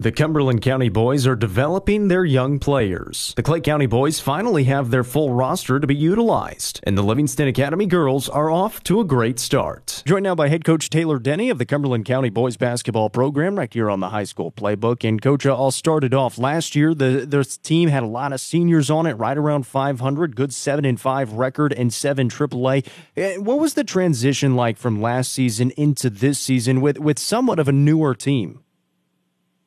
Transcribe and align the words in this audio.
The 0.00 0.12
Cumberland 0.12 0.62
County 0.62 0.88
boys 0.88 1.26
are 1.26 1.34
developing 1.34 2.06
their 2.06 2.24
young 2.24 2.60
players. 2.60 3.32
The 3.34 3.42
Clay 3.42 3.60
County 3.60 3.86
boys 3.86 4.20
finally 4.20 4.62
have 4.62 4.92
their 4.92 5.02
full 5.02 5.32
roster 5.32 5.80
to 5.80 5.88
be 5.88 5.96
utilized, 5.96 6.78
and 6.84 6.96
the 6.96 7.02
Livingston 7.02 7.48
Academy 7.48 7.84
girls 7.84 8.28
are 8.28 8.48
off 8.48 8.80
to 8.84 9.00
a 9.00 9.04
great 9.04 9.40
start. 9.40 10.04
Joined 10.06 10.22
now 10.22 10.36
by 10.36 10.50
head 10.50 10.64
coach 10.64 10.88
Taylor 10.88 11.18
Denny 11.18 11.50
of 11.50 11.58
the 11.58 11.66
Cumberland 11.66 12.04
County 12.04 12.30
boys 12.30 12.56
basketball 12.56 13.10
program 13.10 13.58
right 13.58 13.74
here 13.74 13.90
on 13.90 13.98
the 13.98 14.10
high 14.10 14.22
school 14.22 14.52
playbook. 14.52 15.02
And 15.02 15.20
coach, 15.20 15.44
uh, 15.44 15.56
all 15.56 15.72
started 15.72 16.14
off 16.14 16.38
last 16.38 16.76
year. 16.76 16.94
The 16.94 17.26
this 17.26 17.58
team 17.58 17.88
had 17.88 18.04
a 18.04 18.06
lot 18.06 18.32
of 18.32 18.40
seniors 18.40 18.90
on 18.90 19.04
it, 19.04 19.14
right 19.14 19.36
around 19.36 19.66
500, 19.66 20.36
good 20.36 20.54
seven 20.54 20.84
and 20.84 21.00
five 21.00 21.32
record 21.32 21.72
and 21.72 21.92
seven 21.92 22.28
AAA. 22.28 22.86
Uh, 23.16 23.42
what 23.42 23.58
was 23.58 23.74
the 23.74 23.82
transition 23.82 24.54
like 24.54 24.76
from 24.78 25.02
last 25.02 25.32
season 25.32 25.72
into 25.72 26.08
this 26.08 26.38
season 26.38 26.80
with 26.80 27.00
with 27.00 27.18
somewhat 27.18 27.58
of 27.58 27.66
a 27.66 27.72
newer 27.72 28.14
team? 28.14 28.62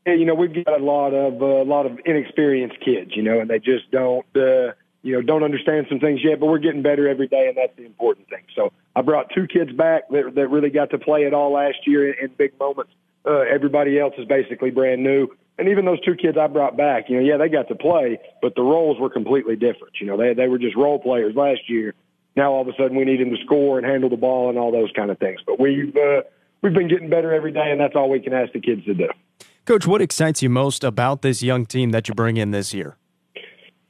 You 0.06 0.26
know, 0.26 0.34
we've 0.34 0.66
got 0.66 0.80
a 0.80 0.84
lot 0.84 1.14
of 1.14 1.42
uh, 1.42 1.46
a 1.46 1.64
lot 1.64 1.86
of 1.86 2.00
inexperienced 2.06 2.80
kids, 2.80 3.16
you 3.16 3.22
know, 3.22 3.40
and 3.40 3.50
they 3.50 3.60
just 3.60 3.92
don't, 3.92 4.26
uh, 4.36 4.74
you 5.04 5.14
know, 5.14 5.22
don't 5.22 5.44
understand 5.44 5.86
some 5.90 6.00
things 6.00 6.22
yet. 6.24 6.40
But 6.40 6.48
we're 6.48 6.58
getting 6.58 6.82
better 6.82 7.08
every 7.08 7.28
day, 7.28 7.48
and 7.48 7.56
that's 7.56 7.76
the 7.78 7.86
important 7.86 8.28
thing. 8.30 8.44
So 8.56 8.72
I 8.96 9.02
brought 9.02 9.30
two 9.34 9.46
kids 9.48 9.72
back 9.72 10.10
that 10.10 10.34
that 10.36 10.48
really 10.48 10.72
got 10.72 10.90
to 10.92 10.98
play 10.98 11.24
it 11.24 11.34
all 11.34 11.54
last 11.54 11.86
year 11.86 12.12
in, 12.12 12.26
in 12.26 12.36
big 12.36 12.58
moments. 12.60 12.92
Uh, 13.26 13.42
everybody 13.42 14.00
else 14.00 14.16
is 14.18 14.26
basically 14.26 14.72
brand 14.72 15.04
new. 15.04 15.28
And 15.60 15.70
even 15.70 15.86
those 15.86 16.02
two 16.02 16.16
kids 16.16 16.38
I 16.40 16.48
brought 16.48 16.76
back, 16.76 17.08
you 17.08 17.18
know, 17.18 17.24
yeah, 17.24 17.38
they 17.38 17.48
got 17.48 17.68
to 17.68 17.76
play, 17.76 18.20
but 18.42 18.56
the 18.56 18.64
roles 18.64 19.00
were 19.00 19.12
completely 19.12 19.56
different. 19.56 19.94
You 20.00 20.08
know, 20.08 20.18
they 20.18 20.34
they 20.34 20.48
were 20.48 20.58
just 20.58 20.76
role 20.76 20.98
players 20.98 21.36
last 21.36 21.70
year. 21.70 21.94
Now 22.36 22.54
all 22.54 22.62
of 22.62 22.68
a 22.68 22.74
sudden 22.76 22.98
we 22.98 23.06
need 23.06 23.20
them 23.20 23.30
to 23.30 23.38
score 23.46 23.78
and 23.78 23.86
handle 23.86 24.10
the 24.10 24.18
ball 24.18 24.50
and 24.50 24.58
all 24.58 24.72
those 24.72 24.92
kind 24.96 25.12
of 25.12 25.20
things. 25.20 25.42
But 25.46 25.60
we've 25.60 25.96
uh, 25.96 26.22
we've 26.64 26.74
been 26.74 26.88
getting 26.88 27.12
better 27.12 27.32
every 27.32 27.52
day, 27.52 27.70
and 27.70 27.80
that's 27.80 27.96
all 27.96 28.10
we 28.10 28.20
can 28.20 28.34
ask 28.34 28.54
the 28.54 28.60
kids 28.60 28.84
to 28.86 28.96
do. 28.96 29.10
Coach, 29.66 29.86
what 29.86 30.02
excites 30.02 30.42
you 30.42 30.50
most 30.50 30.84
about 30.84 31.22
this 31.22 31.44
young 31.44 31.68
team 31.68 31.92
that 31.92 32.08
you 32.08 32.16
bring 32.16 32.38
in 32.38 32.50
this 32.50 32.74
year? 32.74 32.98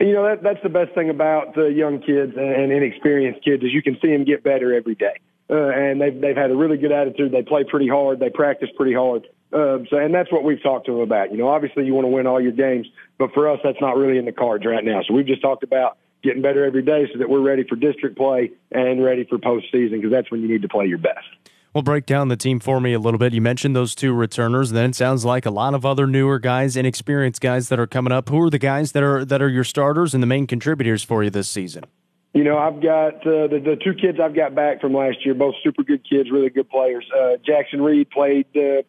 You 0.02 0.14
know, 0.14 0.24
that, 0.24 0.44
that's 0.44 0.62
the 0.64 0.70
best 0.70 0.94
thing 0.94 1.10
about 1.10 1.56
the 1.56 1.68
young 1.68 2.02
kids 2.02 2.34
and 2.36 2.72
inexperienced 2.72 3.44
kids 3.44 3.64
is 3.64 3.72
you 3.72 3.82
can 3.82 3.98
see 4.02 4.10
them 4.10 4.26
get 4.26 4.44
better 4.44 4.74
every 4.74 4.96
day. 4.96 5.20
Uh, 5.50 5.70
and 5.70 6.02
they've, 6.02 6.20
they've 6.20 6.36
had 6.36 6.52
a 6.52 6.56
really 6.56 6.78
good 6.78 6.92
attitude. 6.92 7.32
They 7.32 7.44
play 7.44 7.64
pretty 7.64 7.88
hard. 7.88 8.20
They 8.20 8.30
practice 8.30 8.70
pretty 8.76 8.94
hard. 8.94 9.28
Uh, 9.54 9.80
so, 9.90 9.98
and 9.98 10.14
that's 10.14 10.32
what 10.32 10.44
we've 10.44 10.62
talked 10.62 10.88
to 10.88 10.94
them 10.94 11.02
about. 11.02 11.32
You 11.32 11.38
know, 11.38 11.48
obviously 11.48 11.86
you 11.86 11.94
want 11.94 12.06
to 12.06 12.10
win 12.10 12.28
all 12.28 12.42
your 12.42 12.54
games, 12.54 12.88
but 13.18 13.34
for 13.34 13.50
us, 13.50 13.60
that's 13.64 13.80
not 13.80 13.96
really 13.96 14.18
in 14.18 14.26
the 14.26 14.32
cards 14.32 14.66
right 14.66 14.84
now. 14.84 15.02
So 15.08 15.14
we've 15.14 15.26
just 15.26 15.42
talked 15.42 15.64
about 15.64 15.98
getting 16.24 16.42
better 16.42 16.66
every 16.66 16.84
day 16.84 17.08
so 17.12 17.20
that 17.20 17.30
we're 17.30 17.42
ready 17.42 17.64
for 17.68 17.76
district 17.76 18.18
play 18.18 18.52
and 18.72 19.04
ready 19.04 19.24
for 19.24 19.38
postseason 19.38 19.92
because 19.92 20.12
that's 20.12 20.32
when 20.32 20.42
you 20.42 20.48
need 20.48 20.62
to 20.64 20.70
play 20.70 20.86
your 20.86 20.98
best. 20.98 21.28
Well, 21.74 21.84
break 21.84 22.06
down 22.06 22.28
the 22.28 22.36
team 22.36 22.60
for 22.60 22.82
me 22.82 22.92
a 22.92 23.00
little 23.00 23.18
bit. 23.18 23.34
You 23.34 23.40
mentioned 23.40 23.78
those 23.78 23.96
two 23.96 24.12
returners. 24.12 24.72
Then 24.72 24.90
it 24.90 24.96
sounds 24.96 25.24
like 25.24 25.46
a 25.46 25.50
lot 25.50 25.74
of 25.74 25.86
other 25.86 26.06
newer 26.06 26.38
guys, 26.38 26.76
inexperienced 26.76 27.40
guys 27.40 27.70
that 27.70 27.80
are 27.80 27.88
coming 27.88 28.12
up. 28.12 28.28
Who 28.28 28.42
are 28.42 28.50
the 28.50 28.60
guys 28.60 28.92
that 28.92 29.04
are 29.04 29.24
that 29.24 29.42
are 29.42 29.48
your 29.48 29.64
starters 29.64 30.14
and 30.14 30.22
the 30.22 30.28
main 30.28 30.48
contributors 30.48 31.02
for 31.02 31.24
you 31.24 31.30
this 31.30 31.48
season? 31.48 31.86
You 32.34 32.44
know, 32.44 32.58
I've 32.58 32.82
got 32.82 33.26
uh, 33.26 33.48
the, 33.48 33.62
the 33.64 33.78
two 33.82 33.94
kids 33.94 34.20
I've 34.22 34.36
got 34.36 34.54
back 34.54 34.82
from 34.82 34.94
last 34.94 35.26
year, 35.26 35.34
both 35.34 35.56
super 35.64 35.84
good 35.84 36.02
kids, 36.10 36.30
really 36.30 36.50
good 36.50 36.70
players. 36.70 37.06
Uh, 37.18 37.38
Jackson 37.46 37.82
Reed 37.82 38.10
played 38.10 38.48
uh, 38.54 38.84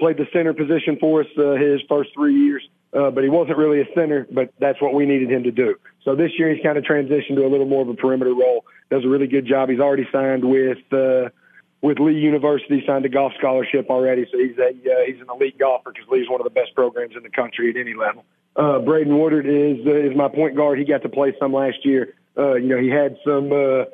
played 0.00 0.16
the 0.16 0.26
center 0.32 0.54
position 0.54 0.96
for 0.98 1.20
us 1.20 1.28
uh, 1.38 1.52
his 1.52 1.82
first 1.88 2.10
three 2.14 2.34
years, 2.34 2.68
uh, 2.94 3.12
but 3.12 3.22
he 3.22 3.30
wasn't 3.30 3.58
really 3.58 3.80
a 3.80 3.86
center, 3.94 4.26
but 4.32 4.52
that's 4.58 4.82
what 4.82 4.92
we 4.92 5.06
needed 5.06 5.30
him 5.30 5.44
to 5.44 5.52
do. 5.52 5.76
So 6.04 6.16
this 6.16 6.32
year 6.36 6.52
he's 6.52 6.64
kind 6.64 6.78
of 6.78 6.82
transitioned 6.82 7.36
to 7.36 7.46
a 7.46 7.48
little 7.48 7.66
more 7.66 7.82
of 7.82 7.88
a 7.88 7.94
perimeter 7.94 8.34
role. 8.34 8.64
Does 8.90 9.04
a 9.04 9.08
really 9.08 9.28
good 9.28 9.46
job. 9.46 9.68
He's 9.68 9.78
already 9.78 10.08
signed 10.10 10.44
with. 10.44 10.78
Uh, 10.92 11.28
with 11.84 12.00
Lee 12.00 12.14
University, 12.14 12.82
signed 12.86 13.04
a 13.04 13.10
golf 13.10 13.34
scholarship 13.36 13.90
already, 13.90 14.26
so 14.32 14.38
he's 14.38 14.56
a 14.56 14.70
uh, 14.70 15.04
he's 15.06 15.20
an 15.20 15.26
elite 15.28 15.58
golfer 15.58 15.92
because 15.92 16.08
Lee's 16.08 16.30
one 16.30 16.40
of 16.40 16.44
the 16.44 16.50
best 16.50 16.74
programs 16.74 17.14
in 17.14 17.22
the 17.22 17.28
country 17.28 17.68
at 17.68 17.76
any 17.76 17.92
level. 17.92 18.24
Uh, 18.56 18.78
Braden 18.78 19.18
Woodard 19.18 19.44
is 19.44 19.86
uh, 19.86 19.92
is 19.92 20.16
my 20.16 20.28
point 20.28 20.56
guard. 20.56 20.78
He 20.78 20.86
got 20.86 21.02
to 21.02 21.10
play 21.10 21.34
some 21.38 21.52
last 21.52 21.84
year. 21.84 22.14
Uh, 22.38 22.54
you 22.54 22.68
know, 22.68 22.78
he 22.80 22.88
had 22.88 23.18
some 23.22 23.52
uh, 23.52 23.84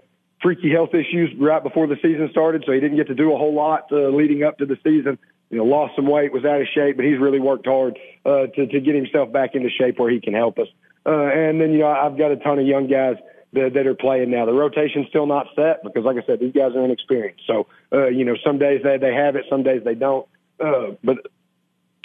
freaky 0.40 0.70
health 0.70 0.94
issues 0.94 1.34
right 1.36 1.64
before 1.64 1.88
the 1.88 1.96
season 1.96 2.28
started, 2.30 2.62
so 2.64 2.70
he 2.70 2.78
didn't 2.78 2.96
get 2.96 3.08
to 3.08 3.14
do 3.16 3.34
a 3.34 3.36
whole 3.36 3.54
lot 3.54 3.90
uh, 3.90 4.08
leading 4.10 4.44
up 4.44 4.58
to 4.58 4.66
the 4.66 4.78
season. 4.84 5.18
You 5.50 5.58
know, 5.58 5.64
lost 5.64 5.96
some 5.96 6.06
weight, 6.06 6.32
was 6.32 6.44
out 6.44 6.60
of 6.60 6.68
shape, 6.72 6.94
but 6.94 7.04
he's 7.04 7.18
really 7.18 7.40
worked 7.40 7.66
hard 7.66 7.98
uh, 8.24 8.46
to 8.54 8.66
to 8.68 8.80
get 8.80 8.94
himself 8.94 9.32
back 9.32 9.56
into 9.56 9.68
shape 9.68 9.98
where 9.98 10.10
he 10.10 10.20
can 10.20 10.34
help 10.34 10.60
us. 10.60 10.68
Uh, 11.04 11.10
and 11.10 11.60
then 11.60 11.72
you 11.72 11.80
know, 11.80 11.88
I've 11.88 12.16
got 12.16 12.30
a 12.30 12.36
ton 12.36 12.60
of 12.60 12.66
young 12.68 12.86
guys 12.86 13.16
that, 13.52 13.74
that 13.74 13.86
are 13.86 13.94
playing 13.94 14.30
now. 14.30 14.46
The 14.46 14.52
rotation's 14.52 15.08
still 15.08 15.26
not 15.26 15.48
set 15.56 15.82
because, 15.82 16.04
like 16.04 16.16
I 16.16 16.26
said, 16.26 16.40
these 16.40 16.52
guys 16.52 16.74
are 16.74 16.84
inexperienced. 16.84 17.42
So, 17.46 17.66
uh, 17.92 18.08
you 18.08 18.24
know, 18.24 18.36
some 18.44 18.58
days 18.58 18.82
they, 18.82 18.98
they 18.98 19.14
have 19.14 19.36
it, 19.36 19.46
some 19.50 19.62
days 19.62 19.82
they 19.84 19.94
don't. 19.94 20.26
Uh, 20.58 20.92
but 21.02 21.18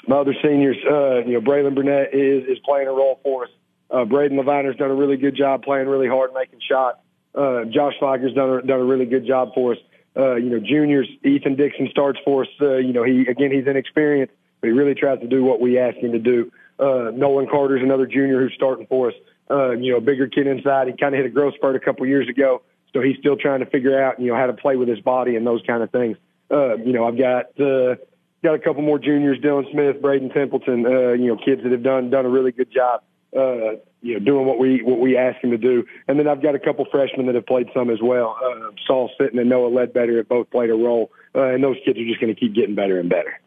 my 0.07 0.17
other 0.17 0.35
seniors, 0.44 0.78
uh, 0.89 1.25
you 1.25 1.34
know, 1.34 1.41
Braylon 1.41 1.75
Burnett 1.75 2.13
is, 2.13 2.44
is 2.47 2.57
playing 2.66 2.88
a 2.88 2.91
role 2.91 3.19
for 3.23 3.45
us. 3.45 3.50
Uh, 3.91 4.05
Braden 4.05 4.38
Leviner's 4.38 4.75
done 4.78 4.91
a 4.91 4.95
really 4.95 5.17
good 5.17 5.35
job 5.35 5.63
playing 5.63 5.88
really 5.88 6.07
hard, 6.07 6.31
making 6.34 6.59
shots. 6.67 6.97
Uh, 7.35 7.66
Josh 7.66 7.94
Feiger's 8.01 8.34
done 8.34 8.66
done 8.66 8.79
a 8.79 8.84
really 8.84 9.05
good 9.05 9.28
job 9.28 9.53
for 9.53 9.73
us. 9.73 9.78
Uh, 10.17 10.35
you 10.35 10.50
know, 10.50 10.59
juniors, 10.59 11.07
Ethan 11.23 11.55
Dixon 11.55 11.89
starts 11.91 12.17
for 12.23 12.44
us. 12.44 12.47
Uh, 12.61 12.78
you 12.78 12.94
know, 12.94 13.03
he, 13.03 13.28
again, 13.28 13.51
he's 13.51 13.67
inexperienced, 13.67 14.34
but 14.61 14.67
he 14.67 14.73
really 14.73 14.95
tries 14.95 15.19
to 15.19 15.28
do 15.28 15.44
what 15.44 15.59
we 15.59 15.78
ask 15.78 15.97
him 15.97 16.13
to 16.13 16.19
do. 16.19 16.51
Uh, 16.79 17.11
Nolan 17.13 17.47
Carter's 17.47 17.81
another 17.81 18.05
junior 18.05 18.39
who's 18.39 18.53
starting 18.55 18.88
for 18.88 19.09
us 19.09 19.13
uh, 19.50 19.72
you 19.72 19.91
know, 19.91 19.97
a 19.97 20.01
bigger 20.01 20.28
kid 20.28 20.47
inside. 20.47 20.88
He 20.88 20.94
kind 20.97 21.13
of 21.13 21.19
hit 21.19 21.25
a 21.25 21.29
growth 21.29 21.56
spurt 21.56 21.75
a 21.75 21.79
couple 21.79 22.06
years 22.06 22.28
ago, 22.29 22.61
so 22.94 23.01
he's 23.01 23.17
still 23.19 23.35
trying 23.35 23.59
to 23.59 23.66
figure 23.66 24.01
out, 24.01 24.19
you 24.19 24.28
know, 24.28 24.35
how 24.35 24.47
to 24.47 24.53
play 24.53 24.75
with 24.75 24.88
his 24.88 25.00
body 25.00 25.35
and 25.35 25.45
those 25.45 25.61
kind 25.67 25.83
of 25.83 25.91
things. 25.91 26.17
Uh, 26.51 26.78
you 26.78 26.94
know, 26.94 27.07
I've 27.07 27.17
got 27.17 27.59
uh, 27.59 27.95
got 28.44 28.53
a 28.53 28.59
couple 28.59 28.81
more 28.81 29.00
juniors, 29.00 29.39
Dylan 29.39 29.69
Smith, 29.72 30.01
Braden 30.01 30.29
Templeton, 30.29 30.85
uh, 30.85 31.11
you 31.13 31.28
know, 31.28 31.38
kids 31.38 31.63
that 31.63 31.72
have 31.72 31.84
done 31.84 32.09
done 32.09 32.25
a 32.25 32.29
really 32.29 32.51
good 32.51 32.72
job. 32.72 33.01
Uh, 33.35 33.78
you 34.01 34.13
know, 34.13 34.19
doing 34.19 34.45
what 34.45 34.59
we 34.59 34.81
what 34.84 35.00
we 35.00 35.17
ask 35.17 35.41
them 35.41 35.51
to 35.51 35.57
do, 35.57 35.84
and 36.07 36.17
then 36.17 36.28
I've 36.28 36.41
got 36.41 36.55
a 36.55 36.59
couple 36.59 36.85
freshmen 36.89 37.25
that 37.25 37.35
have 37.35 37.47
played 37.47 37.67
some 37.73 37.89
as 37.89 38.00
well. 38.01 38.38
Uh, 38.41 38.72
Saul 38.88 39.09
Sitton 39.19 39.39
and 39.39 39.50
Noah 39.50 39.67
Ledbetter 39.67 40.17
have 40.17 40.29
both 40.29 40.50
played 40.51 40.69
a 40.69 40.75
role, 40.75 41.11
uh, 41.34 41.50
and 41.50 41.63
those 41.63 41.75
kids 41.84 42.00
are 42.00 42.05
just 42.05 42.22
going 42.22 42.34
to 42.34 42.39
keep 42.39 42.53
getting 42.53 42.75
better 42.75 43.00
and 43.00 43.09
better. 43.09 43.39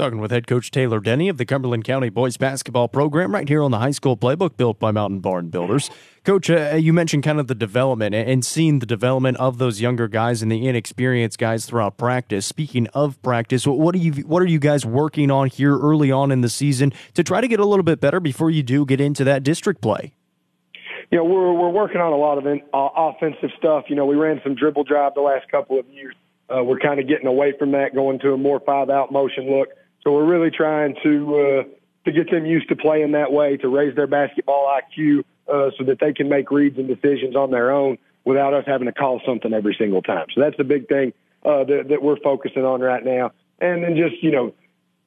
Talking 0.00 0.18
with 0.18 0.30
head 0.30 0.46
coach 0.46 0.70
Taylor 0.70 0.98
Denny 0.98 1.28
of 1.28 1.36
the 1.36 1.44
Cumberland 1.44 1.84
County 1.84 2.08
boys 2.08 2.38
basketball 2.38 2.88
program 2.88 3.34
right 3.34 3.46
here 3.46 3.62
on 3.62 3.70
the 3.70 3.80
high 3.80 3.90
school 3.90 4.16
playbook 4.16 4.56
built 4.56 4.78
by 4.78 4.90
Mountain 4.90 5.20
Barn 5.20 5.48
Builders. 5.48 5.90
Coach, 6.24 6.48
uh, 6.48 6.74
you 6.74 6.94
mentioned 6.94 7.22
kind 7.22 7.38
of 7.38 7.48
the 7.48 7.54
development 7.54 8.14
and 8.14 8.42
seeing 8.42 8.78
the 8.78 8.86
development 8.86 9.36
of 9.36 9.58
those 9.58 9.82
younger 9.82 10.08
guys 10.08 10.40
and 10.40 10.50
the 10.50 10.66
inexperienced 10.66 11.38
guys 11.38 11.66
throughout 11.66 11.98
practice. 11.98 12.46
Speaking 12.46 12.86
of 12.94 13.20
practice, 13.20 13.66
what 13.66 13.94
are 13.94 13.98
you 13.98 14.12
what 14.22 14.40
are 14.40 14.46
you 14.46 14.58
guys 14.58 14.86
working 14.86 15.30
on 15.30 15.50
here 15.50 15.78
early 15.78 16.10
on 16.10 16.32
in 16.32 16.40
the 16.40 16.48
season 16.48 16.94
to 17.12 17.22
try 17.22 17.42
to 17.42 17.46
get 17.46 17.60
a 17.60 17.66
little 17.66 17.84
bit 17.84 18.00
better 18.00 18.20
before 18.20 18.50
you 18.50 18.62
do 18.62 18.86
get 18.86 19.02
into 19.02 19.22
that 19.24 19.42
district 19.42 19.82
play? 19.82 20.14
You 21.10 21.18
know, 21.18 21.24
we're 21.24 21.52
we're 21.52 21.68
working 21.68 22.00
on 22.00 22.14
a 22.14 22.16
lot 22.16 22.38
of 22.38 22.46
in, 22.46 22.62
uh, 22.72 22.88
offensive 22.96 23.50
stuff. 23.58 23.84
You 23.88 23.96
know, 23.96 24.06
we 24.06 24.16
ran 24.16 24.40
some 24.44 24.54
dribble 24.54 24.84
drive 24.84 25.12
the 25.12 25.20
last 25.20 25.50
couple 25.50 25.78
of 25.78 25.86
years. 25.90 26.14
Uh, 26.48 26.64
we're 26.64 26.78
kind 26.78 26.98
of 26.98 27.06
getting 27.06 27.26
away 27.26 27.52
from 27.58 27.72
that, 27.72 27.94
going 27.94 28.18
to 28.20 28.32
a 28.32 28.38
more 28.38 28.60
five 28.60 28.88
out 28.88 29.12
motion 29.12 29.50
look. 29.50 29.68
So 30.02 30.12
we're 30.12 30.24
really 30.24 30.50
trying 30.50 30.96
to 31.02 31.38
uh, 31.38 31.62
to 32.04 32.12
get 32.12 32.30
them 32.30 32.46
used 32.46 32.68
to 32.70 32.76
playing 32.76 33.12
that 33.12 33.32
way, 33.32 33.56
to 33.58 33.68
raise 33.68 33.94
their 33.94 34.06
basketball 34.06 34.66
IQ, 34.68 35.24
uh, 35.48 35.70
so 35.76 35.84
that 35.84 35.98
they 36.00 36.12
can 36.12 36.28
make 36.28 36.50
reads 36.50 36.78
and 36.78 36.88
decisions 36.88 37.36
on 37.36 37.50
their 37.50 37.70
own 37.70 37.98
without 38.24 38.54
us 38.54 38.64
having 38.66 38.86
to 38.86 38.92
call 38.92 39.20
something 39.26 39.52
every 39.52 39.74
single 39.78 40.02
time. 40.02 40.26
So 40.34 40.40
that's 40.40 40.56
the 40.56 40.64
big 40.64 40.88
thing 40.88 41.12
uh, 41.44 41.64
that, 41.64 41.88
that 41.88 42.02
we're 42.02 42.18
focusing 42.20 42.64
on 42.64 42.80
right 42.80 43.04
now. 43.04 43.32
And 43.60 43.82
then 43.82 43.96
just 43.96 44.22
you 44.22 44.30
know 44.30 44.54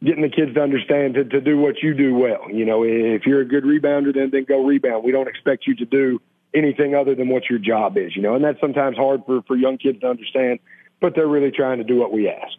getting 0.03 0.21
the 0.21 0.29
kids 0.29 0.53
to 0.53 0.61
understand 0.61 1.15
to, 1.15 1.23
to 1.23 1.41
do 1.41 1.57
what 1.57 1.81
you 1.81 1.93
do 1.93 2.13
well. 2.13 2.51
You 2.51 2.65
know, 2.65 2.83
if 2.83 3.25
you're 3.25 3.41
a 3.41 3.45
good 3.45 3.63
rebounder, 3.63 4.13
then 4.13 4.29
then 4.31 4.43
go 4.43 4.63
rebound. 4.63 5.03
We 5.03 5.11
don't 5.11 5.27
expect 5.27 5.65
you 5.65 5.75
to 5.75 5.85
do 5.85 6.21
anything 6.53 6.93
other 6.93 7.15
than 7.15 7.29
what 7.29 7.49
your 7.49 7.59
job 7.59 7.97
is. 7.97 8.15
You 8.15 8.21
know, 8.21 8.35
and 8.35 8.43
that's 8.43 8.59
sometimes 8.59 8.97
hard 8.97 9.23
for 9.25 9.41
for 9.43 9.55
young 9.55 9.77
kids 9.77 10.01
to 10.01 10.07
understand, 10.07 10.59
but 10.99 11.15
they're 11.15 11.27
really 11.27 11.51
trying 11.51 11.79
to 11.79 11.83
do 11.83 11.95
what 11.95 12.11
we 12.11 12.29
ask. 12.29 12.57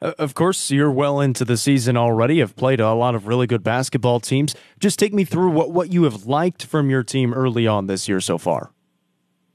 Uh, 0.00 0.12
of 0.18 0.34
course, 0.34 0.70
you're 0.70 0.90
well 0.90 1.20
into 1.20 1.44
the 1.44 1.56
season 1.56 1.96
already. 1.96 2.40
Have 2.40 2.56
played 2.56 2.80
a 2.80 2.92
lot 2.94 3.14
of 3.14 3.26
really 3.26 3.46
good 3.46 3.62
basketball 3.62 4.20
teams. 4.20 4.54
Just 4.78 4.98
take 4.98 5.12
me 5.12 5.24
through 5.24 5.50
what, 5.50 5.72
what 5.72 5.92
you 5.92 6.04
have 6.04 6.26
liked 6.26 6.64
from 6.64 6.90
your 6.90 7.02
team 7.02 7.32
early 7.32 7.66
on 7.66 7.86
this 7.86 8.08
year 8.08 8.20
so 8.20 8.38
far. 8.38 8.70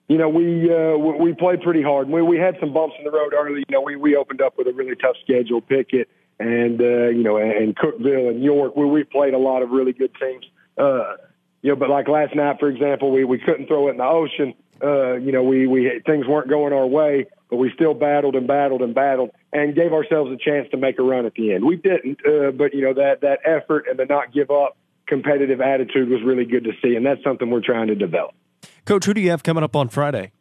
You 0.08 0.18
know, 0.18 0.28
we 0.28 0.70
uh, 0.74 0.98
we 0.98 1.34
played 1.34 1.62
pretty 1.62 1.82
hard. 1.82 2.10
We 2.10 2.22
we 2.22 2.38
had 2.38 2.58
some 2.60 2.74
bumps 2.74 2.96
in 3.00 3.06
the 3.06 3.12
road 3.12 3.34
early. 3.34 3.64
You 3.70 3.74
know, 3.74 3.82
we 3.82 3.96
we 3.96 4.16
opened 4.16 4.42
up 4.42 4.58
with 4.58 4.68
a 4.68 4.74
really 4.74 4.96
tough 4.96 5.16
schedule, 5.24 5.62
Pickett 5.62 6.10
and 6.42 6.82
uh, 6.82 7.10
you 7.10 7.24
know, 7.24 7.38
and 7.38 7.76
Cookeville 7.76 8.30
and 8.30 8.44
York. 8.44 8.76
Where 8.76 8.88
we 8.88 9.04
played 9.04 9.34
a 9.34 9.38
lot 9.38 9.62
of 9.62 9.70
really 9.70 9.94
good 9.94 10.12
teams. 10.20 10.46
Uh, 10.78 11.16
you 11.62 11.70
know, 11.72 11.76
but 11.76 11.90
like 11.90 12.08
last 12.08 12.36
night, 12.36 12.58
for 12.60 12.70
example, 12.70 13.12
we 13.12 13.24
we 13.24 13.38
couldn't 13.38 13.68
throw 13.68 13.88
it 13.88 13.92
in 13.92 13.98
the 13.98 14.04
ocean. 14.04 14.54
Uh, 14.84 15.14
you 15.14 15.32
know, 15.32 15.44
we 15.44 15.68
we 15.68 16.02
things 16.06 16.28
weren't 16.28 16.50
going 16.50 16.74
our 16.74 16.88
way 16.88 17.28
but 17.52 17.58
we 17.58 17.70
still 17.76 17.94
battled 17.94 18.36
and 18.36 18.48
battled 18.48 18.82
and 18.82 18.96
battled 18.96 19.30
and 19.54 19.76
gave 19.76 19.92
ourselves 19.92 20.32
a 20.32 20.38
chance 20.38 20.68
to 20.72 20.78
make 20.78 20.98
a 20.98 21.04
run 21.04 21.26
at 21.26 21.34
the 21.34 21.54
end. 21.54 21.66
We 21.66 21.76
didn't, 21.76 22.26
uh, 22.26 22.52
but 22.52 22.74
you 22.74 22.82
know 22.82 22.94
that 22.94 23.22
that 23.22 23.40
effort 23.44 23.86
and 23.90 24.00
the 24.00 24.06
not 24.06 24.34
give 24.34 24.50
up 24.50 24.78
competitive 25.06 25.60
attitude 25.60 26.10
was 26.10 26.24
really 26.24 26.46
good 26.46 26.64
to 26.64 26.72
see, 26.82 26.96
and 26.96 27.06
that's 27.06 27.22
something 27.24 27.52
we're 27.52 27.60
trying 27.60 27.88
to 27.88 27.96
develop. 27.96 28.34
Coach, 28.86 29.06
who 29.06 29.14
do 29.14 29.20
you 29.20 29.30
have 29.30 29.44
coming 29.44 29.64
up 29.64 29.76
on 29.76 29.90
Friday? 29.90 30.32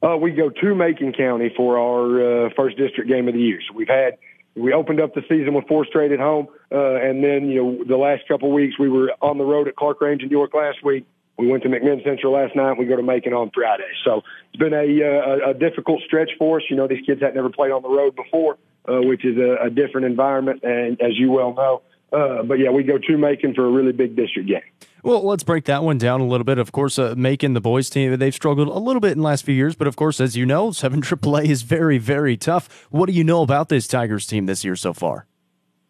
Uh, 0.00 0.16
we 0.16 0.30
go 0.30 0.50
to 0.50 0.74
Macon 0.74 1.12
County 1.12 1.52
for 1.56 1.78
our 1.78 2.46
uh, 2.46 2.50
first 2.54 2.76
district 2.76 3.10
game 3.10 3.26
of 3.26 3.34
the 3.34 3.40
year. 3.40 3.58
So 3.68 3.74
we've 3.74 3.88
had 3.88 4.16
We 4.56 4.72
opened 4.72 5.00
up 5.00 5.14
the 5.14 5.22
season 5.28 5.54
with 5.54 5.66
four 5.66 5.84
straight 5.84 6.12
at 6.12 6.20
home, 6.20 6.46
uh, 6.70 6.94
and 6.94 7.24
then 7.24 7.48
you 7.48 7.62
know 7.62 7.84
the 7.84 7.96
last 7.96 8.26
couple 8.28 8.52
weeks 8.52 8.78
we 8.78 8.88
were 8.88 9.12
on 9.20 9.38
the 9.38 9.44
road 9.44 9.66
at 9.66 9.74
Clarkrange 9.74 10.22
in 10.22 10.28
New 10.28 10.36
York 10.36 10.54
last 10.54 10.84
week. 10.84 11.06
We 11.36 11.48
went 11.48 11.64
to 11.64 11.68
McMinn 11.68 12.04
Central 12.04 12.32
last 12.32 12.54
night. 12.54 12.78
We 12.78 12.86
go 12.86 12.96
to 12.96 13.02
Macon 13.02 13.32
on 13.32 13.50
Friday. 13.52 13.90
So 14.04 14.22
it's 14.52 14.60
been 14.60 14.72
a, 14.72 14.86
uh, 15.02 15.48
a, 15.48 15.50
a 15.50 15.54
difficult 15.54 16.02
stretch 16.06 16.30
for 16.38 16.58
us. 16.58 16.64
You 16.70 16.76
know, 16.76 16.86
these 16.86 17.04
kids 17.04 17.20
had 17.20 17.34
never 17.34 17.50
played 17.50 17.72
on 17.72 17.82
the 17.82 17.88
road 17.88 18.14
before, 18.14 18.56
uh, 18.88 19.00
which 19.00 19.24
is 19.24 19.36
a, 19.36 19.66
a 19.66 19.70
different 19.70 20.06
environment, 20.06 20.62
and 20.62 21.00
as 21.00 21.18
you 21.18 21.32
well 21.32 21.52
know. 21.52 21.82
Uh, 22.14 22.42
but 22.44 22.58
yeah, 22.58 22.70
we 22.70 22.82
go 22.82 22.98
to 22.98 23.18
Macon 23.18 23.54
for 23.54 23.66
a 23.66 23.70
really 23.70 23.92
big 23.92 24.14
district 24.14 24.48
game. 24.48 24.62
Well, 25.02 25.26
let's 25.26 25.42
break 25.42 25.64
that 25.64 25.82
one 25.82 25.98
down 25.98 26.20
a 26.20 26.26
little 26.26 26.44
bit. 26.44 26.58
Of 26.58 26.72
course, 26.72 26.98
uh, 26.98 27.14
Macon, 27.16 27.52
the 27.52 27.60
boys 27.60 27.90
team, 27.90 28.16
they've 28.16 28.34
struggled 28.34 28.68
a 28.68 28.78
little 28.78 29.00
bit 29.00 29.12
in 29.12 29.18
the 29.18 29.24
last 29.24 29.44
few 29.44 29.54
years, 29.54 29.74
but 29.74 29.86
of 29.86 29.96
course, 29.96 30.20
as 30.20 30.36
you 30.36 30.46
know, 30.46 30.70
7 30.70 31.02
AAA 31.02 31.46
is 31.46 31.62
very, 31.62 31.98
very 31.98 32.36
tough. 32.36 32.86
What 32.90 33.06
do 33.06 33.12
you 33.12 33.24
know 33.24 33.42
about 33.42 33.68
this 33.68 33.86
Tigers 33.86 34.26
team 34.26 34.46
this 34.46 34.64
year 34.64 34.76
so 34.76 34.92
far? 34.92 35.26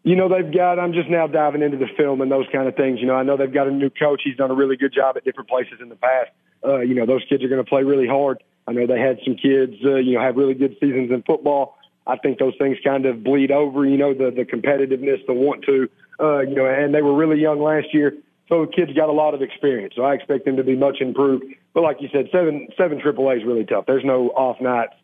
You 0.03 0.17
know, 0.17 0.29
they've 0.29 0.53
got, 0.53 0.79
I'm 0.79 0.93
just 0.93 1.09
now 1.09 1.27
diving 1.27 1.63
into 1.63 1.79
the 1.79 1.89
film 1.97 2.21
and 2.21 2.31
those 2.31 2.47
kind 2.53 2.69
of 2.69 2.77
things. 2.77 3.01
You 3.01 3.07
know, 3.07 3.15
I 3.15 3.23
know 3.23 3.37
they've 3.37 3.53
got 3.53 3.69
a 3.69 3.71
new 3.71 3.89
coach. 3.89 4.23
He's 4.25 4.37
done 4.37 4.51
a 4.51 4.55
really 4.55 4.77
good 4.77 4.93
job 4.93 5.17
at 5.17 5.25
different 5.25 5.49
places 5.49 5.79
in 5.81 5.89
the 5.89 5.97
past. 5.97 6.31
Uh, 6.65 6.81
you 6.81 6.95
know, 6.95 7.07
those 7.07 7.23
kids 7.29 7.45
are 7.45 7.49
going 7.49 7.63
to 7.63 7.69
play 7.69 7.83
really 7.83 8.07
hard. 8.07 8.43
I 8.67 8.73
know 8.73 8.87
they 8.87 8.99
had 8.99 9.19
some 9.25 9.37
kids, 9.37 9.75
uh, 9.85 9.97
you 9.97 10.15
know, 10.15 10.21
have 10.21 10.37
really 10.37 10.55
good 10.55 10.77
seasons 10.81 11.11
in 11.11 11.23
football. 11.23 11.77
I 12.07 12.17
think 12.17 12.39
those 12.39 12.55
things 12.59 12.77
kind 12.85 13.07
of 13.07 13.23
bleed 13.23 13.51
over, 13.51 13.87
you 13.87 13.97
know, 13.97 14.13
the, 14.13 14.31
the 14.31 14.45
competitiveness, 14.45 15.25
the 15.27 15.33
want 15.33 15.65
to, 15.65 15.89
uh, 16.21 16.41
you 16.41 16.55
know, 16.55 16.67
and 16.67 16.95
they 16.95 17.03
were 17.03 17.15
really 17.15 17.41
young 17.41 17.63
last 17.63 17.87
year. 17.93 18.15
So 18.49 18.67
the 18.67 18.73
kids 18.73 18.93
got 18.93 19.09
a 19.09 19.13
lot 19.13 19.35
of 19.35 19.43
experience. 19.43 19.95
So 19.97 20.03
I 20.03 20.15
expect 20.15 20.45
them 20.45 20.57
to 20.57 20.65
be 20.65 20.77
much 20.77 21.01
improved. 21.01 21.45
But 21.73 21.83
like 21.83 21.97
you 22.01 22.09
said, 22.13 22.29
seven 22.31 22.69
seven 22.77 23.01
AAA 23.01 23.39
is 23.39 23.45
really 23.45 23.65
tough. 23.65 23.87
There's 23.87 24.05
no 24.05 24.29
off 24.29 24.61
nights 24.61 24.95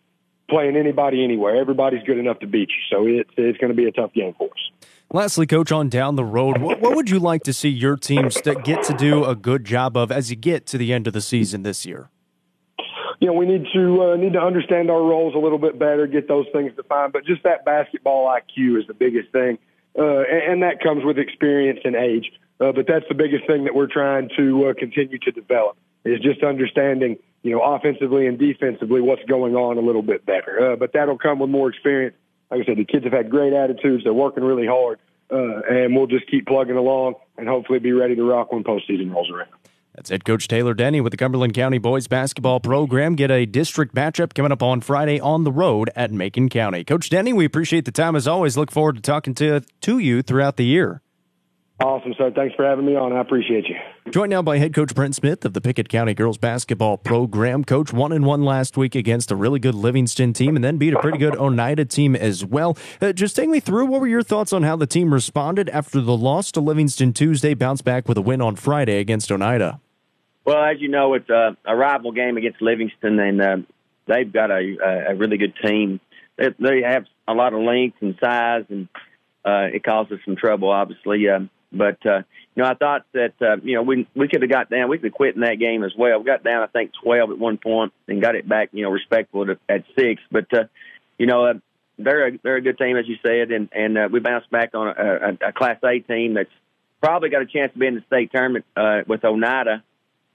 playing 0.49 0.77
anybody 0.77 1.25
anywhere. 1.25 1.57
Everybody's 1.57 2.03
good 2.03 2.19
enough 2.19 2.41
to 2.41 2.47
beat 2.47 2.69
you. 2.69 2.83
So 2.91 3.07
it's 3.07 3.31
it's 3.37 3.59
going 3.59 3.71
to 3.71 3.77
be 3.77 3.87
a 3.87 3.93
tough 3.93 4.13
game 4.13 4.35
for 4.37 4.47
us. 4.47 4.87
Lastly, 5.13 5.47
coach, 5.47 5.73
on 5.73 5.89
down 5.89 6.15
the 6.15 6.25
road, 6.25 6.59
what, 6.59 6.81
what 6.81 6.95
would 6.95 7.11
you 7.11 7.19
like 7.19 7.43
to 7.43 7.53
see 7.53 7.69
your 7.69 7.97
teams 7.97 8.41
get 8.43 8.85
to 8.85 8.95
do 8.97 9.25
a 9.25 9.35
good 9.35 9.65
job 9.65 9.97
of 9.97 10.13
as 10.13 10.31
you 10.31 10.37
get 10.37 10.67
to 10.67 10.79
the 10.79 10.93
end 10.93 11.09
of 11.09 11.13
the 11.13 11.21
season 11.21 11.65
this 11.65 11.85
year? 11.85 12.11
You 13.19 13.27
know, 13.27 13.33
we 13.33 13.45
need 13.45 13.67
to 13.75 14.03
uh, 14.03 14.17
need 14.17 14.35
to 14.35 14.41
understand 14.41 14.91
our 14.91 15.03
roles 15.03 15.35
a 15.35 15.39
little 15.39 15.59
bit 15.59 15.79
better, 15.79 16.07
get 16.07 16.29
those 16.29 16.47
things 16.53 16.73
defined. 16.77 17.13
But 17.13 17.25
just 17.25 17.43
that 17.43 17.65
basketball 17.65 18.27
IQ 18.27 18.79
is 18.79 18.87
the 18.87 18.95
biggest 18.95 19.33
thing, 19.33 19.59
uh, 19.99 20.21
and, 20.21 20.53
and 20.53 20.63
that 20.63 20.83
comes 20.83 21.05
with 21.05 21.19
experience 21.19 21.81
and 21.85 21.97
age. 21.97 22.33
Uh, 22.61 22.73
but 22.73 22.87
that's 22.87 23.07
the 23.09 23.15
biggest 23.15 23.47
thing 23.47 23.65
that 23.65 23.75
we're 23.75 23.87
trying 23.87 24.29
to 24.37 24.67
uh, 24.67 24.75
continue 24.75 25.19
to 25.19 25.31
develop 25.31 25.77
is 26.05 26.21
just 26.21 26.43
understanding, 26.43 27.17
you 27.43 27.53
know, 27.53 27.63
offensively 27.63 28.27
and 28.27 28.39
defensively 28.39 29.01
what's 29.01 29.25
going 29.25 29.55
on 29.55 29.79
a 29.79 29.81
little 29.81 30.03
bit 30.03 30.25
better. 30.27 30.73
Uh, 30.73 30.77
but 30.77 30.93
that'll 30.93 31.19
come 31.19 31.39
with 31.39 31.51
more 31.51 31.69
experience. 31.69 32.15
Like 32.51 32.63
I 32.63 32.65
said, 32.67 32.77
the 32.79 32.85
kids 32.85 33.05
have 33.05 33.13
had 33.13 33.31
great 33.31 33.53
attitudes. 33.53 34.05
They're 34.05 34.13
working 34.13 34.45
really 34.45 34.67
hard, 34.67 34.99
uh, 35.31 35.61
and 35.71 35.95
we'll 35.95 36.09
just 36.09 36.29
keep 36.31 36.47
plugging 36.47 36.77
along 36.77 37.15
and 37.39 37.49
hopefully 37.49 37.79
be 37.79 37.93
ready 37.93 38.17
to 38.17 38.25
rock 38.25 38.53
when 38.53 38.65
postseason 38.65 39.13
rolls 39.13 39.31
around. 39.31 39.51
That's 39.95 40.11
head 40.11 40.25
coach 40.25 40.47
Taylor 40.47 40.73
Denny 40.73 41.01
with 41.01 41.11
the 41.11 41.17
Cumberland 41.17 41.55
County 41.55 41.79
boys 41.79 42.07
basketball 42.07 42.61
program. 42.61 43.17
Get 43.17 43.31
a 43.31 43.45
district 43.45 43.95
matchup 43.95 44.35
coming 44.35 44.53
up 44.53 44.63
on 44.63 44.81
Friday 44.81 45.19
on 45.19 45.45
the 45.45 45.53
road 45.53 45.91
at 45.97 46.13
Macon 46.13 46.49
County. 46.49 46.85
Coach 46.85 47.11
Denny, 47.11 47.33
we 47.33 47.45
appreciate 47.45 47.85
the 47.85 47.93
time 47.93 48.15
as 48.15 48.29
always. 48.29 48.57
Look 48.57 48.71
forward 48.71 48.97
to 48.97 49.03
talking 49.03 49.35
to 49.35 49.61
to 49.61 49.99
you 49.99 50.23
throughout 50.23 50.57
the 50.57 50.65
year. 50.65 51.03
Awesome, 51.81 52.13
sir. 52.19 52.31
Thanks 52.31 52.55
for 52.55 52.67
having 52.67 52.85
me 52.85 52.95
on. 52.95 53.15
I 53.15 53.21
appreciate 53.23 53.65
you. 53.67 53.77
Joined 54.11 54.29
now 54.29 54.43
by 54.43 54.59
head 54.59 54.75
coach 54.75 54.95
Brent 54.95 55.15
Smith 55.15 55.47
of 55.47 55.55
the 55.55 55.63
Pickett 55.63 55.89
County 55.89 56.13
girls 56.13 56.37
basketball 56.37 56.99
program. 56.99 57.65
Coach 57.65 57.91
one 57.91 58.13
and 58.13 58.27
one 58.27 58.45
last 58.45 58.77
week 58.77 58.95
against 58.95 59.31
a 59.31 59.37
really 59.37 59.59
good 59.59 59.75
Livingston 59.75 60.35
team, 60.35 60.57
and 60.57 60.65
then 60.65 60.77
beat 60.77 60.93
a 60.93 61.01
pretty 61.01 61.17
good 61.17 61.35
Oneida 61.37 61.87
team 61.87 62.15
as 62.15 62.45
well. 62.45 62.77
Uh, 63.01 63.15
just 63.15 63.35
take 63.35 63.49
me 63.49 63.61
through. 63.61 63.87
What 63.87 64.03
were 64.03 64.07
your 64.07 64.23
thoughts 64.23 64.53
on 64.53 64.63
how 64.63 64.77
the 64.77 64.87
team 64.87 65.11
responded 65.11 65.71
after 65.71 66.03
the 66.03 66.15
loss 66.15 66.53
to 66.53 66.61
Livingston 66.61 67.15
Tuesday? 67.15 67.55
Bounced 67.55 67.83
back 67.83 68.07
with 68.07 68.19
a 68.19 68.23
win 68.23 68.43
on 68.43 68.57
Friday 68.57 68.99
against 68.99 69.33
Oneida. 69.33 69.81
Well, 70.45 70.63
as 70.63 70.83
you 70.83 70.89
know, 70.89 71.15
it's 71.15 71.31
a, 71.31 71.57
a 71.65 71.75
rival 71.75 72.13
game 72.13 72.37
against 72.37 72.61
Livingston, 72.61 73.19
and 73.19 73.41
uh, 73.41 73.57
they've 74.07 74.31
got 74.31 74.51
a, 74.51 75.07
a 75.09 75.15
really 75.15 75.39
good 75.39 75.55
team. 75.65 75.99
They, 76.37 76.49
they 76.59 76.83
have 76.83 77.07
a 77.27 77.33
lot 77.33 77.55
of 77.55 77.63
length 77.63 77.97
and 78.03 78.17
size, 78.21 78.65
and 78.69 78.87
uh, 79.47 79.69
it 79.73 79.83
causes 79.83 80.19
some 80.27 80.37
trouble, 80.37 80.69
obviously. 80.71 81.27
Uh, 81.27 81.41
but 81.73 82.05
uh, 82.05 82.23
you 82.55 82.63
know, 82.63 82.69
I 82.69 82.75
thought 82.75 83.05
that 83.13 83.35
uh, 83.41 83.57
you 83.63 83.75
know 83.75 83.83
we 83.83 84.07
we 84.15 84.29
could 84.29 84.43
have 84.43 84.51
got 84.51 84.71
down. 84.71 84.89
We 84.89 84.99
could 84.99 85.07
have 85.07 85.15
quit 85.15 85.35
in 85.35 85.43
that 85.43 85.59
game 85.59 85.85
as 85.85 85.93
well. 85.97 86.19
We 86.19 86.25
got 86.25 86.43
down, 86.43 86.63
I 86.63 86.67
think, 86.67 86.93
twelve 87.03 87.31
at 87.31 87.39
one 87.39 87.59
point, 87.59 87.93
and 88.09 88.21
got 88.21 88.35
it 88.35 88.49
back. 88.49 88.71
You 88.73 88.85
know, 88.85 88.91
respectful 88.91 89.51
at, 89.51 89.59
at 89.69 89.85
six. 89.97 90.21
But 90.31 90.53
uh, 90.53 90.65
you 91.19 91.27
know, 91.27 91.47
uh, 91.47 91.55
they're 91.99 92.29
a 92.29 92.39
they're 92.43 92.57
a 92.57 92.63
good 92.63 92.79
team, 92.79 92.97
as 92.97 93.07
you 93.07 93.17
said, 93.25 93.53
and 93.53 93.69
and 93.73 93.99
uh, 93.99 94.09
we 94.11 94.21
bounced 94.21 94.51
back 94.51 94.75
on 94.75 94.89
a, 94.89 94.91
a, 94.91 95.49
a 95.49 95.53
Class 95.53 95.79
A 95.85 96.01
team 96.01 96.35
that's 96.35 96.51
probably 97.01 97.31
got 97.31 97.43
a 97.43 97.47
chance 97.47 97.73
to 97.73 97.79
be 97.79 97.87
in 97.87 97.95
the 97.95 98.05
state 98.07 98.33
tournament 98.33 98.65
uh, 98.77 99.01
with 99.07 99.25
Oneida. 99.25 99.83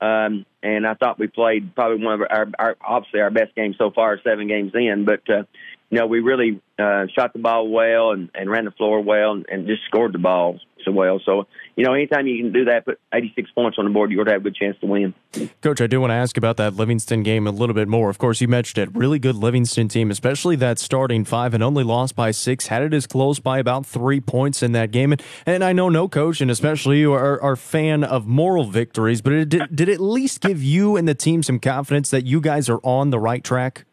Um, 0.02 0.46
and 0.62 0.86
I 0.86 0.94
thought 0.94 1.18
we 1.18 1.28
played 1.28 1.74
probably 1.74 2.04
one 2.04 2.22
of 2.22 2.28
our, 2.30 2.48
our 2.60 2.78
obviously 2.82 3.22
our 3.22 3.32
best 3.32 3.56
games 3.56 3.76
so 3.78 3.92
far, 3.92 4.20
seven 4.24 4.48
games 4.48 4.74
in. 4.74 5.06
But 5.06 5.30
uh, 5.30 5.44
you 5.90 6.00
know, 6.00 6.08
we 6.08 6.20
really 6.20 6.62
uh, 6.80 7.06
shot 7.16 7.34
the 7.34 7.40
ball 7.40 7.68
well 7.68 8.12
and, 8.12 8.30
and 8.34 8.50
ran 8.50 8.66
the 8.66 8.72
floor 8.72 9.02
well 9.02 9.32
and, 9.32 9.46
and 9.50 9.68
just 9.68 9.84
scored 9.86 10.14
the 10.14 10.20
ball 10.20 10.60
so 10.86 10.92
well. 10.92 11.20
So, 11.26 11.48
you 11.76 11.84
know, 11.84 11.94
anytime 11.94 12.28
you 12.28 12.42
can 12.42 12.54
do 12.54 12.66
that, 12.66 12.86
put 12.86 13.00
86 13.14 13.52
points 13.52 13.78
on 13.78 13.86
the 13.86 13.92
board, 13.92 14.12
you're 14.12 14.24
going 14.24 14.28
to 14.28 14.34
have 14.34 14.42
a 14.42 14.44
good 14.44 14.56
chance 14.56 14.78
to 14.80 14.86
win. 14.86 15.14
Coach, 15.62 15.82
I 15.82 15.88
do 15.88 16.00
want 16.00 16.12
to 16.12 16.16
ask 16.16 16.38
about 16.38 16.58
that 16.58 16.76
Livingston 16.76 17.24
game 17.24 17.48
a 17.48 17.52
little 17.52 17.76
bit 17.76 17.88
more. 17.88 18.10
Of 18.10 18.18
course, 18.18 18.40
you 18.40 18.48
mentioned 18.48 18.88
it. 18.88 18.96
Really 18.96 19.20
good 19.20 19.36
Livingston 19.36 19.88
team, 19.88 20.12
especially 20.12 20.56
that 20.58 20.80
starting 20.80 21.26
five, 21.26 21.54
and 21.54 21.64
only 21.64 21.84
lost 21.84 22.16
by 22.16 22.32
six. 22.32 22.68
Had 22.68 22.84
it 22.84 22.94
as 22.94 23.08
close 23.08 23.40
by 23.40 23.60
about 23.60 23.86
three 23.86 24.22
points 24.22 24.64
in 24.64 24.72
that 24.74 24.92
game. 24.92 25.12
And, 25.12 25.22
and 25.46 25.64
I 25.64 25.74
know 25.74 25.90
no 25.90 26.08
coach, 26.08 26.40
and 26.40 26.50
especially 26.50 27.00
you, 27.00 27.12
are, 27.14 27.42
are 27.42 27.56
fan 27.56 28.04
of 28.04 28.28
moral 28.28 28.66
victories, 28.66 29.22
but 29.22 29.34
it, 29.34 29.50
did, 29.50 29.76
did 29.76 29.90
it 29.90 29.96
at 29.96 30.02
least 30.02 30.42
give 30.42 30.64
you 30.64 30.96
and 30.96 31.08
the 31.08 31.16
team 31.16 31.44
some 31.44 31.60
confidence 31.60 32.10
that 32.12 32.26
you 32.26 32.40
guys 32.40 32.70
are 32.70 32.80
on 32.84 33.10
the 33.10 33.20
right 33.20 33.44
track? 33.44 33.86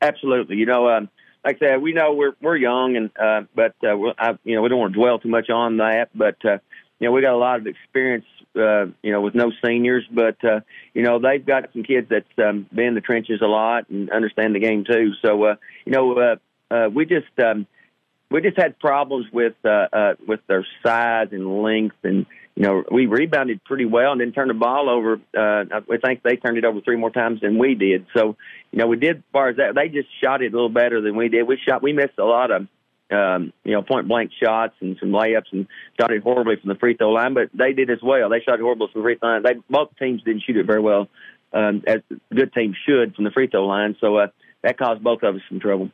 Absolutely. 0.00 0.56
You 0.56 0.66
know, 0.66 0.88
um, 0.88 1.08
like 1.44 1.56
I 1.56 1.66
said, 1.66 1.82
we 1.82 1.92
know 1.92 2.14
we're 2.14 2.34
we're 2.40 2.56
young, 2.56 2.96
and 2.96 3.10
uh, 3.18 3.42
but 3.54 3.74
uh, 3.82 3.96
I, 4.18 4.38
you 4.44 4.56
know 4.56 4.62
we 4.62 4.68
don't 4.68 4.78
want 4.78 4.94
to 4.94 4.98
dwell 4.98 5.18
too 5.18 5.28
much 5.28 5.50
on 5.50 5.78
that. 5.78 6.10
But 6.14 6.36
uh, 6.44 6.58
you 6.98 7.06
know 7.06 7.12
we 7.12 7.22
got 7.22 7.34
a 7.34 7.38
lot 7.38 7.60
of 7.60 7.66
experience, 7.66 8.26
uh, 8.56 8.86
you 9.02 9.12
know, 9.12 9.20
with 9.20 9.34
no 9.34 9.52
seniors. 9.64 10.04
But 10.10 10.42
uh, 10.44 10.60
you 10.94 11.02
know 11.02 11.18
they've 11.18 11.44
got 11.44 11.72
some 11.72 11.82
kids 11.82 12.08
that's 12.10 12.26
um, 12.38 12.66
been 12.72 12.88
in 12.88 12.94
the 12.94 13.00
trenches 13.00 13.40
a 13.42 13.46
lot 13.46 13.88
and 13.88 14.10
understand 14.10 14.54
the 14.54 14.60
game 14.60 14.84
too. 14.84 15.12
So 15.22 15.44
uh, 15.44 15.54
you 15.84 15.92
know 15.92 16.12
uh, 16.18 16.36
uh, 16.74 16.88
we 16.92 17.06
just 17.06 17.26
um, 17.38 17.66
we 18.30 18.40
just 18.42 18.58
had 18.58 18.78
problems 18.78 19.26
with 19.32 19.54
uh, 19.64 19.86
uh, 19.92 20.14
with 20.26 20.40
their 20.46 20.66
size 20.82 21.28
and 21.32 21.62
length 21.62 21.96
and 22.02 22.26
you 22.58 22.64
know, 22.64 22.82
we 22.90 23.06
rebounded 23.06 23.62
pretty 23.62 23.84
well 23.84 24.10
and 24.10 24.20
then 24.20 24.32
turned 24.32 24.50
the 24.50 24.54
ball 24.54 24.90
over. 24.90 25.20
Uh, 25.32 25.78
I 25.78 25.96
think 26.04 26.24
they 26.24 26.34
turned 26.34 26.58
it 26.58 26.64
over 26.64 26.80
three 26.80 26.96
more 26.96 27.10
times 27.10 27.40
than 27.40 27.56
we 27.56 27.76
did. 27.76 28.06
So, 28.16 28.34
you 28.72 28.80
know, 28.80 28.88
we 28.88 28.96
did 28.96 29.18
as 29.18 29.22
far 29.32 29.48
as 29.48 29.58
that. 29.58 29.76
They 29.76 29.88
just 29.88 30.08
shot 30.20 30.42
it 30.42 30.52
a 30.52 30.56
little 30.56 30.68
better 30.68 31.00
than 31.00 31.14
we 31.14 31.28
did. 31.28 31.46
We 31.46 31.56
shot, 31.56 31.84
we 31.84 31.92
missed 31.92 32.18
a 32.18 32.24
lot 32.24 32.50
of, 32.50 32.66
um, 33.12 33.52
you 33.62 33.74
know, 33.74 33.82
point 33.82 34.08
blank 34.08 34.32
shots 34.42 34.74
and 34.80 34.96
some 34.98 35.10
layups 35.10 35.52
and 35.52 35.68
shot 36.00 36.10
it 36.10 36.20
horribly 36.24 36.56
from 36.56 36.70
the 36.70 36.74
free 36.74 36.96
throw 36.96 37.12
line, 37.12 37.32
but 37.32 37.48
they 37.54 37.74
did 37.74 37.90
as 37.90 38.02
well. 38.02 38.28
They 38.28 38.40
shot 38.40 38.58
horribly 38.58 38.88
from 38.92 39.02
the 39.02 39.06
free 39.06 39.18
throw 39.18 39.28
line. 39.28 39.42
They, 39.44 39.54
both 39.70 39.90
teams 39.96 40.24
didn't 40.24 40.42
shoot 40.42 40.56
it 40.56 40.66
very 40.66 40.80
well, 40.80 41.06
um, 41.52 41.84
as 41.86 42.00
good 42.34 42.52
teams 42.52 42.76
should 42.88 43.14
from 43.14 43.22
the 43.22 43.30
free 43.30 43.46
throw 43.46 43.68
line. 43.68 43.94
So, 44.00 44.16
uh, 44.16 44.26
that 44.62 44.78
caused 44.78 45.04
both 45.04 45.22
of 45.22 45.36
us 45.36 45.42
some 45.48 45.60
trouble. 45.60 45.90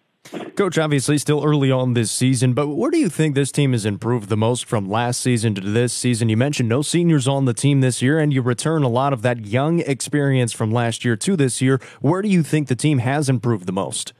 Coach, 0.56 0.78
obviously 0.78 1.18
still 1.18 1.44
early 1.44 1.70
on 1.70 1.94
this 1.94 2.10
season, 2.10 2.54
but 2.54 2.68
where 2.68 2.90
do 2.90 2.98
you 2.98 3.08
think 3.08 3.34
this 3.34 3.52
team 3.52 3.72
has 3.72 3.84
improved 3.84 4.28
the 4.28 4.36
most 4.36 4.64
from 4.64 4.88
last 4.88 5.20
season 5.20 5.54
to 5.56 5.60
this 5.60 5.92
season? 5.92 6.28
You 6.28 6.36
mentioned 6.36 6.68
no 6.68 6.80
seniors 6.80 7.28
on 7.28 7.44
the 7.44 7.52
team 7.52 7.80
this 7.80 8.00
year, 8.00 8.18
and 8.18 8.32
you 8.32 8.40
return 8.40 8.82
a 8.82 8.88
lot 8.88 9.12
of 9.12 9.22
that 9.22 9.46
young 9.46 9.80
experience 9.80 10.52
from 10.52 10.72
last 10.72 11.04
year 11.04 11.16
to 11.16 11.36
this 11.36 11.60
year. 11.60 11.80
Where 12.00 12.22
do 12.22 12.28
you 12.28 12.42
think 12.42 12.68
the 12.68 12.76
team 12.76 12.98
has 12.98 13.28
improved 13.28 13.66
the 13.66 13.72
most? 13.72 14.12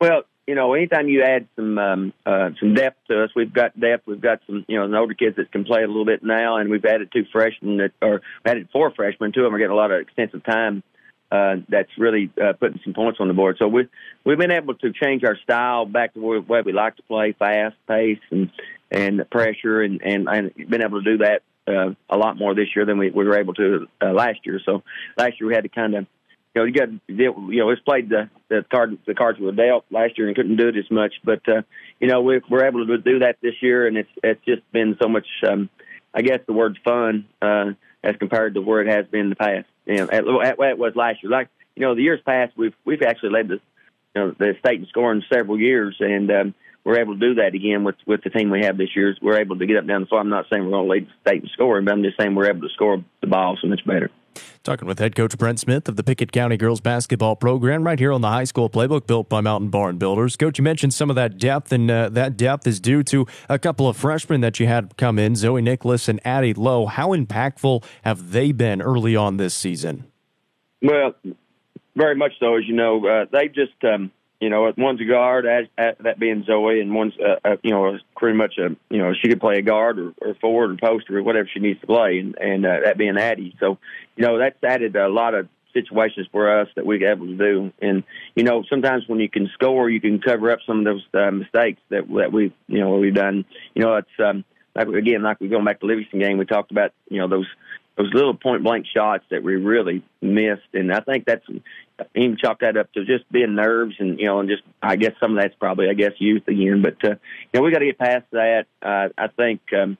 Well, 0.00 0.22
you 0.46 0.54
know, 0.54 0.74
anytime 0.74 1.08
you 1.08 1.22
add 1.22 1.48
some 1.56 1.76
um, 1.78 2.12
uh, 2.24 2.50
some 2.60 2.74
depth 2.74 2.98
to 3.08 3.24
us, 3.24 3.30
we've 3.34 3.52
got 3.52 3.78
depth. 3.78 4.06
We've 4.06 4.20
got 4.20 4.40
some, 4.46 4.64
you 4.68 4.78
know, 4.78 4.88
the 4.88 4.96
older 4.96 5.14
kids 5.14 5.36
that 5.36 5.50
can 5.50 5.64
play 5.64 5.82
a 5.82 5.86
little 5.86 6.04
bit 6.04 6.22
now, 6.22 6.56
and 6.58 6.70
we've 6.70 6.84
added 6.84 7.10
two 7.12 7.24
freshmen 7.32 7.78
that, 7.78 7.90
or 8.00 8.22
added 8.44 8.68
four 8.72 8.92
freshmen. 8.92 9.32
Two 9.32 9.40
of 9.40 9.46
them 9.46 9.54
are 9.54 9.58
getting 9.58 9.72
a 9.72 9.76
lot 9.76 9.90
of 9.90 10.00
extensive 10.00 10.44
time 10.44 10.82
uh, 11.30 11.56
that's 11.68 11.90
really 11.98 12.30
uh, 12.42 12.52
putting 12.52 12.80
some 12.84 12.94
points 12.94 13.18
on 13.20 13.28
the 13.28 13.34
board. 13.34 13.56
So 13.58 13.68
we 13.68 13.88
we've 14.24 14.38
been 14.38 14.50
able 14.50 14.74
to 14.74 14.92
change 14.92 15.24
our 15.24 15.36
style 15.42 15.84
back 15.84 16.14
to 16.14 16.20
where, 16.20 16.40
where 16.40 16.62
we 16.62 16.72
like 16.72 16.96
to 16.96 17.02
play, 17.02 17.32
fast 17.38 17.76
pace 17.88 18.20
and 18.30 18.50
and 18.90 19.28
pressure, 19.30 19.82
and 19.82 20.00
and, 20.02 20.28
and 20.28 20.70
been 20.70 20.82
able 20.82 21.02
to 21.02 21.16
do 21.16 21.24
that 21.24 21.42
uh, 21.66 21.94
a 22.08 22.16
lot 22.16 22.38
more 22.38 22.54
this 22.54 22.68
year 22.74 22.84
than 22.84 22.98
we, 22.98 23.10
we 23.10 23.24
were 23.24 23.38
able 23.38 23.54
to 23.54 23.86
uh, 24.02 24.12
last 24.12 24.40
year. 24.44 24.60
So 24.64 24.82
last 25.16 25.40
year 25.40 25.48
we 25.48 25.54
had 25.54 25.64
to 25.64 25.68
kind 25.68 25.94
of 25.94 26.06
you 26.54 26.62
know, 26.62 26.64
you 26.64 26.72
got 26.72 26.88
you 27.08 27.58
know, 27.58 27.70
it's 27.70 27.82
played 27.82 28.08
the 28.08 28.30
the 28.48 28.64
card 28.70 28.96
the 29.06 29.14
cards 29.14 29.38
were 29.38 29.52
dealt 29.52 29.84
last 29.90 30.16
year 30.16 30.28
and 30.28 30.36
couldn't 30.36 30.56
do 30.56 30.68
it 30.68 30.76
as 30.76 30.90
much, 30.90 31.14
but 31.24 31.46
uh, 31.48 31.62
you 32.00 32.08
know, 32.08 32.22
we 32.22 32.40
we're 32.48 32.64
able 32.64 32.86
to 32.86 32.98
do 32.98 33.18
that 33.18 33.36
this 33.42 33.54
year, 33.60 33.86
and 33.86 33.98
it's 33.98 34.10
it's 34.22 34.44
just 34.44 34.62
been 34.72 34.96
so 35.02 35.08
much. 35.08 35.26
Um, 35.46 35.68
I 36.14 36.22
guess 36.22 36.38
the 36.46 36.54
word's 36.54 36.78
fun 36.82 37.26
uh, 37.42 37.72
as 38.06 38.16
compared 38.16 38.54
to 38.54 38.60
where 38.60 38.80
it 38.82 38.88
has 38.88 39.06
been 39.06 39.22
in 39.22 39.30
the 39.30 39.36
past 39.36 39.66
you 39.86 39.96
know, 39.96 40.04
at, 40.10 40.26
at 40.26 40.58
what 40.58 40.68
it 40.68 40.78
was 40.78 40.94
last 40.96 41.22
year. 41.22 41.30
Like, 41.30 41.48
you 41.74 41.82
know, 41.82 41.94
the 41.94 42.02
years 42.02 42.20
past, 42.24 42.52
we've 42.56 42.74
we've 42.84 43.02
actually 43.02 43.30
led 43.30 43.48
the 43.48 43.60
you 44.14 44.22
know 44.22 44.34
the 44.38 44.54
state 44.58 44.80
in 44.80 44.86
scoring 44.86 45.22
several 45.32 45.58
years, 45.58 45.96
and 46.00 46.30
um, 46.30 46.54
we're 46.84 46.98
able 46.98 47.14
to 47.14 47.20
do 47.20 47.34
that 47.36 47.54
again 47.54 47.84
with 47.84 47.96
with 48.06 48.22
the 48.22 48.30
team 48.30 48.50
we 48.50 48.64
have 48.64 48.76
this 48.76 48.94
year. 48.94 49.14
We're 49.22 49.40
able 49.40 49.58
to 49.58 49.66
get 49.66 49.76
up 49.76 49.86
down 49.86 50.02
the 50.02 50.06
floor. 50.06 50.20
I'm 50.20 50.28
not 50.28 50.46
saying 50.50 50.64
we're 50.64 50.70
going 50.70 50.86
to 50.86 50.92
lead 50.92 51.06
the 51.06 51.30
state 51.30 51.42
in 51.42 51.48
scoring, 51.50 51.84
but 51.84 51.92
I'm 51.92 52.02
just 52.02 52.18
saying 52.18 52.34
we're 52.34 52.50
able 52.50 52.68
to 52.68 52.74
score 52.74 53.02
the 53.20 53.26
ball 53.26 53.56
so 53.60 53.68
much 53.68 53.84
better. 53.86 54.10
Talking 54.66 54.88
with 54.88 54.98
head 54.98 55.14
coach 55.14 55.38
Brent 55.38 55.60
Smith 55.60 55.88
of 55.88 55.94
the 55.94 56.02
Pickett 56.02 56.32
County 56.32 56.56
girls 56.56 56.80
basketball 56.80 57.36
program 57.36 57.84
right 57.84 58.00
here 58.00 58.12
on 58.12 58.20
the 58.20 58.30
high 58.30 58.42
school 58.42 58.68
playbook 58.68 59.06
built 59.06 59.28
by 59.28 59.40
Mountain 59.40 59.70
Barn 59.70 59.96
Builders. 59.96 60.34
Coach, 60.34 60.58
you 60.58 60.64
mentioned 60.64 60.92
some 60.92 61.08
of 61.08 61.14
that 61.14 61.38
depth, 61.38 61.70
and 61.70 61.88
uh, 61.88 62.08
that 62.08 62.36
depth 62.36 62.66
is 62.66 62.80
due 62.80 63.04
to 63.04 63.28
a 63.48 63.60
couple 63.60 63.88
of 63.88 63.96
freshmen 63.96 64.40
that 64.40 64.58
you 64.58 64.66
had 64.66 64.96
come 64.96 65.20
in, 65.20 65.36
Zoe 65.36 65.62
Nicholas 65.62 66.08
and 66.08 66.18
Addie 66.26 66.52
Lowe. 66.52 66.86
How 66.86 67.10
impactful 67.10 67.84
have 68.02 68.32
they 68.32 68.50
been 68.50 68.82
early 68.82 69.14
on 69.14 69.36
this 69.36 69.54
season? 69.54 70.10
Well, 70.82 71.14
very 71.94 72.16
much 72.16 72.32
so. 72.40 72.56
As 72.56 72.66
you 72.66 72.74
know, 72.74 73.06
uh, 73.06 73.26
they 73.30 73.46
just 73.46 73.84
um, 73.84 74.10
you 74.40 74.50
know, 74.50 74.72
one's 74.76 75.00
a 75.00 75.04
guard, 75.04 75.46
as, 75.46 75.66
as, 75.78 75.94
that 76.00 76.18
being 76.18 76.44
Zoe, 76.46 76.80
and 76.80 76.94
one's, 76.94 77.14
uh, 77.18 77.36
uh, 77.44 77.56
you 77.62 77.70
know, 77.70 77.98
pretty 78.16 78.36
much 78.36 78.54
a, 78.58 78.76
you 78.90 78.98
know, 78.98 79.12
she 79.14 79.28
could 79.28 79.40
play 79.40 79.58
a 79.58 79.62
guard 79.62 79.98
or, 79.98 80.12
or 80.20 80.34
forward 80.34 80.72
or 80.72 80.76
post 80.76 81.10
or 81.10 81.22
whatever 81.22 81.48
she 81.52 81.60
needs 81.60 81.80
to 81.80 81.86
play, 81.86 82.18
and, 82.18 82.36
and 82.38 82.66
uh, 82.66 82.80
that 82.84 82.98
being 82.98 83.16
Addie. 83.16 83.56
So, 83.60 83.78
you 84.16 84.26
know, 84.26 84.38
that's 84.38 84.62
added 84.62 84.94
a 84.96 85.08
lot 85.08 85.34
of 85.34 85.48
situations 85.72 86.26
for 86.32 86.60
us 86.60 86.68
that 86.76 86.86
we're 86.86 87.10
able 87.10 87.26
to 87.26 87.36
do. 87.36 87.72
And, 87.80 88.02
you 88.34 88.44
know, 88.44 88.64
sometimes 88.68 89.04
when 89.06 89.20
you 89.20 89.28
can 89.28 89.48
score, 89.54 89.90
you 89.90 90.00
can 90.00 90.20
cover 90.20 90.50
up 90.50 90.60
some 90.66 90.80
of 90.80 90.84
those 90.84 91.04
uh, 91.14 91.30
mistakes 91.30 91.80
that, 91.90 92.08
that 92.16 92.32
we've, 92.32 92.52
you 92.66 92.80
know, 92.80 92.96
we've 92.96 93.14
done. 93.14 93.44
You 93.74 93.82
know, 93.82 93.96
it's, 93.96 94.08
um, 94.18 94.44
like, 94.74 94.88
again, 94.88 95.22
like 95.22 95.40
we're 95.40 95.50
going 95.50 95.64
back 95.64 95.80
to 95.80 95.86
the 95.86 95.88
Livingston 95.88 96.20
game, 96.20 96.38
we 96.38 96.44
talked 96.44 96.70
about, 96.70 96.92
you 97.08 97.18
know, 97.18 97.28
those, 97.28 97.46
those 97.96 98.12
little 98.12 98.34
point 98.34 98.62
blank 98.62 98.86
shots 98.94 99.24
that 99.30 99.42
we 99.42 99.56
really 99.56 100.02
missed. 100.20 100.68
And 100.74 100.92
I 100.92 101.00
think 101.00 101.24
that's, 101.24 101.46
even 102.14 102.36
chalk 102.36 102.60
that 102.60 102.76
up 102.76 102.92
to 102.92 103.04
just 103.04 103.30
being 103.30 103.54
nerves 103.54 103.94
and 103.98 104.18
you 104.18 104.26
know 104.26 104.40
and 104.40 104.48
just 104.48 104.62
I 104.82 104.96
guess 104.96 105.12
some 105.20 105.36
of 105.36 105.42
that's 105.42 105.54
probably 105.54 105.88
I 105.88 105.94
guess 105.94 106.12
youth 106.18 106.46
again. 106.48 106.82
But 106.82 107.04
uh, 107.04 107.14
you 107.14 107.48
know 107.54 107.62
we 107.62 107.72
got 107.72 107.80
to 107.80 107.86
get 107.86 107.98
past 107.98 108.24
that. 108.32 108.66
Uh, 108.82 109.08
I 109.16 109.28
think 109.28 109.60
um, 109.72 109.98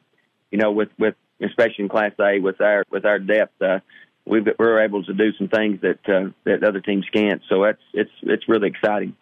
you 0.51 0.59
know 0.59 0.73
with 0.73 0.91
with 0.99 1.15
especially 1.43 1.85
in 1.85 1.89
Class 1.89 2.13
A 2.21 2.39
with 2.39 2.61
our 2.61 2.85
with 2.91 3.05
our 3.05 3.19
depth. 3.19 3.61
Uh, 3.61 3.81
We've, 4.29 4.45
we're 4.59 4.83
able 4.83 5.05
to 5.05 5.15
do 5.15 5.33
some 5.39 5.47
things 5.47 5.83
that 5.83 6.01
uh, 6.09 6.31
that 6.43 6.65
other 6.65 6.81
teams 6.81 7.07
can't. 7.13 7.43
So 7.49 7.63
that's 7.63 7.79
it's 7.95 8.11
it's 8.23 8.49
really 8.49 8.67
exciting. 8.67 9.15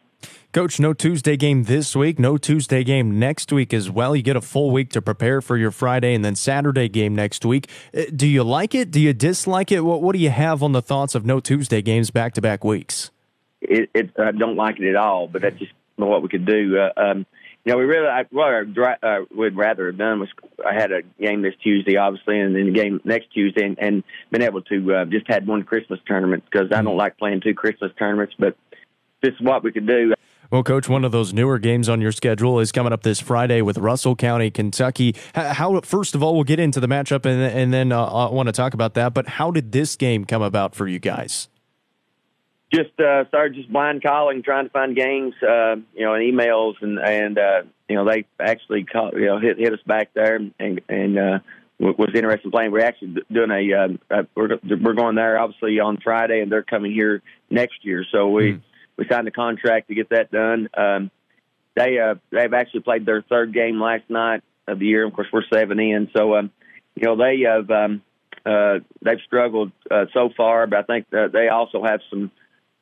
Coach, 0.54 0.78
no 0.78 0.92
Tuesday 0.92 1.36
game 1.36 1.64
this 1.64 1.96
week, 1.96 2.20
no 2.20 2.38
Tuesday 2.38 2.84
game 2.84 3.18
next 3.18 3.52
week 3.52 3.74
as 3.74 3.90
well. 3.90 4.14
You 4.14 4.22
get 4.22 4.36
a 4.36 4.40
full 4.40 4.70
week 4.70 4.88
to 4.90 5.02
prepare 5.02 5.40
for 5.40 5.56
your 5.56 5.72
Friday 5.72 6.14
and 6.14 6.24
then 6.24 6.36
Saturday 6.36 6.88
game 6.88 7.12
next 7.12 7.44
week. 7.44 7.68
Uh, 7.92 8.02
do 8.14 8.24
you 8.24 8.44
like 8.44 8.72
it? 8.72 8.92
Do 8.92 9.00
you 9.00 9.12
dislike 9.12 9.72
it? 9.72 9.80
What, 9.80 10.00
what 10.00 10.12
do 10.12 10.20
you 10.20 10.30
have 10.30 10.62
on 10.62 10.70
the 10.70 10.80
thoughts 10.80 11.16
of 11.16 11.26
no 11.26 11.40
Tuesday 11.40 11.82
games 11.82 12.12
back 12.12 12.34
to 12.34 12.40
back 12.40 12.62
weeks? 12.62 13.10
It, 13.62 13.90
it, 13.96 14.10
I 14.16 14.30
don't 14.30 14.54
like 14.54 14.78
it 14.78 14.88
at 14.88 14.94
all, 14.94 15.26
but 15.26 15.42
that's 15.42 15.58
just 15.58 15.72
what 15.96 16.22
we 16.22 16.28
could 16.28 16.46
do. 16.46 16.78
Uh, 16.78 17.00
um, 17.00 17.26
you 17.64 17.72
know, 17.72 17.78
we 17.78 17.84
really, 17.84 18.06
I, 18.06 18.22
what 18.30 18.54
I 18.54 18.96
uh, 19.02 19.24
would 19.34 19.56
rather 19.56 19.86
have 19.86 19.98
done 19.98 20.20
was 20.20 20.28
I 20.64 20.72
had 20.72 20.92
a 20.92 21.02
game 21.20 21.42
this 21.42 21.54
Tuesday, 21.64 21.96
obviously, 21.96 22.38
and 22.38 22.54
then 22.54 22.68
a 22.68 22.70
game 22.70 23.00
next 23.02 23.32
Tuesday, 23.32 23.64
and, 23.64 23.78
and 23.80 24.04
been 24.30 24.42
able 24.42 24.62
to 24.62 24.94
uh, 24.94 25.04
just 25.06 25.26
had 25.26 25.48
one 25.48 25.64
Christmas 25.64 25.98
tournament 26.06 26.44
because 26.48 26.68
I 26.72 26.80
don't 26.80 26.96
like 26.96 27.18
playing 27.18 27.40
two 27.40 27.54
Christmas 27.54 27.90
tournaments, 27.98 28.34
but 28.38 28.56
this 29.20 29.32
is 29.32 29.40
what 29.40 29.64
we 29.64 29.72
could 29.72 29.88
do. 29.88 30.13
Well, 30.54 30.62
Coach, 30.62 30.88
one 30.88 31.04
of 31.04 31.10
those 31.10 31.32
newer 31.32 31.58
games 31.58 31.88
on 31.88 32.00
your 32.00 32.12
schedule 32.12 32.60
is 32.60 32.70
coming 32.70 32.92
up 32.92 33.02
this 33.02 33.18
Friday 33.18 33.60
with 33.60 33.76
Russell 33.76 34.14
County, 34.14 34.52
Kentucky. 34.52 35.16
How, 35.34 35.80
first 35.80 36.14
of 36.14 36.22
all, 36.22 36.36
we'll 36.36 36.44
get 36.44 36.60
into 36.60 36.78
the 36.78 36.86
matchup 36.86 37.26
and, 37.26 37.42
and 37.42 37.74
then 37.74 37.90
uh, 37.90 38.04
I 38.04 38.30
want 38.30 38.46
to 38.46 38.52
talk 38.52 38.72
about 38.72 38.94
that. 38.94 39.14
But 39.14 39.26
how 39.26 39.50
did 39.50 39.72
this 39.72 39.96
game 39.96 40.24
come 40.24 40.42
about 40.42 40.76
for 40.76 40.86
you 40.86 41.00
guys? 41.00 41.48
Just 42.72 43.00
uh, 43.00 43.26
started 43.26 43.56
just 43.56 43.72
blind 43.72 44.04
calling, 44.04 44.44
trying 44.44 44.66
to 44.66 44.70
find 44.70 44.94
games, 44.94 45.34
uh, 45.42 45.74
you 45.92 46.04
know, 46.04 46.14
and 46.14 46.22
emails, 46.22 46.74
and 46.80 47.00
and 47.00 47.36
uh, 47.36 47.62
you 47.88 47.96
know 47.96 48.08
they 48.08 48.24
actually 48.38 48.84
call, 48.84 49.10
you 49.12 49.26
know 49.26 49.40
hit 49.40 49.58
hit 49.58 49.72
us 49.72 49.80
back 49.88 50.10
there 50.14 50.36
and 50.36 50.80
and 50.88 51.18
uh, 51.18 51.38
was 51.80 52.10
interested 52.14 52.44
in 52.44 52.50
playing. 52.52 52.70
We're 52.70 52.84
actually 52.84 53.16
doing 53.28 53.50
a 53.50 53.98
uh, 54.12 54.22
we're 54.36 54.60
we're 54.62 54.94
going 54.94 55.16
there 55.16 55.36
obviously 55.36 55.80
on 55.80 55.98
Friday, 55.98 56.42
and 56.42 56.52
they're 56.52 56.62
coming 56.62 56.92
here 56.92 57.22
next 57.50 57.84
year. 57.84 58.04
So 58.12 58.28
we. 58.28 58.52
Mm 58.52 58.60
we 58.96 59.06
signed 59.10 59.28
a 59.28 59.32
contract 59.32 59.88
to 59.88 59.94
get 59.94 60.10
that 60.10 60.30
done. 60.30 60.68
Um, 60.76 61.10
they 61.76 61.98
uh, 61.98 62.14
they've 62.30 62.54
actually 62.54 62.80
played 62.80 63.04
their 63.04 63.22
third 63.22 63.52
game 63.52 63.80
last 63.80 64.04
night 64.08 64.42
of 64.66 64.78
the 64.78 64.86
year. 64.86 65.06
Of 65.06 65.12
course, 65.12 65.28
we're 65.32 65.42
seven 65.52 65.80
in, 65.80 66.08
so 66.16 66.36
um, 66.36 66.50
you 66.94 67.04
know 67.04 67.16
they 67.16 67.40
have 67.46 67.70
um, 67.70 68.02
uh, 68.46 68.80
they've 69.02 69.20
struggled 69.26 69.72
uh, 69.90 70.06
so 70.12 70.30
far, 70.36 70.66
but 70.66 70.78
I 70.78 70.82
think 70.82 71.10
that 71.10 71.32
they 71.32 71.48
also 71.48 71.82
have 71.84 72.00
some 72.10 72.30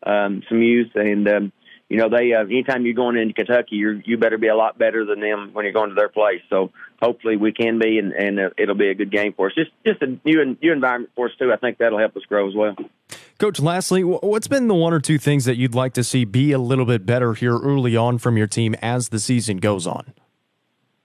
um, 0.04 0.42
some 0.48 0.62
youth, 0.62 0.90
and 0.94 1.28
um, 1.28 1.52
you 1.88 1.98
know 1.98 2.08
they 2.08 2.32
uh, 2.34 2.44
anytime 2.44 2.84
you're 2.84 2.94
going 2.94 3.16
into 3.16 3.34
Kentucky, 3.34 3.76
you 3.76 4.02
you 4.04 4.18
better 4.18 4.38
be 4.38 4.48
a 4.48 4.56
lot 4.56 4.78
better 4.78 5.04
than 5.06 5.20
them 5.20 5.50
when 5.52 5.64
you're 5.64 5.72
going 5.72 5.90
to 5.90 5.94
their 5.94 6.08
place. 6.08 6.42
So 6.50 6.70
hopefully 7.00 7.36
we 7.36 7.52
can 7.52 7.78
be, 7.78 7.98
and, 7.98 8.12
and 8.12 8.40
uh, 8.40 8.50
it'll 8.58 8.74
be 8.74 8.90
a 8.90 8.94
good 8.94 9.10
game 9.10 9.32
for 9.32 9.46
us. 9.46 9.54
Just 9.54 9.70
just 9.86 10.02
a 10.02 10.18
new 10.24 10.56
new 10.60 10.72
environment 10.72 11.12
for 11.16 11.26
us 11.26 11.32
too. 11.38 11.52
I 11.52 11.56
think 11.56 11.78
that'll 11.78 11.98
help 11.98 12.16
us 12.16 12.24
grow 12.28 12.48
as 12.48 12.54
well. 12.54 12.76
Coach, 13.42 13.58
lastly, 13.58 14.04
what's 14.04 14.46
been 14.46 14.68
the 14.68 14.74
one 14.76 14.92
or 14.92 15.00
two 15.00 15.18
things 15.18 15.46
that 15.46 15.56
you'd 15.56 15.74
like 15.74 15.94
to 15.94 16.04
see 16.04 16.24
be 16.24 16.52
a 16.52 16.60
little 16.60 16.84
bit 16.84 17.04
better 17.04 17.34
here 17.34 17.58
early 17.58 17.96
on 17.96 18.18
from 18.18 18.36
your 18.36 18.46
team 18.46 18.76
as 18.80 19.08
the 19.08 19.18
season 19.18 19.56
goes 19.56 19.84
on? 19.84 20.14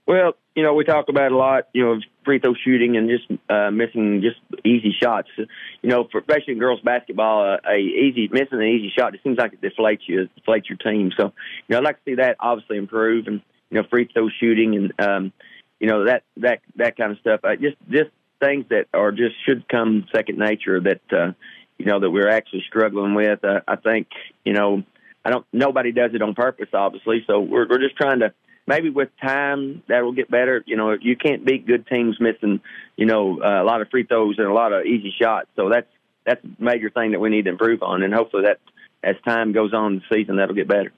Well, 0.06 0.34
you 0.54 0.62
know, 0.62 0.76
we 0.76 0.84
talk 0.84 1.10
about 1.10 1.32
a 1.32 1.36
lot, 1.36 1.68
you 1.74 1.84
know, 1.84 2.00
free 2.24 2.38
throw 2.38 2.54
shooting 2.54 2.96
and 2.96 3.10
just 3.10 3.42
uh, 3.50 3.72
missing 3.72 4.22
just 4.22 4.38
easy 4.64 4.96
shots. 5.02 5.30
You 5.36 5.48
know, 5.90 6.08
for, 6.12 6.20
especially 6.20 6.54
in 6.54 6.60
girls 6.60 6.80
basketball, 6.82 7.54
uh, 7.54 7.58
a 7.68 7.80
easy 7.80 8.28
missing 8.28 8.62
an 8.62 8.68
easy 8.68 8.94
shot, 8.96 9.16
it 9.16 9.22
seems 9.24 9.40
like 9.40 9.54
it 9.54 9.62
deflates 9.62 10.02
you, 10.06 10.22
it 10.22 10.30
deflates 10.40 10.70
your 10.70 10.78
team. 10.78 11.10
So, 11.18 11.24
you 11.24 11.32
know, 11.70 11.78
I'd 11.80 11.86
like 11.86 11.96
to 12.06 12.12
see 12.12 12.16
that 12.18 12.36
obviously 12.40 12.78
improve 12.78 13.26
and 13.26 13.42
you 13.72 13.82
know, 13.82 13.88
free 13.90 14.08
throw 14.14 14.30
shooting 14.40 14.76
and 14.76 14.94
um, 15.00 15.34
you 15.80 15.88
know 15.88 16.06
that 16.06 16.22
that 16.36 16.60
that 16.76 16.98
kind 16.98 17.14
of 17.14 17.18
stuff. 17.18 17.40
Uh, 17.44 17.56
just 17.56 17.78
just 17.90 18.12
things 18.40 18.66
that 18.70 18.86
are 18.94 19.12
just 19.12 19.34
should 19.44 19.68
come 19.68 20.06
second 20.14 20.38
nature 20.38 20.80
that 20.80 21.02
uh, 21.12 21.32
you 21.78 21.86
know, 21.86 22.00
that 22.00 22.10
we're 22.10 22.30
actually 22.30 22.64
struggling 22.68 23.14
with. 23.14 23.44
Uh, 23.44 23.62
I 23.68 23.76
think, 23.76 24.08
you 24.44 24.54
know, 24.54 24.84
I 25.24 25.30
don't, 25.30 25.46
nobody 25.52 25.92
does 25.92 26.12
it 26.14 26.22
on 26.22 26.36
purpose, 26.36 26.70
obviously. 26.74 27.24
So 27.28 27.40
we're, 27.40 27.68
we're 27.68 27.80
just 27.80 27.98
trying 27.98 28.20
to, 28.20 28.34
maybe 28.66 28.90
with 28.90 29.10
time 29.22 29.84
that 29.88 30.04
will 30.04 30.14
get 30.14 30.30
better. 30.32 30.64
You 30.66 30.76
know, 30.76 30.98
you 31.00 31.16
can't 31.16 31.46
beat 31.46 31.68
good 31.68 31.88
teams 31.88 32.18
missing, 32.20 32.62
you 32.96 33.06
know, 33.06 33.42
uh, 33.42 33.62
a 33.62 33.66
lot 33.66 33.82
of 33.82 33.90
free 33.90 34.04
throws 34.04 34.36
and 34.38 34.48
a 34.48 34.54
lot 34.54 34.74
of 34.74 34.86
easy 34.86 35.14
shots. 35.22 35.48
So 35.56 35.70
that's, 35.70 35.88
that's 36.26 36.44
a 36.44 36.64
major 36.64 36.90
thing 36.90 37.12
that 37.12 37.20
we 37.20 37.30
need 37.30 37.46
to 37.46 37.52
improve 37.52 37.84
on. 37.84 38.04
And 38.04 38.14
hopefully 38.14 38.44
that 38.44 38.60
as 39.04 39.16
time 39.26 39.54
goes 39.54 39.74
on 39.74 39.94
in 39.94 40.00
the 40.00 40.16
season, 40.16 40.38
that'll 40.38 40.56
get 40.56 40.68
better. 40.68 40.92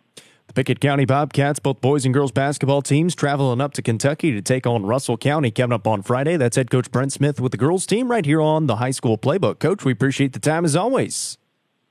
The 0.60 0.66
Pickett 0.66 0.82
County 0.82 1.06
Bobcats, 1.06 1.58
both 1.58 1.80
boys 1.80 2.04
and 2.04 2.14
girls 2.14 2.34
basketball 2.34 2.82
teams, 2.82 3.16
traveling 3.16 3.62
up 3.62 3.74
to 3.76 3.82
Kentucky 3.82 4.34
to 4.34 4.42
take 4.42 4.68
on 4.68 4.86
Russell 4.86 5.16
County 5.16 5.52
coming 5.52 5.74
up 5.74 5.88
on 5.88 6.02
Friday. 6.02 6.36
That's 6.36 6.58
head 6.58 6.70
coach 6.70 6.92
Brent 6.92 7.14
Smith 7.14 7.40
with 7.40 7.54
the 7.54 7.58
girls 7.58 7.86
team 7.86 8.12
right 8.12 8.26
here 8.26 8.42
on 8.42 8.68
the 8.68 8.76
high 8.76 8.92
school 8.92 9.18
playbook. 9.18 9.60
Coach, 9.60 9.86
we 9.86 9.94
appreciate 9.94 10.34
the 10.34 10.40
time 10.40 10.66
as 10.66 10.76
always. 10.76 11.38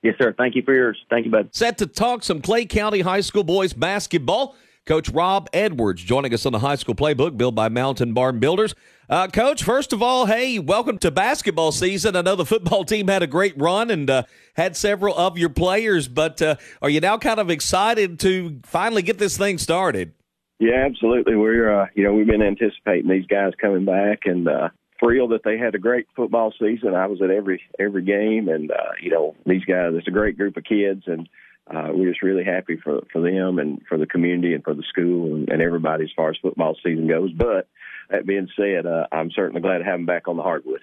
Yes, 0.03 0.17
sir. 0.21 0.35
Thank 0.37 0.55
you 0.55 0.61
for 0.61 0.75
yours. 0.75 0.99
Thank 1.09 1.25
you, 1.25 1.31
bud. 1.31 1.49
Set 1.53 1.79
to 1.79 1.87
talk 1.87 2.23
some 2.23 2.43
Clay 2.43 2.67
County 2.67 3.01
High 3.01 3.23
School 3.23 3.43
boys 3.43 3.73
basketball. 3.73 4.55
Coach 4.89 5.11
Rob 5.11 5.51
Edwards 5.53 6.03
joining 6.03 6.33
us 6.33 6.47
on 6.47 6.53
the 6.53 6.61
high 6.61 6.77
school 6.77 6.95
playbook 6.95 7.37
built 7.37 7.55
by 7.55 7.69
Mountain 7.69 8.15
Barn 8.15 8.39
Builders. 8.39 8.75
Uh, 9.11 9.27
Coach, 9.27 9.63
first 9.63 9.93
of 9.93 10.03
all, 10.03 10.25
hey, 10.25 10.59
welcome 10.59 10.97
to 11.01 11.11
basketball 11.11 11.73
season. 11.73 12.17
I 12.17 12.23
know 12.23 12.37
the 12.37 12.47
football 12.47 12.87
team 12.87 13.09
had 13.09 13.23
a 13.23 13.27
great 13.27 13.53
run 13.61 13.91
and 13.91 14.09
uh, 14.09 14.23
had 14.55 14.79
several 14.79 15.15
of 15.15 15.37
your 15.37 15.51
players, 15.51 16.09
but 16.09 16.41
uh, 16.41 16.57
are 16.81 16.89
you 16.89 17.01
now 17.01 17.19
kind 17.19 17.39
of 17.39 17.51
excited 17.51 18.19
to 18.21 18.61
finally 18.65 19.03
get 19.03 19.19
this 19.19 19.37
thing 19.37 19.59
started? 19.59 20.15
Yeah, 20.59 20.87
absolutely. 20.87 21.37
We're 21.37 21.83
uh, 21.83 21.89
you 21.95 22.03
know 22.03 22.15
we've 22.15 22.27
been 22.27 22.41
anticipating 22.41 23.11
these 23.11 23.27
guys 23.27 23.53
coming 23.61 23.85
back 23.85 24.21
and 24.25 24.49
uh, 24.49 24.71
thrilled 24.99 25.33
that 25.33 25.45
they 25.45 25.59
had 25.59 25.75
a 25.75 25.79
great 25.79 26.07
football 26.17 26.55
season. 26.59 26.95
I 26.95 27.09
was 27.09 27.21
at 27.21 27.31
every 27.31 27.61
every 27.79 28.05
game, 28.05 28.49
and 28.49 28.71
uh, 28.71 28.93
you 29.03 29.11
know 29.11 29.37
these 29.45 29.67
guys. 29.67 29.93
It's 29.93 30.09
a 30.09 30.13
great 30.13 30.39
group 30.39 30.57
of 30.57 30.65
kids 30.65 31.03
and 31.07 31.29
uh, 31.71 31.89
we're 31.93 32.09
just 32.09 32.23
really 32.23 32.45
happy 32.45 32.77
for 32.77 33.01
for 33.13 33.21
them 33.21 33.59
and 33.59 33.83
for 33.89 33.99
the 33.99 34.07
community 34.07 34.55
and 34.55 34.65
for 34.65 34.75
the 34.75 34.83
school 34.89 35.35
and, 35.35 35.49
and 35.49 35.63
everybody 35.63 36.05
as 36.05 36.11
far 36.17 36.31
as 36.31 36.37
football 36.41 36.77
season 36.85 37.07
goes. 37.07 37.33
But 37.33 37.69
that 38.11 38.27
being 38.27 38.49
said, 38.57 38.87
uh, 38.87 39.07
I'm 39.13 39.31
certainly 39.31 39.61
glad 39.61 39.79
to 39.79 39.85
have 39.85 39.99
them 39.99 40.07
back 40.07 40.29
on 40.29 40.37
the 40.37 40.43
hardwood. 40.43 40.81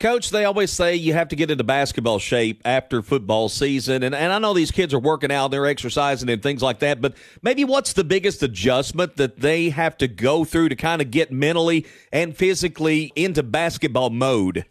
Coach, 0.00 0.30
they 0.30 0.44
always 0.44 0.72
say 0.72 0.96
you 0.96 1.12
have 1.12 1.28
to 1.28 1.36
get 1.36 1.52
into 1.52 1.62
basketball 1.62 2.18
shape 2.18 2.60
after 2.64 3.00
football 3.00 3.48
season. 3.48 4.02
And, 4.02 4.14
and 4.14 4.32
I 4.32 4.38
know 4.40 4.52
these 4.52 4.72
kids 4.72 4.92
are 4.92 4.98
working 4.98 5.30
out, 5.30 5.52
they're 5.52 5.66
exercising 5.66 6.28
and 6.28 6.42
things 6.42 6.62
like 6.62 6.80
that, 6.80 7.00
but 7.00 7.14
maybe 7.42 7.64
what's 7.64 7.92
the 7.92 8.02
biggest 8.02 8.42
adjustment 8.42 9.16
that 9.16 9.38
they 9.38 9.70
have 9.70 9.96
to 9.98 10.08
go 10.08 10.44
through 10.44 10.70
to 10.70 10.76
kind 10.76 11.00
of 11.00 11.12
get 11.12 11.30
mentally 11.30 11.86
and 12.12 12.36
physically 12.36 13.12
into 13.14 13.44
basketball 13.44 14.10
mode? 14.10 14.66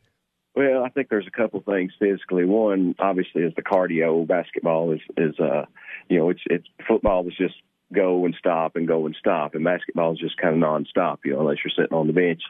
Well, 0.56 0.84
I 0.84 0.90
think 0.90 1.10
there's 1.10 1.28
a 1.28 1.32
couple 1.32 1.62
things 1.62 1.94
physically. 2.00 2.46
One, 2.46 2.96
obviously, 3.00 3.42
is 3.44 3.54
the 3.56 3.64
cardio. 3.64 4.28
Basketball 4.28 4.92
is 4.92 5.02
is 5.18 5.40
uh, 5.40 5.66
you 6.10 6.20
know, 6.20 6.30
it's 6.30 6.42
it's 6.46 6.68
football 6.88 7.28
is 7.28 7.34
just 7.38 7.56
go 7.92 8.26
and 8.26 8.36
stop 8.38 8.76
and 8.76 8.88
go 8.88 9.06
and 9.06 9.16
stop, 9.20 9.56
and 9.56 9.64
basketball 9.64 10.14
is 10.14 10.20
just 10.20 10.38
kind 10.38 10.56
of 10.56 10.62
nonstop, 10.62 11.20
you 11.26 11.34
know, 11.34 11.42
unless 11.42 11.58
you're 11.64 11.72
sitting 11.76 11.96
on 11.96 12.08
the 12.08 12.14
bench. 12.14 12.42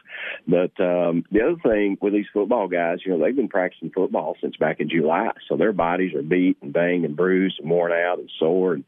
But 0.46 0.78
um, 0.82 1.24
the 1.30 1.42
other 1.42 1.56
thing 1.62 1.98
with 2.00 2.12
these 2.12 2.26
football 2.32 2.68
guys, 2.68 2.98
you 3.04 3.12
know, 3.12 3.22
they've 3.22 3.36
been 3.36 3.48
practicing 3.48 3.90
football 3.90 4.36
since 4.40 4.56
back 4.56 4.80
in 4.80 4.88
July, 4.88 5.30
so 5.48 5.56
their 5.56 5.72
bodies 5.72 6.14
are 6.14 6.22
beat 6.22 6.58
and 6.62 6.72
banged 6.72 7.04
and 7.04 7.16
bruised 7.16 7.60
and 7.60 7.70
worn 7.70 7.92
out 7.92 8.18
and 8.18 8.30
sore 8.38 8.74
and 8.74 8.84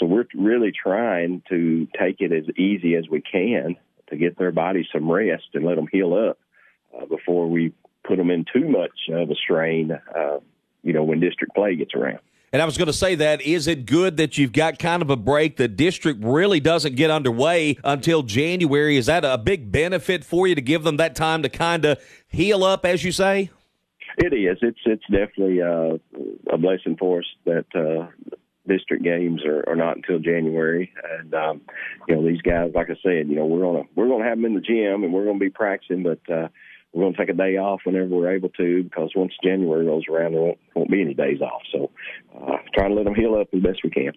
so 0.00 0.06
we're 0.06 0.26
really 0.34 0.72
trying 0.72 1.42
to 1.50 1.86
take 1.98 2.20
it 2.20 2.32
as 2.32 2.44
easy 2.56 2.94
as 2.96 3.08
we 3.08 3.20
can 3.20 3.76
to 4.08 4.16
get 4.16 4.38
their 4.38 4.50
bodies 4.50 4.86
some 4.92 5.10
rest 5.10 5.44
and 5.54 5.64
let 5.64 5.76
them 5.76 5.88
heal 5.92 6.14
up 6.14 6.38
uh, 6.96 7.04
before 7.06 7.48
we 7.48 7.72
put 8.06 8.16
them 8.16 8.30
in 8.30 8.44
too 8.52 8.68
much 8.68 9.08
of 9.12 9.30
a 9.30 9.34
strain. 9.34 9.92
Uh, 10.14 10.38
you 10.82 10.92
know, 10.92 11.04
when 11.04 11.20
district 11.20 11.54
play 11.54 11.76
gets 11.76 11.94
around. 11.94 12.20
And 12.52 12.60
I 12.60 12.64
was 12.64 12.76
going 12.76 12.86
to 12.86 12.92
say 12.92 13.14
that 13.16 13.42
is 13.42 13.68
it 13.68 13.86
good 13.86 14.16
that 14.16 14.36
you've 14.36 14.52
got 14.52 14.78
kind 14.78 15.02
of 15.02 15.10
a 15.10 15.16
break? 15.16 15.56
The 15.56 15.68
district 15.68 16.24
really 16.24 16.58
doesn't 16.58 16.96
get 16.96 17.10
underway 17.10 17.78
until 17.84 18.24
January. 18.24 18.96
Is 18.96 19.06
that 19.06 19.24
a 19.24 19.38
big 19.38 19.70
benefit 19.70 20.24
for 20.24 20.48
you 20.48 20.56
to 20.56 20.60
give 20.60 20.82
them 20.82 20.96
that 20.96 21.14
time 21.14 21.42
to 21.44 21.48
kind 21.48 21.84
of 21.84 22.02
heal 22.26 22.64
up, 22.64 22.84
as 22.84 23.04
you 23.04 23.12
say? 23.12 23.50
It 24.18 24.32
is. 24.32 24.58
It's 24.62 24.80
it's 24.84 25.04
definitely 25.08 25.62
uh, 25.62 25.98
a 26.52 26.58
blessing 26.58 26.96
for 26.98 27.20
us 27.20 27.26
that 27.44 27.66
uh, 27.72 28.08
district 28.66 29.04
games 29.04 29.44
are, 29.44 29.64
are 29.68 29.76
not 29.76 29.96
until 29.96 30.18
January. 30.18 30.92
And 31.20 31.32
um, 31.32 31.60
you 32.08 32.16
know, 32.16 32.26
these 32.26 32.42
guys, 32.42 32.72
like 32.74 32.90
I 32.90 32.96
said, 33.00 33.28
you 33.28 33.36
know, 33.36 33.46
we're 33.46 33.62
gonna 33.62 33.84
we're 33.94 34.08
gonna 34.08 34.24
have 34.24 34.36
them 34.36 34.44
in 34.46 34.54
the 34.54 34.60
gym 34.60 35.04
and 35.04 35.12
we're 35.12 35.24
gonna 35.24 35.38
be 35.38 35.50
practicing, 35.50 36.02
but 36.02 36.18
uh, 36.28 36.48
we're 36.92 37.02
going 37.04 37.14
to 37.14 37.18
take 37.18 37.28
a 37.28 37.34
day 37.34 37.56
off 37.56 37.80
whenever 37.84 38.08
we're 38.08 38.34
able 38.34 38.48
to 38.50 38.82
because 38.82 39.10
once 39.14 39.32
January 39.44 39.86
rolls 39.86 40.04
around, 40.10 40.32
there 40.32 40.40
won't, 40.40 40.58
won't 40.74 40.90
be 40.90 41.00
any 41.00 41.14
days 41.14 41.40
off. 41.40 41.62
So 41.72 41.90
uh, 42.36 42.56
trying 42.74 42.90
to 42.90 42.96
let 42.96 43.04
them 43.04 43.14
heal 43.14 43.36
up 43.36 43.48
as 43.54 43.62
best 43.62 43.80
we 43.84 43.90
can. 43.90 44.12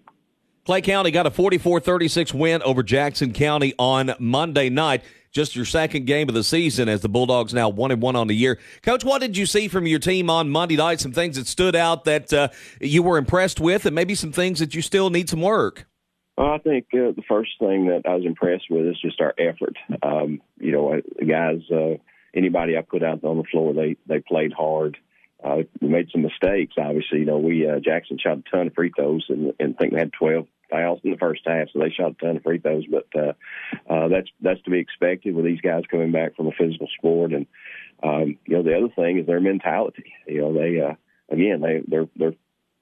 Clay 0.65 0.81
County 0.81 1.11
got 1.11 1.27
a 1.27 1.31
44 1.31 1.81
36 1.81 2.33
win 2.33 2.63
over 2.63 2.83
Jackson 2.83 3.33
County 3.33 3.73
on 3.77 4.13
Monday 4.17 4.69
night. 4.69 5.03
Just 5.31 5.55
your 5.55 5.65
second 5.65 6.05
game 6.05 6.29
of 6.29 6.35
the 6.35 6.43
season 6.43 6.87
as 6.87 7.01
the 7.01 7.09
Bulldogs 7.09 7.53
now 7.53 7.67
one 7.67 7.91
and 7.91 8.01
one 8.01 8.15
on 8.15 8.27
the 8.27 8.35
year. 8.35 8.59
Coach, 8.83 9.03
what 9.03 9.19
did 9.19 9.35
you 9.35 9.45
see 9.45 9.67
from 9.67 9.87
your 9.87 9.99
team 9.99 10.29
on 10.29 10.49
Monday 10.49 10.77
night? 10.77 10.99
Some 10.99 11.11
things 11.11 11.37
that 11.37 11.47
stood 11.47 11.75
out 11.75 12.05
that 12.05 12.31
uh, 12.31 12.49
you 12.79 13.01
were 13.01 13.17
impressed 13.17 13.59
with, 13.59 13.85
and 13.87 13.95
maybe 13.95 14.13
some 14.13 14.31
things 14.31 14.59
that 14.59 14.75
you 14.75 14.81
still 14.81 15.09
need 15.09 15.29
some 15.29 15.41
work. 15.41 15.87
Well, 16.37 16.51
I 16.51 16.59
think 16.59 16.85
uh, 16.93 17.11
the 17.15 17.23
first 17.27 17.51
thing 17.59 17.87
that 17.87 18.03
I 18.05 18.15
was 18.15 18.25
impressed 18.25 18.65
with 18.69 18.85
is 18.85 19.01
just 19.01 19.19
our 19.21 19.33
effort. 19.39 19.75
Um, 20.01 20.39
you 20.59 20.71
know, 20.71 21.01
guys. 21.27 21.61
Uh, 21.69 21.97
anybody 22.33 22.77
I 22.77 22.81
put 22.81 23.03
out 23.03 23.23
on 23.23 23.37
the 23.37 23.43
floor, 23.43 23.73
they 23.73 23.95
they 24.07 24.19
played 24.19 24.53
hard. 24.53 24.97
Uh, 25.43 25.63
we 25.81 25.89
made 25.89 26.09
some 26.11 26.21
mistakes. 26.21 26.75
Obviously, 26.77 27.19
you 27.19 27.25
know, 27.25 27.37
we 27.37 27.67
uh, 27.67 27.79
Jackson 27.79 28.17
shot 28.17 28.37
a 28.37 28.43
ton 28.49 28.67
of 28.67 28.73
free 28.73 28.91
throws, 28.95 29.25
and, 29.29 29.53
and 29.59 29.77
think 29.77 29.93
they 29.93 29.99
had 29.99 30.13
twelve 30.13 30.47
fouls 30.69 31.01
in 31.03 31.11
the 31.11 31.17
first 31.17 31.41
half, 31.45 31.67
so 31.71 31.79
they 31.79 31.89
shot 31.89 32.11
a 32.11 32.25
ton 32.25 32.37
of 32.37 32.43
free 32.43 32.59
throws. 32.59 32.85
But 32.89 33.07
uh, 33.15 33.33
uh, 33.91 34.07
that's 34.07 34.29
that's 34.41 34.61
to 34.63 34.71
be 34.71 34.79
expected 34.79 35.35
with 35.35 35.45
these 35.45 35.61
guys 35.61 35.83
coming 35.89 36.11
back 36.11 36.35
from 36.35 36.47
a 36.47 36.51
physical 36.51 36.87
sport. 36.97 37.33
And 37.33 37.45
um, 38.01 38.37
you 38.45 38.57
know, 38.57 38.63
the 38.63 38.77
other 38.77 38.93
thing 38.95 39.19
is 39.19 39.27
their 39.27 39.41
mentality. 39.41 40.13
You 40.27 40.41
know, 40.41 40.53
they 40.53 40.79
uh, 40.79 40.95
again 41.29 41.61
they 41.61 41.81
they're 41.87 42.07
they're 42.15 42.35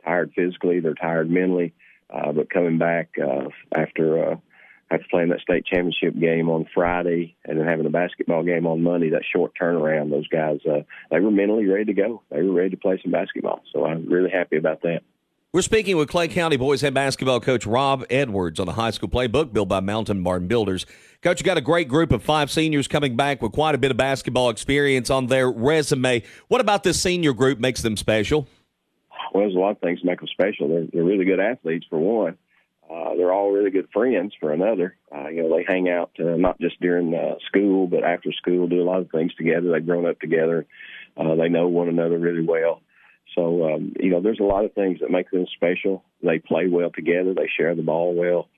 tired 0.05 0.31
physically, 0.36 0.79
they're 0.79 0.93
tired 0.93 1.29
mentally, 1.29 1.74
uh, 2.10 2.31
but 2.31 2.50
coming 2.50 2.77
back 2.77 3.15
uh, 3.22 3.50
after. 3.75 4.34
Uh, 4.34 4.36
after 4.91 5.05
playing 5.10 5.29
that 5.29 5.39
state 5.39 5.65
championship 5.65 6.19
game 6.19 6.50
on 6.50 6.67
Friday 6.74 7.36
and 7.45 7.57
then 7.57 7.65
having 7.65 7.86
a 7.86 7.89
basketball 7.89 8.43
game 8.43 8.67
on 8.67 8.83
Monday, 8.83 9.10
that 9.12 9.24
short 9.31 9.53
turnaround, 9.60 10.10
those 10.10 10.27
guys, 10.27 10.60
uh, 10.69 10.81
they 11.10 11.19
were 11.19 11.31
mentally 11.31 11.65
ready 11.65 11.86
to 11.86 11.93
go. 11.93 12.21
They 12.29 12.41
were 12.41 12.53
ready 12.53 12.71
to 12.71 12.77
play 12.77 13.00
some 13.01 13.12
basketball. 13.12 13.62
So 13.74 13.86
I'm 13.86 14.10
really 14.10 14.29
happy 14.29 14.57
about 14.57 14.81
that. 14.81 15.01
We're 15.53 15.62
speaking 15.62 15.98
with 15.98 16.07
Clay 16.07 16.29
County 16.29 16.55
boys 16.55 16.79
head 16.79 16.93
basketball 16.93 17.41
coach 17.41 17.65
Rob 17.65 18.05
Edwards 18.10 18.57
on 18.57 18.67
the 18.67 18.74
high 18.74 18.91
school 18.91 19.10
playbook 19.10 19.51
built 19.51 19.67
by 19.67 19.81
Mountain 19.81 20.24
Barn 20.24 20.48
Builders. 20.48 20.86
Coach, 21.21 21.41
you 21.41 21.45
got 21.45 21.57
a 21.57 21.62
great 21.62 21.89
group 21.89 22.13
of 22.13 22.24
five 22.24 22.50
seniors 22.50 22.88
coming 22.88 23.17
back 23.17 23.41
with 23.41 23.51
quite 23.51 23.75
a 23.75 23.77
bit 23.77 23.91
of 23.91 23.98
basketball 23.98 24.50
experience 24.50 25.10
on 25.10 25.27
their 25.27 25.51
resume. 25.51 26.24
What 26.48 26.62
about 26.62 26.83
this 26.83 27.01
senior 27.01 27.33
group 27.33 27.60
makes 27.60 27.81
them 27.81 27.98
special? 27.98 28.48
Well, 29.33 29.43
there's 29.43 29.55
a 29.55 29.60
lot 29.60 29.71
of 29.71 29.79
things 29.79 30.00
that 30.00 30.05
make 30.05 30.19
them 30.19 30.29
special. 30.29 30.69
They're, 30.69 30.88
they're 30.91 31.03
really 31.03 31.25
good 31.25 31.39
athletes, 31.39 31.86
for 31.89 32.00
one. 32.00 32.38
Uh, 32.91 33.15
they're 33.15 33.31
all 33.31 33.51
really 33.51 33.71
good 33.71 33.88
friends 33.93 34.33
for 34.39 34.51
another. 34.51 34.98
Uh, 35.15 35.29
you 35.29 35.43
know, 35.43 35.55
they 35.55 35.63
hang 35.67 35.88
out 35.88 36.12
uh, 36.19 36.36
not 36.36 36.60
just 36.60 36.79
during 36.81 37.13
uh, 37.15 37.36
school, 37.48 37.88
but 37.88 38.03
after 38.03 38.31
school, 38.33 38.67
do 38.67 38.81
a 38.81 38.83
lot 38.83 39.00
of 39.00 39.10
things 39.12 39.33
together. 39.36 39.71
They've 39.71 39.86
grown 39.86 40.05
up 40.05 40.19
together. 40.19 40.65
Uh, 41.15 41.36
they 41.36 41.48
know 41.48 41.67
one 41.67 41.88
another 41.88 42.17
really 42.17 42.45
well. 42.45 42.81
So, 43.36 43.74
um, 43.74 43.93
you 43.98 44.10
know, 44.10 44.21
there's 44.21 44.41
a 44.41 44.45
lot 44.45 44.65
of 44.65 44.73
things 44.73 44.99
that 44.99 45.10
make 45.10 45.32
them 45.32 45.45
special. 45.56 46.04
They 46.21 46.39
play 46.39 46.67
well 46.67 46.91
together. 46.93 47.34
They 47.34 47.49
share 47.56 47.75
the 47.75 47.82
ball 47.82 48.13
well. 48.13 48.49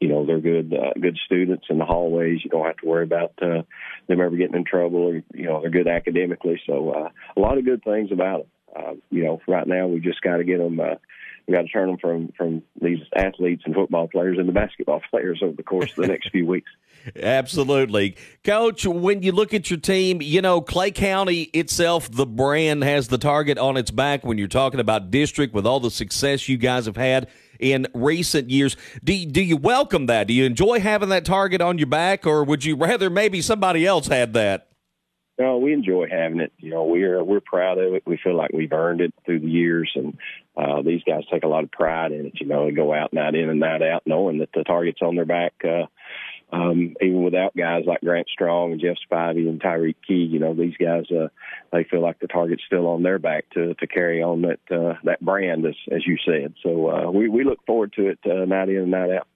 You 0.00 0.08
know, 0.08 0.24
they're 0.24 0.40
good, 0.40 0.72
uh, 0.72 0.98
good 0.98 1.18
students 1.26 1.66
in 1.68 1.78
the 1.78 1.84
hallways. 1.84 2.40
You 2.42 2.50
don't 2.50 2.64
have 2.64 2.78
to 2.78 2.86
worry 2.86 3.04
about 3.04 3.32
uh, 3.42 3.62
them 4.08 4.20
ever 4.20 4.36
getting 4.36 4.56
in 4.56 4.64
trouble. 4.64 5.08
Or, 5.08 5.14
you 5.34 5.44
know, 5.44 5.60
they're 5.60 5.70
good 5.70 5.88
academically. 5.88 6.60
So, 6.66 6.90
uh, 6.90 7.08
a 7.36 7.40
lot 7.40 7.58
of 7.58 7.66
good 7.66 7.84
things 7.84 8.10
about 8.10 8.38
them. 8.38 8.48
Uh, 8.74 8.92
you 9.10 9.22
know, 9.22 9.38
right 9.46 9.66
now 9.66 9.86
we 9.86 10.00
just 10.00 10.22
got 10.22 10.38
to 10.38 10.44
get 10.44 10.58
them. 10.58 10.80
Uh, 10.80 10.94
we 11.46 11.54
got 11.54 11.62
to 11.62 11.68
turn 11.68 11.88
them 11.88 11.98
from 11.98 12.32
from 12.36 12.62
these 12.80 12.98
athletes 13.16 13.62
and 13.64 13.74
football 13.74 14.08
players 14.08 14.38
into 14.38 14.52
basketball 14.52 15.00
players 15.10 15.40
over 15.42 15.56
the 15.56 15.62
course 15.62 15.90
of 15.90 15.96
the 15.96 16.08
next 16.08 16.30
few 16.30 16.46
weeks. 16.46 16.70
Absolutely. 17.16 18.16
Coach, 18.44 18.86
when 18.86 19.22
you 19.22 19.32
look 19.32 19.52
at 19.52 19.70
your 19.70 19.80
team, 19.80 20.22
you 20.22 20.40
know, 20.40 20.60
Clay 20.60 20.90
County 20.92 21.42
itself, 21.52 22.10
the 22.10 22.26
brand 22.26 22.84
has 22.84 23.08
the 23.08 23.18
target 23.18 23.58
on 23.58 23.76
its 23.76 23.90
back 23.90 24.24
when 24.24 24.38
you're 24.38 24.46
talking 24.46 24.80
about 24.80 25.10
district 25.10 25.52
with 25.52 25.66
all 25.66 25.80
the 25.80 25.90
success 25.90 26.48
you 26.48 26.56
guys 26.56 26.86
have 26.86 26.96
had 26.96 27.28
in 27.58 27.86
recent 27.94 28.50
years. 28.50 28.76
Do, 29.02 29.26
do 29.26 29.42
you 29.42 29.56
welcome 29.56 30.06
that? 30.06 30.28
Do 30.28 30.34
you 30.34 30.44
enjoy 30.44 30.80
having 30.80 31.08
that 31.08 31.24
target 31.24 31.60
on 31.60 31.78
your 31.78 31.88
back, 31.88 32.26
or 32.26 32.44
would 32.44 32.64
you 32.64 32.76
rather 32.76 33.10
maybe 33.10 33.40
somebody 33.40 33.86
else 33.86 34.06
had 34.06 34.32
that? 34.34 34.68
No, 35.42 35.58
we 35.58 35.72
enjoy 35.72 36.06
having 36.08 36.38
it. 36.38 36.52
You 36.58 36.70
know, 36.70 36.84
we're 36.84 37.24
we're 37.24 37.40
proud 37.40 37.76
of 37.78 37.94
it. 37.94 38.04
We 38.06 38.16
feel 38.22 38.36
like 38.36 38.52
we've 38.52 38.72
earned 38.72 39.00
it 39.00 39.12
through 39.26 39.40
the 39.40 39.50
years, 39.50 39.90
and 39.96 40.16
uh, 40.56 40.82
these 40.82 41.02
guys 41.04 41.24
take 41.32 41.42
a 41.42 41.48
lot 41.48 41.64
of 41.64 41.72
pride 41.72 42.12
in 42.12 42.26
it. 42.26 42.34
You 42.40 42.46
know, 42.46 42.66
they 42.66 42.70
go 42.70 42.94
out 42.94 43.12
night 43.12 43.34
in 43.34 43.50
and 43.50 43.58
night 43.58 43.82
out, 43.82 44.04
knowing 44.06 44.38
that 44.38 44.50
the 44.54 44.62
target's 44.62 45.02
on 45.02 45.16
their 45.16 45.24
back. 45.24 45.54
Uh, 45.64 45.86
um, 46.52 46.94
even 47.00 47.24
without 47.24 47.56
guys 47.56 47.82
like 47.88 48.02
Grant 48.02 48.28
Strong 48.28 48.70
and 48.70 48.80
Jeff 48.80 48.98
Spivey 49.10 49.48
and 49.48 49.60
Tyreek 49.60 49.96
Key, 50.06 50.28
you 50.30 50.38
know, 50.38 50.54
these 50.54 50.76
guys, 50.76 51.10
uh, 51.10 51.26
they 51.72 51.82
feel 51.90 52.02
like 52.02 52.20
the 52.20 52.28
target's 52.28 52.62
still 52.64 52.86
on 52.86 53.02
their 53.02 53.18
back 53.18 53.46
to, 53.54 53.74
to 53.74 53.86
carry 53.88 54.22
on 54.22 54.42
that, 54.42 54.60
uh, 54.70 54.94
that 55.02 55.20
brand, 55.22 55.66
as, 55.66 55.74
as 55.90 56.06
you 56.06 56.18
said. 56.24 56.54
So, 56.62 56.90
uh, 56.90 57.10
we, 57.10 57.28
we 57.28 57.42
look 57.42 57.64
forward 57.66 57.94
to 57.94 58.08
it, 58.08 58.18
uh, 58.26 58.44
night 58.44 58.68
in 58.68 58.76
and 58.76 58.90
night 58.90 59.10
out. 59.10 59.26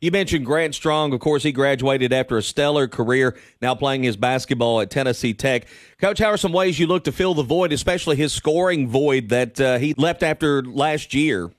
You 0.00 0.10
mentioned 0.10 0.44
Grant 0.44 0.74
Strong. 0.74 1.14
Of 1.14 1.20
course, 1.20 1.42
he 1.42 1.52
graduated 1.52 2.12
after 2.12 2.36
a 2.36 2.42
stellar 2.42 2.86
career, 2.86 3.36
now 3.62 3.74
playing 3.74 4.02
his 4.02 4.16
basketball 4.16 4.80
at 4.80 4.90
Tennessee 4.90 5.32
Tech. 5.32 5.66
Coach, 5.98 6.18
how 6.18 6.26
are 6.26 6.36
some 6.36 6.52
ways 6.52 6.78
you 6.78 6.86
look 6.86 7.04
to 7.04 7.12
fill 7.12 7.34
the 7.34 7.42
void, 7.42 7.72
especially 7.72 8.16
his 8.16 8.32
scoring 8.32 8.88
void 8.88 9.30
that 9.30 9.60
uh, 9.60 9.78
he 9.78 9.94
left 9.94 10.22
after 10.22 10.62
last 10.62 11.14
year? 11.14 11.50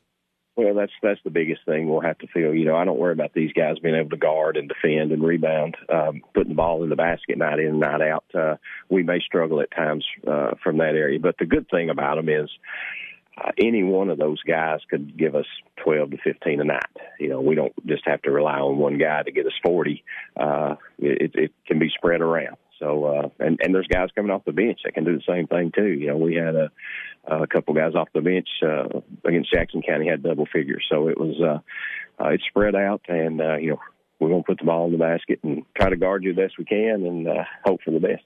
Well, 0.55 0.73
that's 0.73 0.91
that's 1.03 1.19
the 1.23 1.29
biggest 1.29 1.61
thing 1.65 1.87
we'll 1.87 2.01
have 2.01 2.17
to 2.17 2.27
fill. 2.33 2.51
You 2.51 2.65
know, 2.65 2.75
I 2.75 2.83
don't 2.83 2.97
worry 2.97 3.13
about 3.13 3.33
these 3.33 3.53
guys 3.53 3.77
being 3.77 3.93
able 3.93 4.09
to 4.09 4.17
guard 4.17 4.57
and 4.57 4.67
defend 4.67 5.11
and 5.11 5.23
rebound, 5.23 5.77
um, 5.87 6.21
putting 6.33 6.49
the 6.49 6.55
ball 6.55 6.83
in 6.83 6.89
the 6.89 6.95
basket 6.95 7.37
night 7.37 7.59
in, 7.59 7.67
and 7.67 7.79
night 7.79 8.01
out. 8.01 8.25
Uh, 8.33 8.55
we 8.89 9.03
may 9.03 9.19
struggle 9.19 9.61
at 9.61 9.69
times 9.69 10.03
uh, 10.25 10.51
from 10.63 10.79
that 10.79 10.95
area, 10.95 11.19
but 11.19 11.35
the 11.37 11.45
good 11.45 11.67
thing 11.69 11.91
about 11.91 12.15
them 12.15 12.27
is 12.27 12.49
uh, 13.37 13.51
any 13.57 13.83
one 13.83 14.09
of 14.09 14.17
those 14.17 14.41
guys 14.43 14.79
could 14.89 15.17
give 15.17 15.35
us 15.35 15.45
12 15.83 16.11
to 16.11 16.17
15 16.23 16.61
a 16.61 16.63
night. 16.63 16.81
You 17.19 17.29
know, 17.29 17.41
we 17.41 17.55
don't 17.55 17.73
just 17.85 18.03
have 18.05 18.21
to 18.23 18.31
rely 18.31 18.59
on 18.59 18.77
one 18.77 18.97
guy 18.97 19.21
to 19.23 19.31
get 19.31 19.45
us 19.45 19.53
40. 19.63 20.03
Uh, 20.35 20.75
it, 20.97 21.31
it 21.35 21.51
can 21.67 21.79
be 21.79 21.89
spread 21.95 22.21
around. 22.21 22.57
So, 22.79 23.05
uh, 23.05 23.29
and, 23.39 23.59
and 23.61 23.73
there's 23.73 23.87
guys 23.87 24.09
coming 24.15 24.31
off 24.31 24.45
the 24.45 24.51
bench 24.51 24.79
that 24.83 24.93
can 24.93 25.03
do 25.03 25.15
the 25.15 25.23
same 25.27 25.47
thing 25.47 25.71
too. 25.75 25.87
You 25.87 26.07
know, 26.07 26.17
we 26.17 26.35
had 26.35 26.55
a, 26.55 26.71
a 27.27 27.47
couple 27.47 27.73
guys 27.73 27.95
off 27.95 28.09
the 28.13 28.21
bench, 28.21 28.47
uh, 28.63 29.01
against 29.25 29.51
Jackson 29.51 29.81
County 29.81 30.07
had 30.07 30.23
double 30.23 30.47
figures. 30.51 30.85
So 30.89 31.07
it 31.07 31.17
was, 31.17 31.35
uh, 31.41 32.23
uh, 32.23 32.29
it's 32.29 32.43
spread 32.47 32.75
out 32.75 33.01
and, 33.07 33.41
uh, 33.41 33.57
you 33.57 33.71
know, 33.71 33.79
we're 34.19 34.29
going 34.29 34.41
to 34.41 34.47
put 34.47 34.57
the 34.59 34.65
ball 34.65 34.87
in 34.87 34.91
the 34.91 34.97
basket 34.97 35.39
and 35.43 35.63
try 35.75 35.89
to 35.89 35.95
guard 35.95 36.23
you 36.23 36.33
the 36.33 36.41
best 36.41 36.57
we 36.57 36.65
can 36.65 37.05
and, 37.05 37.27
uh, 37.27 37.43
hope 37.65 37.81
for 37.83 37.91
the 37.91 37.99
best. 37.99 38.23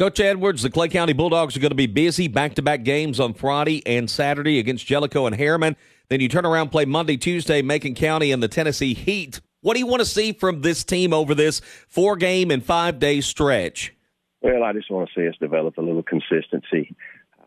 Coach 0.00 0.18
Edwards, 0.18 0.62
the 0.62 0.70
Clay 0.70 0.88
County 0.88 1.12
Bulldogs 1.12 1.54
are 1.54 1.60
going 1.60 1.72
to 1.72 1.74
be 1.74 1.86
busy 1.86 2.26
back 2.26 2.54
to 2.54 2.62
back 2.62 2.84
games 2.84 3.20
on 3.20 3.34
Friday 3.34 3.86
and 3.86 4.08
Saturday 4.08 4.58
against 4.58 4.86
Jellicoe 4.86 5.26
and 5.26 5.36
Harriman. 5.36 5.76
Then 6.08 6.20
you 6.20 6.28
turn 6.30 6.46
around, 6.46 6.70
play 6.70 6.86
Monday, 6.86 7.18
Tuesday, 7.18 7.60
Macon 7.60 7.94
County 7.94 8.32
and 8.32 8.42
the 8.42 8.48
Tennessee 8.48 8.94
Heat. 8.94 9.42
What 9.60 9.74
do 9.74 9.78
you 9.78 9.86
want 9.86 10.00
to 10.00 10.06
see 10.06 10.32
from 10.32 10.62
this 10.62 10.84
team 10.84 11.12
over 11.12 11.34
this 11.34 11.60
four 11.86 12.16
game 12.16 12.50
and 12.50 12.64
five 12.64 12.98
day 12.98 13.20
stretch? 13.20 13.92
Well, 14.40 14.64
I 14.64 14.72
just 14.72 14.90
want 14.90 15.10
to 15.10 15.20
see 15.20 15.28
us 15.28 15.34
develop 15.38 15.76
a 15.76 15.82
little 15.82 16.02
consistency 16.02 16.96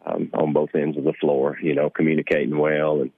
um, 0.05 0.29
on 0.35 0.53
both 0.53 0.75
ends 0.75 0.95
of 0.95 1.05
the 1.05 1.13
floor, 1.13 1.57
you 1.59 1.73
know, 1.73 1.89
communicating 1.89 2.59
well 2.59 3.01
and 3.01 3.09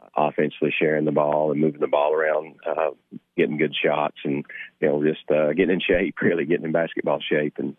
uh, 0.00 0.28
offensively 0.28 0.72
sharing 0.80 1.04
the 1.04 1.12
ball 1.12 1.52
and 1.52 1.60
moving 1.60 1.82
the 1.82 1.88
ball 1.88 2.14
around, 2.14 2.54
uh, 2.66 2.92
getting 3.36 3.58
good 3.58 3.74
shots 3.74 4.16
and, 4.24 4.46
you 4.80 4.88
know, 4.88 5.04
just 5.04 5.30
uh, 5.30 5.52
getting 5.52 5.74
in 5.74 5.80
shape, 5.86 6.14
really 6.22 6.46
getting 6.46 6.64
in 6.64 6.72
basketball 6.72 7.20
shape. 7.20 7.56
And 7.58 7.76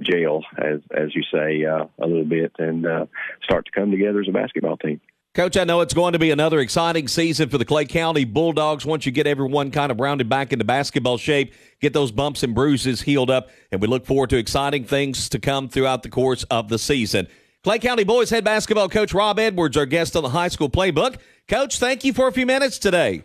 jail, 0.00 0.42
as 0.58 0.80
as 0.96 1.14
you 1.14 1.22
say, 1.32 1.64
uh, 1.64 1.86
a 1.98 2.06
little 2.06 2.24
bit, 2.24 2.52
and 2.58 2.86
uh, 2.86 3.06
start 3.42 3.66
to 3.66 3.70
come 3.72 3.90
together 3.90 4.20
as 4.20 4.28
a 4.28 4.32
basketball 4.32 4.76
team. 4.76 5.00
Coach, 5.34 5.56
I 5.56 5.64
know 5.64 5.80
it's 5.80 5.94
going 5.94 6.12
to 6.12 6.18
be 6.20 6.30
another 6.30 6.60
exciting 6.60 7.08
season 7.08 7.48
for 7.48 7.58
the 7.58 7.64
Clay 7.64 7.86
County 7.86 8.24
Bulldogs 8.24 8.86
once 8.86 9.04
you 9.04 9.10
get 9.10 9.26
everyone 9.26 9.72
kind 9.72 9.90
of 9.90 9.98
rounded 9.98 10.28
back 10.28 10.52
into 10.52 10.64
basketball 10.64 11.18
shape, 11.18 11.52
get 11.80 11.92
those 11.92 12.12
bumps 12.12 12.44
and 12.44 12.54
bruises 12.54 13.02
healed 13.02 13.30
up, 13.30 13.50
and 13.72 13.80
we 13.80 13.88
look 13.88 14.06
forward 14.06 14.30
to 14.30 14.36
exciting 14.36 14.84
things 14.84 15.28
to 15.30 15.40
come 15.40 15.68
throughout 15.68 16.04
the 16.04 16.08
course 16.08 16.44
of 16.44 16.68
the 16.68 16.78
season. 16.78 17.26
Clay 17.64 17.80
County 17.80 18.04
Boys 18.04 18.30
head 18.30 18.44
basketball 18.44 18.88
coach 18.88 19.12
Rob 19.12 19.40
Edwards, 19.40 19.76
our 19.76 19.86
guest 19.86 20.14
on 20.14 20.22
the 20.22 20.28
high 20.28 20.48
school 20.48 20.70
playbook. 20.70 21.16
Coach, 21.48 21.80
thank 21.80 22.04
you 22.04 22.12
for 22.12 22.28
a 22.28 22.32
few 22.32 22.46
minutes 22.46 22.78
today. 22.78 23.24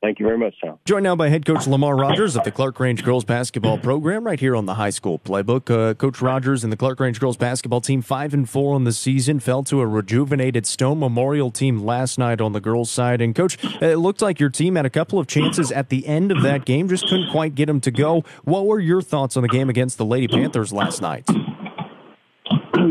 Thank 0.00 0.20
you 0.20 0.26
very 0.26 0.38
much, 0.38 0.54
Tom. 0.64 0.78
Joined 0.84 1.02
now 1.02 1.16
by 1.16 1.28
head 1.28 1.44
coach 1.44 1.66
Lamar 1.66 1.96
Rogers 1.96 2.36
of 2.36 2.44
the 2.44 2.52
Clarkrange 2.52 3.02
girls 3.02 3.24
basketball 3.24 3.78
program 3.78 4.24
right 4.24 4.38
here 4.38 4.54
on 4.54 4.64
the 4.64 4.74
high 4.74 4.90
school 4.90 5.18
playbook. 5.18 5.70
Uh, 5.70 5.92
coach 5.94 6.22
Rogers 6.22 6.62
and 6.62 6.72
the 6.72 6.76
Clarkrange 6.76 7.18
girls 7.18 7.36
basketball 7.36 7.80
team, 7.80 8.00
five 8.00 8.32
and 8.32 8.48
four 8.48 8.76
on 8.76 8.84
the 8.84 8.92
season, 8.92 9.40
fell 9.40 9.64
to 9.64 9.80
a 9.80 9.86
rejuvenated 9.86 10.66
Stone 10.66 11.00
Memorial 11.00 11.50
team 11.50 11.84
last 11.84 12.16
night 12.16 12.40
on 12.40 12.52
the 12.52 12.60
girls' 12.60 12.92
side. 12.92 13.20
And 13.20 13.34
coach, 13.34 13.58
it 13.82 13.96
looked 13.96 14.22
like 14.22 14.38
your 14.38 14.50
team 14.50 14.76
had 14.76 14.86
a 14.86 14.90
couple 14.90 15.18
of 15.18 15.26
chances 15.26 15.72
at 15.72 15.88
the 15.88 16.06
end 16.06 16.30
of 16.30 16.42
that 16.42 16.64
game, 16.64 16.88
just 16.88 17.08
couldn't 17.08 17.32
quite 17.32 17.56
get 17.56 17.66
them 17.66 17.80
to 17.80 17.90
go. 17.90 18.22
What 18.44 18.66
were 18.66 18.78
your 18.78 19.02
thoughts 19.02 19.36
on 19.36 19.42
the 19.42 19.48
game 19.48 19.68
against 19.68 19.98
the 19.98 20.04
Lady 20.04 20.28
Panthers 20.28 20.72
last 20.72 21.02
night? 21.02 21.28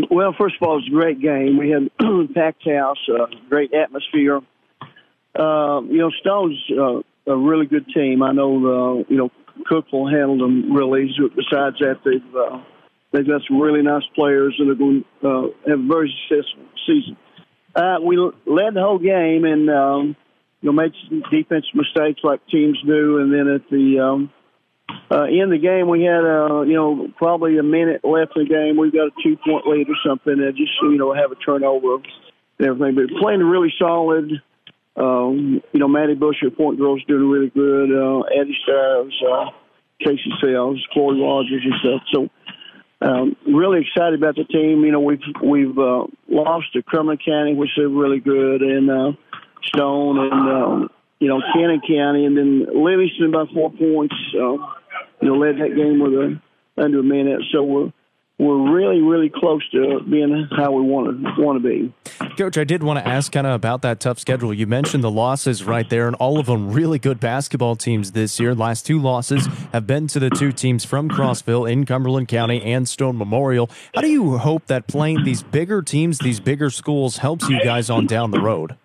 Well, 0.10 0.34
first 0.38 0.56
of 0.60 0.67
all, 0.67 0.74
it 0.74 0.82
was 0.82 0.88
a 0.88 0.91
great 0.91 1.22
game. 1.22 1.58
We 1.58 1.70
had 1.70 1.89
packed 2.34 2.67
house, 2.67 2.98
uh, 3.08 3.28
great 3.50 3.74
atmosphere. 3.74 4.41
Uh, 5.38 5.82
you 5.84 5.97
know, 5.97 6.10
Stone's 6.21 6.58
uh, 6.71 7.32
a 7.32 7.38
really 7.38 7.65
good 7.65 7.86
team. 7.93 8.23
I 8.23 8.32
know, 8.32 8.56
uh, 8.56 9.04
you 9.10 9.17
know, 9.17 9.30
Cookeville 9.69 10.12
handled 10.12 10.41
them 10.41 10.73
real 10.73 10.95
easy. 10.97 11.15
Besides 11.36 11.78
that, 11.80 12.00
they've 12.04 12.36
uh, 12.36 12.62
they've 13.12 13.28
got 13.28 13.41
some 13.47 13.60
really 13.60 13.82
nice 13.82 14.04
players, 14.15 14.56
and 14.58 14.67
they're 14.67 14.76
going 14.76 15.06
to 15.21 15.30
uh, 15.30 15.41
have 15.67 15.80
a 15.80 15.88
very 15.88 16.13
successful 16.28 16.63
season. 16.86 17.17
Uh, 17.76 17.97
we 18.02 18.17
led 18.17 18.73
the 18.73 18.82
whole 18.82 19.00
game, 19.00 19.45
and 19.45 19.69
um, 19.69 20.15
you 20.62 20.67
know, 20.69 20.71
made 20.71 20.93
some 21.08 21.21
defensive 21.32 21.76
mistakes 21.76 22.21
like 22.23 22.39
teams 22.47 22.78
do, 22.86 23.19
and 23.19 23.32
then 23.32 23.47
at 23.47 23.69
the 23.69 24.00
um, 24.00 24.32
uh, 25.12 25.26
in 25.26 25.50
the 25.50 25.58
game, 25.58 25.88
we 25.88 26.04
had 26.04 26.23
uh, 26.23 26.62
you 26.62 26.73
know 26.73 27.08
probably 27.17 27.58
a 27.58 27.63
minute 27.63 28.02
left 28.04 28.34
in 28.36 28.43
the 28.43 28.50
game. 28.50 28.78
We've 28.78 28.93
got 28.93 29.08
a 29.08 29.12
two 29.23 29.38
point 29.38 29.67
lead 29.67 29.88
or 29.89 29.97
something, 30.06 30.34
and 30.34 30.56
just 30.56 30.71
you 30.82 30.97
know 30.97 31.13
have 31.13 31.32
a 31.32 31.36
turnover 31.36 31.95
and 32.60 32.67
everything. 32.67 32.95
But 32.95 33.21
playing 33.21 33.41
really 33.41 33.73
solid. 33.78 34.41
Um, 34.98 35.62
you 35.72 35.80
know, 35.80 35.88
Maddie 35.88 36.16
Bush 36.16 36.38
at 36.46 36.58
Point 36.58 36.80
Girls 36.80 37.04
doing 37.08 37.30
really 37.30 37.50
good. 37.50 37.92
Uh, 37.92 38.22
Eddie 38.22 38.58
Stiles, 38.64 39.14
uh, 39.30 39.46
Casey 40.00 40.32
Sales, 40.42 40.84
Chloe 40.92 41.22
Rogers 41.22 41.64
and 41.64 41.74
stuff. 41.82 42.02
So, 42.12 42.30
um, 43.02 43.36
really 43.46 43.82
excited 43.82 44.18
about 44.18 44.36
the 44.36 44.46
team. 44.46 44.84
You 44.84 44.92
know, 44.92 45.00
we've 45.00 45.22
we've 45.44 45.78
uh, 45.78 46.06
lost 46.28 46.74
to 46.74 46.82
Cumberland 46.82 47.22
County, 47.24 47.54
which 47.54 47.70
is 47.78 47.86
really 47.88 48.20
good, 48.20 48.62
and 48.62 48.90
uh, 48.90 49.12
Stone, 49.66 50.18
and 50.18 50.50
um, 50.50 50.90
you 51.20 51.28
know 51.28 51.42
Cannon 51.54 51.82
County, 51.88 52.26
and 52.26 52.36
then 52.36 52.66
Livingston 52.74 53.32
by 53.32 53.46
four 53.54 53.72
points. 53.72 54.16
Uh, 54.34 54.58
you 55.22 55.30
know, 55.30 55.36
led 55.36 55.58
that 55.58 55.76
game 55.76 56.00
with 56.00 56.14
a 56.14 56.42
under 56.82 57.00
a 57.00 57.04
minute. 57.04 57.42
So 57.52 57.64
we're 57.64 57.92
we're 58.39 58.71
really, 58.71 59.02
really 59.02 59.32
close 59.34 59.67
to 59.71 60.00
being 60.08 60.47
how 60.56 60.71
we 60.71 60.84
want 60.84 61.23
to 61.23 61.41
want 61.41 61.62
to 61.62 61.67
be. 61.67 61.91
Coach, 62.38 62.58
I 62.58 62.63
did 62.63 62.84
want 62.84 63.00
to 63.00 63.08
ask 63.08 63.32
kind 63.32 63.47
of 63.47 63.54
about 63.54 63.82
that 63.82 64.00
tough 64.00 64.19
schedule. 64.19 64.54
You 64.54 64.67
mentioned 64.67 65.04
the 65.04 65.10
losses 65.10 65.63
right 65.63 65.89
there, 65.89 66.06
and 66.06 66.15
all 66.17 66.39
of 66.39 66.45
them 66.45 66.71
really 66.71 67.00
good 67.00 67.19
basketball 67.19 67.76
teams 67.76 68.12
this 68.12 68.39
year. 68.39 68.54
Last 68.54 68.86
two 68.86 69.02
losses 69.02 69.47
have 69.73 69.88
been 69.88 70.06
to 70.08 70.19
the 70.19 70.30
two 70.30 70.52
teams 70.52 70.86
from 70.86 71.10
Crossville 71.10 71.69
in 71.69 71.86
Cumberland 71.86 72.28
County 72.28 72.62
and 72.62 72.88
Stone 72.88 73.17
Memorial. 73.17 73.71
How 73.95 74.02
do 74.02 74.10
you 74.10 74.38
hope 74.38 74.67
that 74.67 74.86
playing 74.86 75.23
these 75.23 75.41
bigger 75.41 75.82
teams, 75.82 76.19
these 76.19 76.39
bigger 76.39 76.69
schools, 76.69 77.17
helps 77.17 77.50
you 77.50 77.60
guys 77.63 77.89
on 77.89 78.06
down 78.06 78.30
the 78.30 78.41
road? 78.41 78.76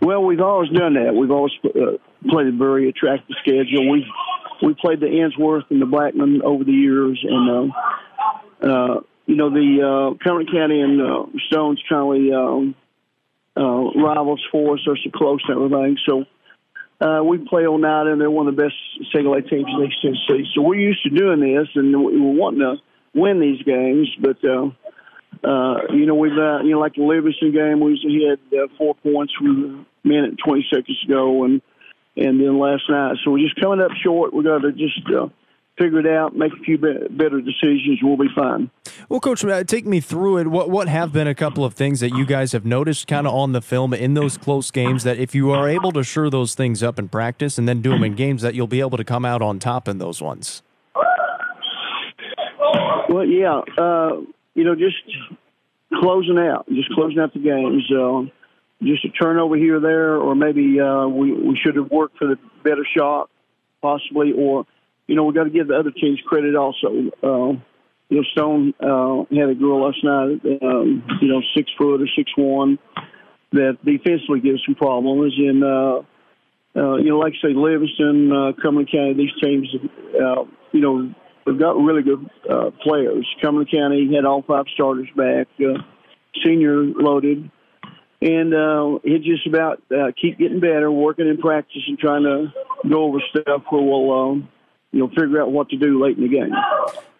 Well, 0.00 0.22
we've 0.22 0.40
always 0.40 0.70
done 0.70 0.94
that. 0.94 1.14
We've 1.14 1.30
always 1.30 1.52
uh, 1.64 1.98
played 2.28 2.46
a 2.46 2.52
very 2.52 2.88
attractive 2.88 3.36
schedule. 3.42 3.90
We 3.90 4.06
we 4.62 4.74
played 4.74 5.00
the 5.00 5.06
Ensworth 5.06 5.70
and 5.70 5.80
the 5.80 5.86
Blackman 5.86 6.42
over 6.42 6.64
the 6.64 6.72
years, 6.72 7.24
and 7.28 7.50
uh, 7.50 8.66
uh, 8.66 9.00
you 9.26 9.36
know 9.36 9.50
the 9.50 9.80
uh, 9.82 10.24
Cumberland 10.24 10.50
County 10.52 10.80
and 10.80 11.00
uh, 11.00 11.26
Stones 11.48 11.82
of 11.90 11.96
um, 11.98 12.74
uh, 13.56 14.00
rivals 14.02 14.42
for 14.50 14.74
us. 14.74 14.80
They're 14.86 14.96
so 15.02 15.10
close 15.10 15.40
and 15.48 15.56
everything. 15.56 15.96
So 16.06 16.24
uh, 17.00 17.22
we 17.22 17.38
play 17.38 17.66
all 17.66 17.78
night, 17.78 18.06
and 18.06 18.20
they're 18.20 18.30
one 18.30 18.48
of 18.48 18.56
the 18.56 18.62
best 18.62 18.74
single 19.14 19.34
A 19.34 19.42
teams 19.42 19.66
in 19.68 19.84
East 19.84 20.02
Tennessee. 20.02 20.46
So 20.54 20.62
we're 20.62 20.80
used 20.80 21.02
to 21.04 21.10
doing 21.10 21.40
this, 21.40 21.68
and 21.74 21.88
we 22.04 22.20
were 22.20 22.32
wanting 22.32 22.60
to 22.60 22.76
win 23.14 23.40
these 23.40 23.62
games, 23.62 24.08
but. 24.20 24.38
Uh, 24.44 24.70
uh, 25.44 25.92
you 25.92 26.06
know, 26.06 26.14
we've, 26.14 26.32
uh, 26.32 26.60
you 26.62 26.70
know, 26.70 26.80
like 26.80 26.94
the 26.94 27.02
Livingston 27.02 27.52
game, 27.52 27.78
we 27.80 28.26
had 28.28 28.58
uh, 28.58 28.66
four 28.78 28.94
points 28.96 29.32
from 29.38 29.86
a 30.04 30.08
minute 30.08 30.30
and 30.30 30.38
20 30.44 30.66
seconds 30.72 30.98
ago, 31.04 31.44
and 31.44 31.60
and 32.16 32.40
then 32.40 32.58
last 32.58 32.84
night. 32.88 33.16
So 33.24 33.30
we're 33.30 33.46
just 33.46 33.60
coming 33.60 33.80
up 33.80 33.92
short. 34.02 34.32
We 34.32 34.42
got 34.42 34.62
to 34.62 34.72
just 34.72 35.00
uh, 35.14 35.28
figure 35.78 36.00
it 36.00 36.06
out, 36.06 36.34
make 36.34 36.52
a 36.52 36.62
few 36.64 36.78
better 36.78 37.40
decisions. 37.40 38.00
We'll 38.02 38.16
be 38.16 38.28
fine. 38.34 38.70
Well, 39.08 39.20
Coach, 39.20 39.44
uh, 39.44 39.64
take 39.64 39.86
me 39.86 40.00
through 40.00 40.38
it. 40.38 40.46
What 40.48 40.70
what 40.70 40.88
have 40.88 41.12
been 41.12 41.28
a 41.28 41.34
couple 41.34 41.64
of 41.64 41.74
things 41.74 42.00
that 42.00 42.10
you 42.10 42.24
guys 42.24 42.52
have 42.52 42.64
noticed, 42.64 43.06
kind 43.06 43.26
of 43.26 43.34
on 43.34 43.52
the 43.52 43.60
film 43.60 43.92
in 43.92 44.14
those 44.14 44.36
close 44.36 44.70
games, 44.70 45.04
that 45.04 45.18
if 45.18 45.34
you 45.34 45.50
are 45.50 45.68
able 45.68 45.92
to 45.92 46.02
sure 46.02 46.30
those 46.30 46.54
things 46.54 46.82
up 46.82 46.98
in 46.98 47.08
practice 47.08 47.58
and 47.58 47.68
then 47.68 47.82
do 47.82 47.90
them 47.90 48.04
in 48.04 48.14
games, 48.16 48.42
that 48.42 48.54
you'll 48.54 48.66
be 48.66 48.80
able 48.80 48.96
to 48.96 49.04
come 49.04 49.24
out 49.24 49.42
on 49.42 49.58
top 49.58 49.88
in 49.88 49.98
those 49.98 50.22
ones. 50.22 50.62
Well, 53.08 53.24
yeah, 53.24 53.60
uh, 53.78 54.20
you 54.54 54.64
know, 54.64 54.74
just 54.74 54.96
closing 56.00 56.38
out, 56.38 56.66
just 56.68 56.90
closing 56.90 57.18
out 57.18 57.32
the 57.32 57.40
games. 57.40 57.90
Uh, 57.90 58.30
just 58.82 59.04
a 59.04 59.08
turnover 59.10 59.56
here 59.56 59.76
or 59.76 59.80
there, 59.80 60.16
or 60.16 60.34
maybe 60.34 60.78
uh, 60.80 61.06
we 61.06 61.32
we 61.32 61.58
should 61.62 61.76
have 61.76 61.90
worked 61.90 62.18
for 62.18 62.26
the 62.26 62.36
better 62.62 62.86
shot, 62.96 63.30
possibly, 63.80 64.32
or 64.32 64.66
you 65.06 65.14
know 65.14 65.24
we 65.24 65.34
got 65.34 65.44
to 65.44 65.50
give 65.50 65.68
the 65.68 65.74
other 65.76 65.90
teams 65.90 66.20
credit 66.26 66.54
also. 66.54 66.88
Uh, 67.22 67.58
you 68.08 68.18
know, 68.18 68.22
Stone 68.32 68.74
uh, 68.80 69.24
had 69.34 69.48
a 69.48 69.54
girl 69.54 69.84
last 69.84 69.98
night, 70.04 70.40
um, 70.62 71.02
you 71.20 71.28
know, 71.28 71.42
six 71.56 71.68
foot 71.76 72.00
or 72.00 72.06
six 72.16 72.30
one, 72.36 72.78
that 73.52 73.78
defensively 73.84 74.40
gives 74.40 74.62
some 74.64 74.76
problems, 74.76 75.34
and 75.36 75.64
uh, 75.64 76.02
uh, 76.76 76.96
you 76.96 77.08
know, 77.08 77.18
like 77.18 77.32
I 77.42 77.48
say, 77.48 77.54
Livingston, 77.54 78.30
uh, 78.30 78.52
Cumberland 78.62 78.90
County, 78.92 79.14
these 79.14 79.32
teams, 79.42 79.66
uh, 80.14 80.44
you 80.72 80.80
know, 80.80 81.12
they've 81.46 81.58
got 81.58 81.76
really 81.76 82.02
good 82.02 82.28
uh, 82.48 82.70
players. 82.82 83.26
Cumberland 83.40 83.70
County 83.72 84.14
had 84.14 84.26
all 84.26 84.42
five 84.42 84.66
starters 84.74 85.08
back, 85.16 85.48
uh, 85.60 85.80
senior 86.44 86.84
loaded 86.84 87.50
and 88.20 88.54
uh, 88.54 88.98
it's 89.04 89.24
just 89.24 89.46
about 89.46 89.82
uh, 89.90 90.12
keep 90.20 90.38
getting 90.38 90.60
better, 90.60 90.90
working 90.90 91.28
in 91.28 91.38
practice, 91.38 91.82
and 91.86 91.98
trying 91.98 92.22
to 92.22 92.52
go 92.88 93.04
over 93.04 93.18
stuff 93.30 93.62
where 93.70 93.82
we'll, 93.82 94.12
um, 94.12 94.48
you 94.92 95.00
know, 95.00 95.08
figure 95.08 95.40
out 95.40 95.52
what 95.52 95.68
to 95.70 95.76
do 95.76 96.02
late 96.02 96.16
in 96.16 96.22
the 96.22 96.28
game. 96.28 96.52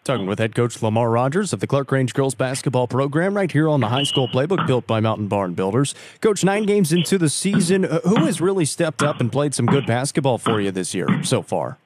Talking 0.04 0.26
with 0.26 0.38
head 0.38 0.54
coach 0.54 0.80
Lamar 0.82 1.10
Rogers 1.10 1.52
of 1.52 1.58
the 1.58 1.66
Clarkrange 1.66 2.14
girls 2.14 2.36
basketball 2.36 2.86
program 2.86 3.36
right 3.36 3.50
here 3.50 3.68
on 3.68 3.80
the 3.80 3.88
high 3.88 4.04
school 4.04 4.28
playbook 4.28 4.64
built 4.64 4.86
by 4.86 5.00
Mountain 5.00 5.26
Barn 5.26 5.54
Builders. 5.54 5.96
Coach, 6.20 6.44
nine 6.44 6.62
games 6.62 6.92
into 6.92 7.18
the 7.18 7.28
season, 7.28 7.84
uh, 7.84 8.00
who 8.02 8.24
has 8.24 8.40
really 8.40 8.64
stepped 8.64 9.02
up 9.02 9.20
and 9.20 9.32
played 9.32 9.52
some 9.52 9.66
good 9.66 9.84
basketball 9.84 10.38
for 10.38 10.60
you 10.60 10.70
this 10.70 10.94
year 10.94 11.08
so 11.24 11.42
far? 11.42 11.78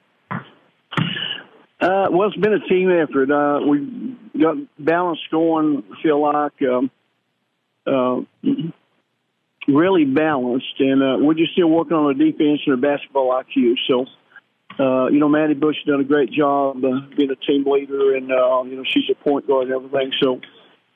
Uh, 1.81 2.09
well, 2.11 2.27
it's 2.27 2.37
been 2.37 2.53
a 2.53 2.59
team 2.67 2.91
effort. 2.91 3.31
Uh, 3.31 3.65
we 3.65 4.15
got 4.39 4.55
balance 4.77 5.19
going. 5.31 5.83
I 5.91 6.01
feel 6.03 6.21
like 6.21 6.61
um, 6.61 6.91
uh, 7.87 8.21
really 9.67 10.05
balanced, 10.05 10.79
and 10.79 11.01
uh, 11.03 11.17
we're 11.19 11.33
just 11.33 11.53
still 11.53 11.69
working 11.69 11.97
on 11.97 12.17
the 12.17 12.31
defense 12.31 12.61
and 12.65 12.77
the 12.77 12.81
basketball 12.81 13.29
IQ. 13.29 13.75
So, 13.87 14.05
uh, 14.79 15.07
you 15.07 15.19
know, 15.19 15.29
Maddie 15.29 15.53
Bush 15.53 15.75
has 15.77 15.85
done 15.85 16.01
a 16.01 16.05
great 16.05 16.31
job 16.31 16.77
uh, 16.83 17.01
being 17.15 17.31
a 17.31 17.35
team 17.35 17.65
leader, 17.65 18.15
and 18.15 18.31
uh, 18.31 18.63
you 18.63 18.75
know 18.75 18.83
she's 18.85 19.09
a 19.11 19.23
point 19.23 19.47
guard 19.47 19.67
and 19.67 19.75
everything. 19.75 20.11
So, 20.21 20.41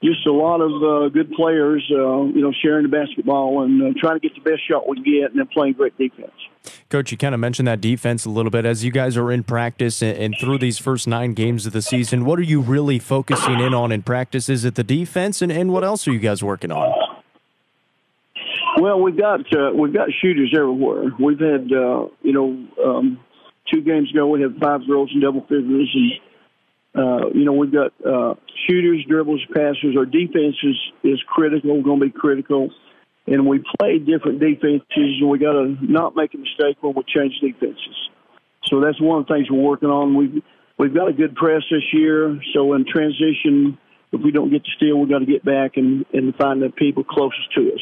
just 0.04 0.25
a 0.25 0.32
lot 0.32 0.62
of 0.62 0.71
uh, 0.84 1.10
good 1.10 1.32
players, 1.32 1.86
uh, 1.91 2.23
you 2.25 2.41
know, 2.41 2.54
sharing 2.63 2.84
the 2.84 2.89
basketball 2.89 3.63
and 3.63 3.82
uh, 3.82 3.99
trying 3.99 4.19
to 4.19 4.28
get 4.28 4.36
the 4.36 4.49
best 4.49 4.62
shot 4.67 4.88
we 4.88 4.97
get, 5.01 5.32
and 5.32 5.39
then 5.39 5.47
playing 5.47 5.73
great 5.73 5.97
defense. 5.97 6.32
Coach, 6.89 7.12
you 7.12 7.17
kind 7.17 7.36
of 7.36 7.39
mentioned 7.39 7.67
that 7.67 7.82
defense 7.82 8.25
a 8.25 8.30
little 8.30 8.49
bit 8.49 8.65
as 8.65 8.84
you 8.84 8.91
guys 8.91 9.17
are 9.17 9.32
in 9.32 9.43
practice 9.43 10.01
and, 10.01 10.17
and 10.17 10.36
through 10.39 10.58
these 10.58 10.80
first 10.80 11.08
nine 11.08 11.34
games 11.34 11.65
of 11.65 11.73
the 11.73 11.82
season. 11.82 12.25
What 12.25 12.39
are 12.39 12.43
you 12.43 12.62
really 12.62 12.97
focusing 12.97 13.60
in 13.60 13.73
on 13.73 13.91
in 13.91 14.01
practice? 14.01 14.49
Is 14.49 14.65
it 14.65 14.75
the 14.75 14.84
defense, 14.84 15.41
and, 15.41 15.51
and 15.51 15.71
what 15.71 15.84
else 15.84 16.08
are 16.08 16.12
you 16.12 16.19
guys 16.19 16.43
working 16.43 16.71
on? 16.71 17.05
Well, 18.77 18.99
we've 18.99 19.17
got 19.17 19.39
uh, 19.55 19.71
we've 19.73 19.93
got 19.93 20.09
shooters 20.21 20.53
everywhere. 20.55 21.05
We've 21.17 21.39
had 21.39 21.71
uh, 21.71 22.07
you 22.21 22.33
know 22.33 22.67
um, 22.83 23.19
two 23.71 23.81
games 23.81 24.11
ago 24.11 24.27
we 24.27 24.41
had 24.41 24.57
five 24.61 24.85
girls 24.85 25.11
in 25.13 25.21
double 25.21 25.41
figures, 25.41 25.95
and 25.95 26.11
uh, 26.93 27.29
you 27.33 27.45
know 27.45 27.53
we've 27.53 27.71
got 27.71 27.93
uh, 28.05 28.33
shooters, 28.67 29.05
dribbles, 29.07 29.41
passers. 29.53 29.95
Our 29.97 30.05
defense 30.05 30.57
is 30.61 30.75
is 31.03 31.23
critical. 31.25 31.81
Going 31.81 32.01
to 32.01 32.05
be 32.07 32.11
critical, 32.11 32.69
and 33.27 33.47
we 33.47 33.63
play 33.79 33.97
different 33.97 34.41
defenses, 34.41 34.83
and 35.21 35.29
we 35.29 35.39
got 35.39 35.53
to 35.53 35.77
not 35.79 36.17
make 36.17 36.33
a 36.33 36.38
mistake 36.38 36.75
when 36.81 36.95
we 36.95 37.03
change 37.07 37.33
defenses. 37.39 38.09
So 38.65 38.81
that's 38.81 38.99
one 38.99 39.21
of 39.21 39.27
the 39.27 39.35
things 39.35 39.47
we're 39.49 39.61
working 39.61 39.89
on. 39.89 40.15
We've 40.15 40.43
we've 40.77 40.93
got 40.93 41.07
a 41.07 41.13
good 41.13 41.33
press 41.35 41.63
this 41.71 41.93
year, 41.93 42.41
so 42.53 42.73
in 42.73 42.83
transition, 42.83 43.77
if 44.11 44.19
we 44.21 44.31
don't 44.31 44.49
get 44.49 44.65
to 44.65 44.71
steal, 44.75 44.99
we've 44.99 45.09
got 45.09 45.19
to 45.19 45.25
get 45.25 45.45
back 45.45 45.77
and 45.77 46.05
and 46.11 46.35
find 46.35 46.61
the 46.61 46.71
people 46.71 47.05
closest 47.05 47.53
to 47.55 47.73
us. 47.73 47.81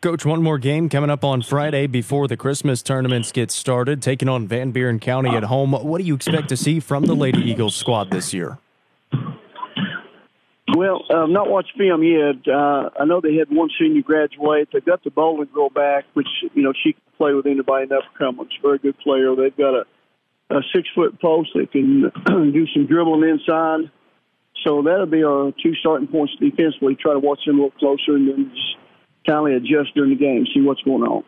Coach, 0.00 0.24
one 0.24 0.44
more 0.44 0.58
game 0.58 0.88
coming 0.88 1.10
up 1.10 1.24
on 1.24 1.42
Friday 1.42 1.88
before 1.88 2.28
the 2.28 2.36
Christmas 2.36 2.82
tournaments 2.82 3.32
get 3.32 3.50
started, 3.50 4.00
taking 4.00 4.28
on 4.28 4.46
Van 4.46 4.70
Buren 4.70 5.00
County 5.00 5.30
at 5.30 5.42
home. 5.42 5.72
What 5.72 5.98
do 5.98 6.04
you 6.04 6.14
expect 6.14 6.50
to 6.50 6.56
see 6.56 6.78
from 6.78 7.06
the 7.06 7.16
Lady 7.16 7.40
Eagles 7.40 7.74
squad 7.74 8.12
this 8.12 8.32
year? 8.32 8.58
Well, 10.76 11.02
I've 11.10 11.24
um, 11.24 11.32
not 11.32 11.50
watched 11.50 11.72
film 11.76 12.04
yet. 12.04 12.36
Uh, 12.46 12.90
I 13.00 13.06
know 13.06 13.20
they 13.20 13.34
had 13.34 13.50
one 13.50 13.70
senior 13.76 14.02
graduate. 14.02 14.68
They've 14.72 14.84
got 14.84 15.02
the 15.02 15.10
bowling 15.10 15.48
girl 15.52 15.68
back, 15.68 16.04
which 16.14 16.28
you 16.54 16.62
know 16.62 16.72
she 16.84 16.92
can 16.92 17.02
play 17.16 17.32
with 17.32 17.46
anybody 17.46 17.86
in 17.86 17.92
Upper 17.92 18.06
Cumberland. 18.16 18.52
She's 18.52 18.60
a 18.62 18.68
very 18.68 18.78
good 18.78 18.98
player. 19.00 19.34
They've 19.34 19.56
got 19.56 19.74
a, 19.74 19.84
a 20.50 20.60
six 20.72 20.86
foot 20.94 21.20
post 21.20 21.50
that 21.56 21.72
can 21.72 22.12
do 22.52 22.68
some 22.72 22.86
dribbling 22.86 23.28
inside. 23.28 23.90
So 24.64 24.80
that'll 24.80 25.06
be 25.06 25.24
our 25.24 25.50
two 25.60 25.74
starting 25.80 26.06
points 26.06 26.34
defensively. 26.38 26.94
Try 26.94 27.14
to 27.14 27.18
watch 27.18 27.40
them 27.44 27.58
a 27.58 27.62
little 27.64 27.78
closer 27.80 28.14
and 28.14 28.28
then 28.28 28.52
just 28.54 28.76
kindly 29.28 29.54
adjust 29.54 29.94
during 29.94 30.10
the 30.10 30.16
game, 30.16 30.46
see 30.54 30.60
what's 30.60 30.82
going 30.82 31.02
on. 31.02 31.24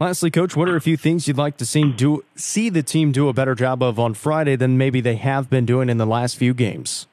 Lastly, 0.00 0.30
Coach, 0.30 0.56
what 0.56 0.66
are 0.68 0.76
a 0.76 0.80
few 0.80 0.96
things 0.96 1.28
you'd 1.28 1.36
like 1.36 1.58
to 1.58 1.66
see 1.66 1.92
do 1.92 2.24
see 2.34 2.70
the 2.70 2.82
team 2.82 3.12
do 3.12 3.28
a 3.28 3.34
better 3.34 3.54
job 3.54 3.82
of 3.82 3.98
on 3.98 4.14
Friday 4.14 4.56
than 4.56 4.78
maybe 4.78 5.02
they 5.02 5.16
have 5.16 5.50
been 5.50 5.66
doing 5.66 5.90
in 5.90 5.98
the 5.98 6.06
last 6.06 6.36
few 6.36 6.54
games? 6.54 7.06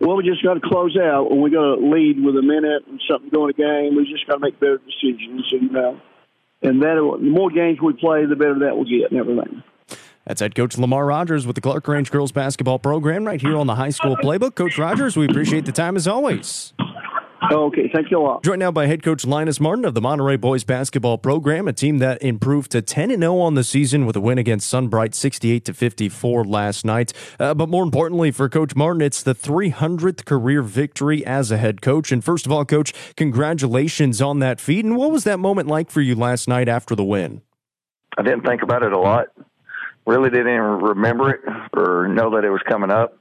Well, 0.00 0.16
we 0.16 0.24
just 0.24 0.42
got 0.42 0.54
to 0.54 0.60
close 0.60 0.96
out. 0.96 1.30
When 1.30 1.42
we 1.42 1.50
got 1.50 1.76
to 1.76 1.76
lead 1.76 2.22
with 2.22 2.36
a 2.36 2.42
minute 2.42 2.86
and 2.86 3.00
something 3.10 3.28
going 3.28 3.50
a 3.50 3.52
game, 3.52 3.96
we 3.96 4.10
just 4.10 4.26
got 4.26 4.34
to 4.34 4.40
make 4.40 4.58
better 4.60 4.78
decisions. 4.78 5.44
And 5.52 5.76
uh, 5.76 5.92
and 6.62 6.82
that 6.82 7.18
the 7.20 7.28
more 7.28 7.50
games 7.50 7.78
we 7.82 7.92
play, 7.92 8.24
the 8.24 8.36
better 8.36 8.58
that 8.60 8.76
will 8.76 8.84
get 8.84 9.10
and 9.10 9.20
everything. 9.20 9.62
That's 10.26 10.40
head 10.40 10.54
coach 10.54 10.76
Lamar 10.78 11.06
Rogers 11.06 11.46
with 11.46 11.54
the 11.54 11.60
Clarkrange 11.60 12.10
girls 12.10 12.32
basketball 12.32 12.78
program 12.78 13.24
right 13.24 13.40
here 13.40 13.56
on 13.56 13.66
the 13.66 13.76
high 13.76 13.90
school 13.90 14.16
playbook. 14.16 14.54
Coach 14.54 14.78
Rogers, 14.78 15.16
we 15.16 15.26
appreciate 15.26 15.66
the 15.66 15.72
time 15.72 15.96
as 15.96 16.08
always. 16.08 16.72
Okay, 17.52 17.90
thank 17.92 18.10
you 18.10 18.18
a 18.18 18.22
lot. 18.22 18.44
Joined 18.44 18.60
now 18.60 18.72
by 18.72 18.86
head 18.86 19.02
coach 19.02 19.24
Lynus 19.24 19.60
Martin 19.60 19.84
of 19.84 19.94
the 19.94 20.00
Monterey 20.00 20.36
Boys 20.36 20.64
basketball 20.64 21.18
program, 21.18 21.68
a 21.68 21.72
team 21.72 21.98
that 21.98 22.22
improved 22.22 22.70
to 22.72 22.80
10 22.80 23.10
0 23.10 23.38
on 23.38 23.54
the 23.54 23.62
season 23.62 24.06
with 24.06 24.16
a 24.16 24.20
win 24.20 24.38
against 24.38 24.68
Sunbright 24.68 25.14
68 25.14 25.64
to 25.66 25.74
54 25.74 26.44
last 26.44 26.84
night. 26.84 27.12
Uh, 27.38 27.52
but 27.52 27.68
more 27.68 27.84
importantly 27.84 28.30
for 28.30 28.48
Coach 28.48 28.74
Martin, 28.74 29.02
it's 29.02 29.22
the 29.22 29.34
300th 29.34 30.24
career 30.24 30.62
victory 30.62 31.24
as 31.26 31.50
a 31.50 31.58
head 31.58 31.82
coach. 31.82 32.10
And 32.10 32.24
first 32.24 32.46
of 32.46 32.52
all, 32.52 32.64
Coach, 32.64 32.94
congratulations 33.16 34.22
on 34.22 34.38
that 34.38 34.58
feat. 34.58 34.84
And 34.84 34.96
what 34.96 35.12
was 35.12 35.24
that 35.24 35.38
moment 35.38 35.68
like 35.68 35.90
for 35.90 36.00
you 36.00 36.14
last 36.14 36.48
night 36.48 36.68
after 36.68 36.94
the 36.94 37.04
win? 37.04 37.42
I 38.16 38.22
didn't 38.22 38.46
think 38.46 38.62
about 38.62 38.82
it 38.82 38.92
a 38.92 38.98
lot. 38.98 39.26
Really 40.06 40.30
didn't 40.30 40.48
even 40.48 40.80
remember 40.80 41.30
it 41.30 41.40
or 41.74 42.08
know 42.08 42.30
that 42.30 42.44
it 42.44 42.50
was 42.50 42.62
coming 42.66 42.90
up. 42.90 43.18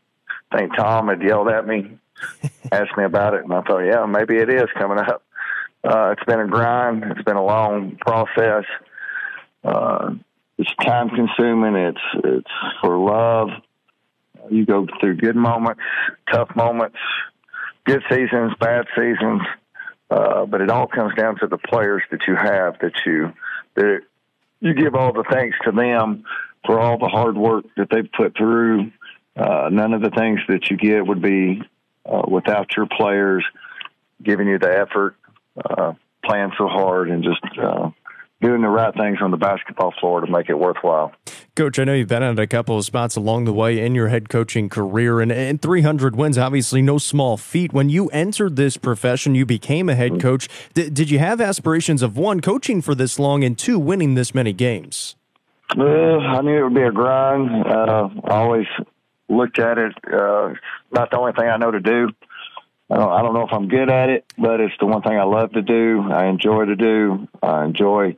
I 0.51 0.59
think 0.59 0.75
Tom 0.75 1.09
had 1.09 1.21
yelled 1.21 1.49
at 1.49 1.67
me 1.67 1.97
asked 2.71 2.97
me 2.97 3.03
about 3.03 3.33
it, 3.33 3.43
and 3.43 3.53
I 3.53 3.61
thought, 3.61 3.79
yeah, 3.79 4.05
maybe 4.05 4.37
it 4.37 4.49
is 4.49 4.67
coming 4.77 4.99
up. 4.99 5.23
Uh, 5.83 6.11
it's 6.17 6.23
been 6.25 6.39
a 6.39 6.47
grind. 6.47 7.03
It's 7.03 7.23
been 7.23 7.35
a 7.35 7.45
long 7.45 7.97
process. 7.97 8.65
Uh, 9.63 10.15
it's 10.57 10.73
time 10.83 11.09
consuming. 11.09 11.75
It's 11.75 12.23
it's 12.23 12.51
for 12.81 12.97
love. 12.97 13.49
You 14.49 14.65
go 14.65 14.87
through 14.99 15.17
good 15.17 15.35
moments, 15.35 15.81
tough 16.31 16.55
moments, 16.55 16.97
good 17.83 18.03
seasons, 18.09 18.53
bad 18.59 18.85
seasons, 18.95 19.41
uh, 20.09 20.45
but 20.45 20.61
it 20.61 20.69
all 20.69 20.87
comes 20.87 21.13
down 21.15 21.37
to 21.39 21.47
the 21.47 21.57
players 21.57 22.03
that 22.11 22.27
you 22.27 22.35
have. 22.35 22.79
That 22.79 22.93
you 23.05 23.33
that 23.75 24.01
you 24.61 24.73
give 24.73 24.95
all 24.95 25.13
the 25.13 25.25
thanks 25.29 25.57
to 25.65 25.71
them 25.71 26.23
for 26.65 26.79
all 26.79 26.97
the 26.97 27.07
hard 27.07 27.37
work 27.37 27.65
that 27.77 27.89
they've 27.91 28.11
put 28.11 28.35
through. 28.35 28.91
Uh, 29.35 29.69
none 29.71 29.93
of 29.93 30.01
the 30.01 30.11
things 30.11 30.39
that 30.47 30.69
you 30.69 30.77
get 30.77 31.05
would 31.05 31.21
be 31.21 31.61
uh, 32.05 32.23
without 32.27 32.75
your 32.75 32.87
players 32.87 33.45
giving 34.23 34.47
you 34.47 34.59
the 34.59 34.71
effort, 34.71 35.15
uh, 35.63 35.93
playing 36.23 36.51
so 36.57 36.67
hard, 36.67 37.09
and 37.09 37.23
just 37.23 37.41
uh, 37.59 37.89
doing 38.41 38.61
the 38.61 38.67
right 38.67 38.93
things 38.95 39.19
on 39.21 39.31
the 39.31 39.37
basketball 39.37 39.93
floor 39.99 40.21
to 40.21 40.31
make 40.31 40.49
it 40.49 40.57
worthwhile. 40.57 41.11
Coach, 41.55 41.79
I 41.79 41.85
know 41.85 41.93
you've 41.93 42.09
been 42.09 42.23
at 42.23 42.37
a 42.37 42.47
couple 42.47 42.77
of 42.77 42.83
spots 42.83 43.15
along 43.15 43.45
the 43.45 43.53
way 43.53 43.79
in 43.79 43.95
your 43.95 44.09
head 44.09 44.27
coaching 44.27 44.67
career, 44.67 45.21
and, 45.21 45.31
and 45.31 45.61
300 45.61 46.15
wins, 46.15 46.37
obviously 46.37 46.81
no 46.81 46.97
small 46.97 47.37
feat. 47.37 47.71
When 47.71 47.89
you 47.89 48.09
entered 48.09 48.55
this 48.55 48.75
profession, 48.77 49.35
you 49.35 49.45
became 49.45 49.87
a 49.87 49.95
head 49.95 50.13
mm-hmm. 50.13 50.21
coach. 50.21 50.49
D- 50.73 50.89
did 50.89 51.09
you 51.09 51.19
have 51.19 51.39
aspirations 51.39 52.01
of 52.01 52.17
one, 52.17 52.41
coaching 52.41 52.81
for 52.81 52.93
this 52.93 53.19
long, 53.19 53.43
and 53.43 53.57
two, 53.57 53.79
winning 53.79 54.15
this 54.15 54.35
many 54.35 54.51
games? 54.51 55.15
Uh, 55.77 55.83
I 55.83 56.41
knew 56.41 56.57
it 56.57 56.63
would 56.63 56.75
be 56.75 56.81
a 56.81 56.91
grind. 56.91 57.49
Uh, 57.65 58.09
I 58.25 58.35
always 58.35 58.67
looked 59.29 59.59
at 59.59 59.77
it. 59.77 59.93
Uh, 60.05 60.53
not 60.91 61.11
the 61.11 61.17
only 61.17 61.33
thing 61.33 61.47
I 61.47 61.57
know 61.57 61.71
to 61.71 61.79
do. 61.79 62.09
I 62.89 62.97
don't, 62.97 63.11
I 63.11 63.21
don't 63.23 63.33
know 63.33 63.47
if 63.47 63.53
I'm 63.53 63.67
good 63.67 63.89
at 63.89 64.09
it, 64.09 64.25
but 64.37 64.59
it's 64.59 64.75
the 64.79 64.85
one 64.85 65.01
thing 65.01 65.17
I 65.17 65.23
love 65.23 65.53
to 65.53 65.61
do. 65.61 66.03
I 66.11 66.27
enjoy 66.27 66.65
to 66.65 66.75
do. 66.75 67.27
I 67.41 67.65
enjoy 67.65 68.17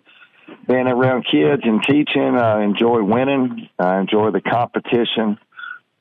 being 0.67 0.87
around 0.87 1.25
kids 1.29 1.61
and 1.63 1.81
teaching. 1.83 2.35
I 2.35 2.63
enjoy 2.63 3.01
winning. 3.01 3.69
I 3.79 3.99
enjoy 3.99 4.31
the 4.31 4.41
competition. 4.41 5.39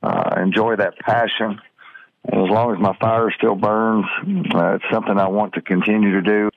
Uh, 0.02 0.34
I 0.36 0.42
enjoy 0.42 0.76
that 0.76 0.98
passion. 0.98 1.60
And 2.24 2.42
as 2.42 2.50
long 2.50 2.74
as 2.74 2.80
my 2.80 2.96
fire 2.98 3.30
still 3.30 3.54
burns, 3.54 4.06
uh, 4.52 4.74
it's 4.74 4.84
something 4.92 5.16
I 5.16 5.28
want 5.28 5.54
to 5.54 5.62
continue 5.62 6.20
to 6.20 6.22
do. 6.22 6.50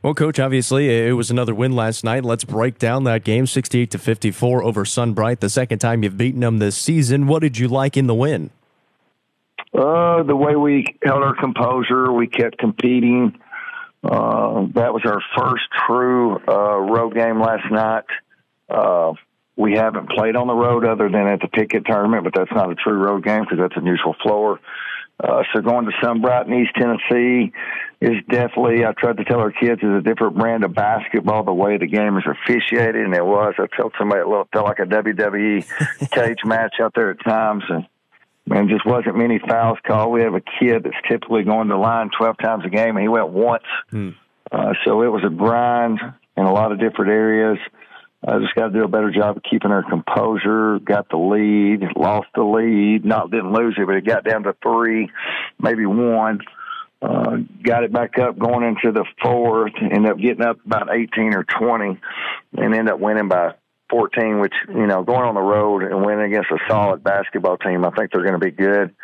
Well, 0.00 0.14
coach, 0.14 0.38
obviously 0.38 0.88
it 1.08 1.12
was 1.14 1.28
another 1.28 1.54
win 1.54 1.72
last 1.72 2.04
night. 2.04 2.24
Let's 2.24 2.44
break 2.44 2.78
down 2.78 3.02
that 3.04 3.24
game, 3.24 3.48
68 3.48 3.90
to 3.90 3.98
54 3.98 4.62
over 4.62 4.84
Sunbright, 4.84 5.40
the 5.40 5.50
second 5.50 5.80
time 5.80 6.04
you've 6.04 6.16
beaten 6.16 6.40
them 6.40 6.60
this 6.60 6.76
season. 6.76 7.26
What 7.26 7.42
did 7.42 7.58
you 7.58 7.66
like 7.66 7.96
in 7.96 8.06
the 8.06 8.14
win? 8.14 8.50
Uh, 9.74 10.22
the 10.22 10.36
way 10.36 10.54
we 10.54 10.86
held 11.04 11.24
our 11.24 11.34
composure, 11.34 12.12
we 12.12 12.28
kept 12.28 12.58
competing. 12.58 13.40
Uh, 14.04 14.66
that 14.74 14.94
was 14.94 15.02
our 15.04 15.20
first 15.36 15.64
true 15.88 16.38
uh, 16.46 16.78
road 16.78 17.14
game 17.14 17.40
last 17.40 17.68
night. 17.68 18.04
Uh, 18.70 19.14
we 19.56 19.72
haven't 19.72 20.10
played 20.10 20.36
on 20.36 20.46
the 20.46 20.54
road 20.54 20.86
other 20.86 21.08
than 21.08 21.26
at 21.26 21.40
the 21.40 21.48
Pickett 21.48 21.84
tournament, 21.86 22.22
but 22.22 22.32
that's 22.36 22.52
not 22.52 22.70
a 22.70 22.76
true 22.76 22.96
road 22.96 23.24
game 23.24 23.40
because 23.40 23.58
that's 23.58 23.76
a 23.76 23.80
neutral 23.80 24.14
floor. 24.22 24.60
Uh, 25.18 25.42
so 25.52 25.60
going 25.60 25.86
to 25.86 25.92
Sunbright 26.00 26.46
in 26.46 26.54
East 26.54 26.70
Tennessee 26.76 27.52
is 28.00 28.14
definitely, 28.30 28.84
I 28.84 28.92
tried 28.92 29.16
to 29.16 29.24
tell 29.24 29.40
our 29.40 29.50
kids, 29.50 29.82
is 29.82 29.96
a 29.98 30.00
different 30.00 30.36
brand 30.36 30.62
of 30.62 30.72
basketball, 30.72 31.42
the 31.42 31.52
way 31.52 31.78
the 31.78 31.86
game 31.86 32.16
is 32.16 32.24
officiated, 32.26 33.04
and 33.04 33.14
it 33.14 33.24
was. 33.24 33.54
I 33.58 33.66
told 33.76 33.92
somebody 33.98 34.20
it 34.20 34.48
felt 34.52 34.66
like 34.66 34.78
a 34.78 34.82
WWE 34.82 36.10
cage 36.10 36.38
match 36.44 36.74
out 36.80 36.92
there 36.94 37.10
at 37.10 37.24
times, 37.24 37.64
and 37.68 37.86
man, 38.46 38.68
just 38.68 38.86
wasn't 38.86 39.16
many 39.16 39.40
fouls 39.40 39.78
called. 39.84 40.12
We 40.12 40.22
have 40.22 40.34
a 40.34 40.40
kid 40.40 40.84
that's 40.84 40.96
typically 41.08 41.42
going 41.42 41.68
to 41.68 41.74
the 41.74 41.78
line 41.78 42.10
12 42.16 42.36
times 42.38 42.64
a 42.64 42.70
game, 42.70 42.96
and 42.96 43.02
he 43.02 43.08
went 43.08 43.30
once. 43.30 43.64
Hmm. 43.90 44.10
Uh, 44.50 44.74
so 44.84 45.02
it 45.02 45.08
was 45.08 45.24
a 45.26 45.30
grind 45.30 45.98
in 46.36 46.44
a 46.44 46.52
lot 46.52 46.70
of 46.70 46.78
different 46.78 47.10
areas. 47.10 47.58
I 48.26 48.38
just 48.38 48.54
got 48.54 48.68
to 48.68 48.72
do 48.72 48.84
a 48.84 48.88
better 48.88 49.10
job 49.12 49.36
of 49.36 49.42
keeping 49.48 49.70
our 49.70 49.88
composure. 49.88 50.78
Got 50.80 51.08
the 51.08 51.16
lead, 51.16 51.82
lost 51.96 52.28
the 52.34 52.42
lead, 52.42 53.04
not 53.04 53.30
didn't 53.30 53.52
lose 53.52 53.76
it, 53.78 53.86
but 53.86 53.96
it 53.96 54.06
got 54.06 54.24
down 54.24 54.42
to 54.44 54.56
three, 54.62 55.10
maybe 55.60 55.86
one. 55.86 56.40
Uh, 57.00 57.36
got 57.62 57.84
it 57.84 57.92
back 57.92 58.18
up 58.18 58.36
going 58.38 58.64
into 58.64 58.90
the 58.90 59.04
fourth, 59.22 59.72
ended 59.80 60.10
up 60.10 60.18
getting 60.18 60.42
up 60.42 60.58
about 60.66 60.92
18 60.92 61.34
or 61.34 61.44
20, 61.44 62.00
and 62.56 62.74
ended 62.74 62.88
up 62.88 62.98
winning 62.98 63.28
by 63.28 63.54
14, 63.90 64.40
which, 64.40 64.54
you 64.68 64.86
know, 64.86 65.04
going 65.04 65.22
on 65.22 65.34
the 65.34 65.40
road 65.40 65.84
and 65.84 66.04
winning 66.04 66.26
against 66.26 66.50
a 66.50 66.58
solid 66.68 67.04
basketball 67.04 67.56
team, 67.56 67.84
I 67.84 67.90
think 67.90 68.10
they're 68.10 68.22
going 68.22 68.38
to 68.38 68.44
be 68.44 68.50
good. 68.50 68.94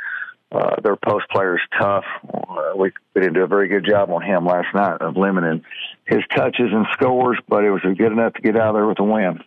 Uh, 0.51 0.77
their 0.83 0.97
post 0.97 1.29
player 1.31 1.57
is 1.57 1.63
tough. 1.81 2.05
Uh, 2.33 2.77
we, 2.77 2.93
we 3.15 3.21
didn't 3.21 3.35
do 3.35 3.43
a 3.43 3.47
very 3.49 3.69
good 3.69 3.85
job 3.85 4.11
on 4.11 4.23
him 4.23 4.45
last 4.45 4.73
night 4.75 5.01
of 5.01 5.17
limiting 5.17 5.65
his 6.05 6.23
touches 6.35 6.71
and 6.73 6.87
scores, 6.93 7.39
but 7.49 7.65
it 7.65 7.71
was 7.71 7.83
good 7.83 8.13
enough 8.13 8.35
to 8.35 8.43
get 8.43 8.57
out 8.57 8.71
of 8.71 8.75
there 8.75 8.87
with 8.87 9.01
a 9.01 9.05
win. 9.05 9.41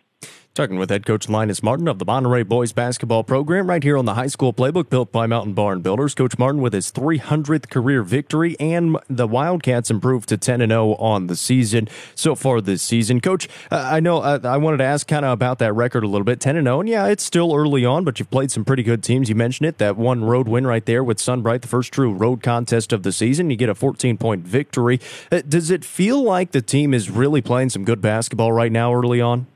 Talking 0.58 0.76
with 0.76 0.90
head 0.90 1.06
coach 1.06 1.28
Lynus 1.28 1.62
Martin 1.62 1.86
of 1.86 2.00
the 2.00 2.04
Monterey 2.04 2.42
Boys 2.42 2.72
basketball 2.72 3.22
program 3.22 3.68
right 3.68 3.80
here 3.80 3.96
on 3.96 4.06
the 4.06 4.14
high 4.14 4.26
school 4.26 4.52
playbook 4.52 4.90
built 4.90 5.12
by 5.12 5.24
Mountain 5.24 5.54
Barn 5.54 5.82
Builders. 5.82 6.16
Coach 6.16 6.36
Martin 6.36 6.60
with 6.60 6.72
his 6.72 6.90
300th 6.90 7.70
career 7.70 8.02
victory 8.02 8.56
and 8.58 8.98
the 9.08 9.28
Wildcats 9.28 9.88
improved 9.88 10.28
to 10.30 10.36
10 10.36 10.60
and 10.60 10.72
0 10.72 10.96
on 10.96 11.28
the 11.28 11.36
season 11.36 11.86
so 12.16 12.34
far 12.34 12.60
this 12.60 12.82
season. 12.82 13.20
Coach, 13.20 13.48
uh, 13.70 13.88
I 13.88 14.00
know 14.00 14.18
uh, 14.18 14.40
I 14.42 14.56
wanted 14.56 14.78
to 14.78 14.84
ask 14.84 15.06
kind 15.06 15.24
of 15.24 15.30
about 15.30 15.60
that 15.60 15.74
record 15.74 16.02
a 16.02 16.08
little 16.08 16.24
bit. 16.24 16.40
10 16.40 16.56
and 16.56 16.66
0, 16.66 16.80
and 16.80 16.88
yeah, 16.88 17.06
it's 17.06 17.22
still 17.22 17.54
early 17.54 17.84
on, 17.84 18.02
but 18.02 18.18
you've 18.18 18.32
played 18.32 18.50
some 18.50 18.64
pretty 18.64 18.82
good 18.82 19.04
teams. 19.04 19.28
You 19.28 19.36
mentioned 19.36 19.68
it, 19.68 19.78
that 19.78 19.96
one 19.96 20.24
road 20.24 20.48
win 20.48 20.66
right 20.66 20.84
there 20.84 21.04
with 21.04 21.20
Sunbright, 21.20 21.62
the 21.62 21.68
first 21.68 21.92
true 21.92 22.12
road 22.12 22.42
contest 22.42 22.92
of 22.92 23.04
the 23.04 23.12
season. 23.12 23.48
You 23.48 23.56
get 23.56 23.68
a 23.68 23.76
14 23.76 24.18
point 24.18 24.44
victory. 24.44 25.00
Uh, 25.30 25.40
does 25.48 25.70
it 25.70 25.84
feel 25.84 26.20
like 26.20 26.50
the 26.50 26.62
team 26.62 26.94
is 26.94 27.10
really 27.10 27.42
playing 27.42 27.70
some 27.70 27.84
good 27.84 28.00
basketball 28.00 28.50
right 28.50 28.72
now 28.72 28.92
early 28.92 29.20
on? 29.20 29.46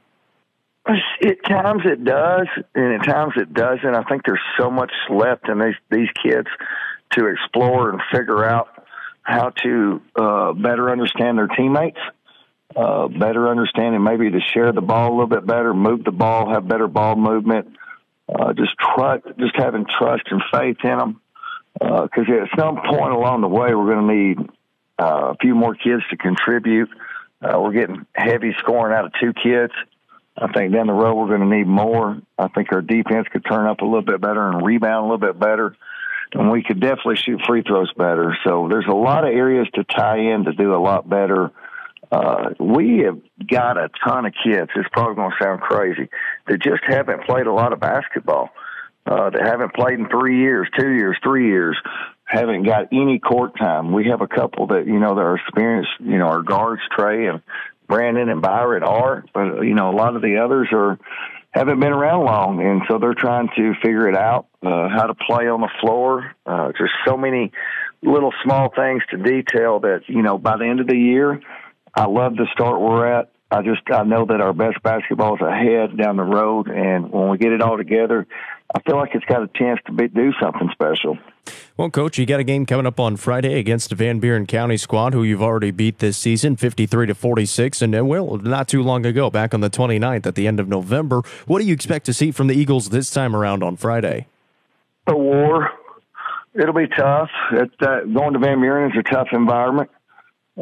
At 0.85 1.45
times 1.49 1.83
it 1.85 2.05
does, 2.05 2.49
and 2.75 2.95
at 2.95 3.07
times 3.07 3.35
it 3.37 3.55
doesn't. 3.55 3.95
I 3.95 4.03
think 4.05 4.23
there's 4.27 4.40
so 4.59 4.68
much 4.68 4.90
left 5.09 5.49
in 5.49 5.61
these 5.61 5.77
these 5.90 6.09
kids 6.25 6.49
to 7.12 7.27
explore 7.27 7.90
and 7.90 8.01
figure 8.11 8.45
out 8.45 8.68
how 9.23 9.51
to 9.62 10.03
uh, 10.16 10.53
better 10.55 10.90
understand 10.90 11.38
their 11.38 11.47
teammates, 11.47 12.01
uh, 12.75 13.07
better 13.07 13.49
understanding 13.49 14.03
maybe 14.03 14.31
to 14.31 14.40
share 14.53 14.73
the 14.73 14.81
ball 14.81 15.11
a 15.11 15.12
little 15.12 15.29
bit 15.29 15.47
better, 15.47 15.73
move 15.73 16.03
the 16.03 16.11
ball, 16.11 16.51
have 16.53 16.66
better 16.66 16.88
ball 16.88 17.14
movement, 17.14 17.77
uh, 18.29 18.53
just 18.53 18.73
trust, 18.79 19.25
just 19.38 19.55
having 19.55 19.87
trust 19.99 20.25
and 20.31 20.42
faith 20.53 20.79
in 20.83 20.99
them. 20.99 21.21
Because 21.75 22.27
uh, 22.29 22.42
at 22.42 22.59
some 22.59 22.77
point 22.77 23.12
along 23.12 23.40
the 23.40 23.49
way, 23.49 23.73
we're 23.75 23.95
going 23.95 24.09
to 24.09 24.14
need 24.14 24.51
uh, 24.99 25.33
a 25.33 25.37
few 25.40 25.55
more 25.55 25.75
kids 25.75 26.03
to 26.11 26.16
contribute. 26.16 26.88
Uh, 27.40 27.61
we're 27.61 27.73
getting 27.73 28.05
heavy 28.14 28.53
scoring 28.59 28.97
out 28.97 29.05
of 29.05 29.12
two 29.21 29.33
kids. 29.33 29.73
I 30.37 30.51
think 30.53 30.73
down 30.73 30.87
the 30.87 30.92
road 30.92 31.14
we're 31.14 31.37
going 31.37 31.49
to 31.49 31.57
need 31.57 31.66
more. 31.66 32.21
I 32.38 32.49
think 32.49 32.73
our 32.73 32.81
defense 32.81 33.29
could 33.31 33.45
turn 33.45 33.66
up 33.66 33.81
a 33.81 33.85
little 33.85 34.03
bit 34.03 34.21
better 34.21 34.49
and 34.49 34.64
rebound 34.64 35.05
a 35.07 35.12
little 35.12 35.18
bit 35.18 35.38
better. 35.38 35.77
and 36.33 36.51
we 36.51 36.62
could 36.62 36.81
definitely 36.81 37.16
shoot 37.16 37.42
free 37.47 37.62
throws 37.62 37.92
better. 37.92 38.37
So 38.45 38.68
there's 38.71 38.87
a 38.88 38.95
lot 38.95 39.25
of 39.25 39.35
areas 39.35 39.68
to 39.75 39.85
tie 39.85 40.18
in 40.18 40.45
to 40.45 40.53
do 40.53 40.75
a 40.75 40.81
lot 40.81 41.09
better. 41.09 41.51
Uh, 42.11 42.51
we 42.59 42.99
have 43.01 43.18
got 43.47 43.79
a 43.79 43.88
ton 44.05 44.27
of 44.27 44.35
kids. 44.45 44.71
It's 44.75 44.88
probably 44.92 45.16
going 45.16 45.31
to 45.31 45.45
sound 45.45 45.61
crazy 45.61 46.09
that 46.47 46.61
just 46.62 46.83
haven't 46.87 47.25
played 47.25 47.47
a 47.47 47.53
lot 47.53 47.73
of 47.73 47.81
basketball. 47.81 48.51
Uh, 49.05 49.31
that 49.31 49.42
haven't 49.42 49.75
played 49.75 49.99
in 49.99 50.09
three 50.09 50.38
years, 50.38 50.68
two 50.79 50.90
years, 50.92 51.16
three 51.25 51.49
years, 51.49 51.77
haven't 52.25 52.62
got 52.62 52.87
any 52.92 53.18
court 53.18 53.51
time. 53.59 53.92
We 53.92 54.07
have 54.07 54.21
a 54.21 54.29
couple 54.29 54.68
that 54.68 54.87
you 54.87 55.01
know 55.01 55.16
that 55.16 55.21
are 55.21 55.37
experienced. 55.37 55.90
You 55.99 56.18
know, 56.18 56.27
our 56.27 56.42
guards 56.42 56.83
Trey 56.97 57.27
and 57.27 57.42
Brandon 57.92 58.31
and 58.31 58.40
Byron 58.40 58.83
are, 58.83 59.22
but 59.35 59.61
you 59.61 59.74
know 59.74 59.90
a 59.90 59.96
lot 59.96 60.16
of 60.16 60.22
the 60.22 60.38
others 60.38 60.68
are 60.72 60.98
haven't 61.50 61.78
been 61.78 61.92
around 61.92 62.24
long, 62.24 62.62
and 62.64 62.81
so 62.88 62.96
they're 62.96 63.12
trying 63.12 63.48
to 63.55 63.74
figure 63.83 64.09
it 64.09 64.16
out 64.16 64.46
uh, 64.62 64.88
how 64.88 65.07
to 65.07 65.14
play 65.14 65.46
on 65.46 65.61
the 65.61 65.68
floor. 65.78 66.35
Uh, 66.46 66.72
there's 66.78 66.90
so 67.07 67.18
many 67.18 67.52
little 68.02 68.33
small 68.42 68.72
things 68.74 69.02
to 69.11 69.18
detail 69.18 69.81
that 69.81 70.05
you 70.07 70.22
know 70.22 70.38
by 70.38 70.57
the 70.57 70.64
end 70.64 70.81
of 70.81 70.87
the 70.87 70.96
year 70.96 71.38
I 71.94 72.07
love 72.07 72.35
the 72.37 72.46
start 72.55 72.81
we're 72.81 73.07
at. 73.07 73.31
I 73.50 73.61
just 73.61 73.83
I 73.92 74.05
know 74.05 74.24
that 74.24 74.40
our 74.40 74.55
best 74.55 74.83
basketball 74.83 75.35
is 75.35 75.42
ahead 75.42 75.94
down 75.98 76.16
the 76.16 76.22
road, 76.22 76.68
and 76.68 77.12
when 77.12 77.28
we 77.28 77.37
get 77.37 77.52
it 77.52 77.61
all 77.61 77.76
together, 77.76 78.26
I 78.75 78.81
feel 78.83 78.97
like 78.97 79.11
it's 79.15 79.25
got 79.27 79.43
a 79.43 79.49
chance 79.55 79.81
to 79.87 79.93
be, 79.93 80.09
do 80.09 80.33
something 80.41 80.71
special. 80.73 81.19
Well, 81.77 81.91
coach, 81.91 82.19
you 82.19 82.27
got 82.27 82.41
a 82.41 82.45
game 82.45 82.65
coming 82.65 82.87
up 82.87 82.99
on 82.99 83.17
Friday 83.17 83.59
against 83.59 83.91
the 83.91 83.97
Van 83.97 84.19
Buren 84.19 84.47
County 84.47 84.77
squad, 84.77 85.13
who 85.13 85.23
you've 85.23 85.43
already 85.43 85.71
beat 85.71 85.99
this 85.99 86.17
season, 86.17 86.57
fifty-three 86.57 87.07
to 87.07 87.15
forty-six, 87.15 87.83
and 87.83 87.95
uh, 87.95 88.05
well, 88.05 88.39
not 88.39 88.69
too 88.69 88.83
long 88.83 89.05
ago, 89.05 89.31
back 89.31 89.53
on 89.53 89.61
the 89.61 89.71
29th 89.71 90.27
at 90.27 90.35
the 90.35 90.47
end 90.47 90.61
of 90.61 90.69
November. 90.69 91.23
What 91.47 91.61
do 91.61 91.67
you 91.67 91.75
expect 91.75 92.07
to 92.07 92.15
see 92.15 92.31
from 92.31 92.47
the 92.47 92.55
Eagles 92.55 92.91
this 92.91 93.11
time 93.11 93.35
around 93.35 93.63
on 93.63 93.77
Friday? 93.77 94.27
A 95.07 95.17
war. 95.17 95.71
It'll 96.55 96.75
be 96.75 96.87
tough. 96.87 97.31
It, 97.53 97.71
uh, 97.81 98.05
going 98.05 98.35
to 98.35 98.39
Van 98.39 98.61
Buren 98.61 98.91
is 98.91 98.99
a 98.99 99.03
tough 99.03 99.29
environment. 99.33 99.91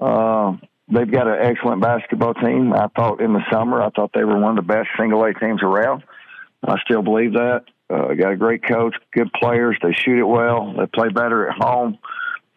Uh, 0.01 0.53
they've 0.93 1.11
got 1.11 1.27
an 1.27 1.39
excellent 1.41 1.83
basketball 1.83 2.35
team. 2.35 2.73
I 2.73 2.87
thought 2.97 3.21
in 3.21 3.33
the 3.33 3.43
summer, 3.53 3.83
I 3.83 3.91
thought 3.91 4.13
they 4.15 4.25
were 4.25 4.39
one 4.39 4.57
of 4.57 4.65
the 4.65 4.73
best 4.73 4.89
single 4.99 5.25
A 5.25 5.35
teams 5.35 5.63
around. 5.63 6.05
I 6.67 6.77
still 6.85 7.03
believe 7.03 7.33
that. 7.33 7.65
Uh, 7.91 8.15
got 8.15 8.33
a 8.33 8.37
great 8.37 8.63
coach, 8.63 8.95
good 9.13 9.33
players. 9.33 9.77
They 9.83 9.93
shoot 9.93 10.19
it 10.19 10.25
well. 10.25 10.75
They 10.79 10.87
play 10.87 11.09
better 11.09 11.49
at 11.49 11.57
home. 11.57 11.99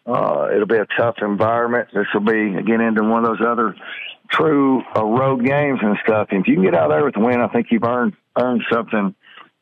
Uh, 0.06 0.48
it'll 0.54 0.66
be 0.66 0.76
a 0.76 0.86
tough 0.98 1.16
environment. 1.22 1.88
This 1.92 2.06
will 2.12 2.20
be 2.20 2.54
again 2.54 2.80
into 2.80 3.02
one 3.02 3.24
of 3.24 3.38
those 3.38 3.46
other 3.46 3.74
true 4.30 4.82
uh, 4.96 5.04
road 5.04 5.44
games 5.44 5.80
and 5.82 5.96
stuff. 6.04 6.28
And 6.30 6.42
if 6.42 6.48
you 6.48 6.54
can 6.54 6.64
get 6.64 6.74
out 6.74 6.88
there 6.88 7.04
with 7.04 7.16
a 7.16 7.20
win, 7.20 7.40
I 7.40 7.48
think 7.48 7.68
you've 7.70 7.84
earned 7.84 8.14
earned 8.36 8.62
something 8.70 9.14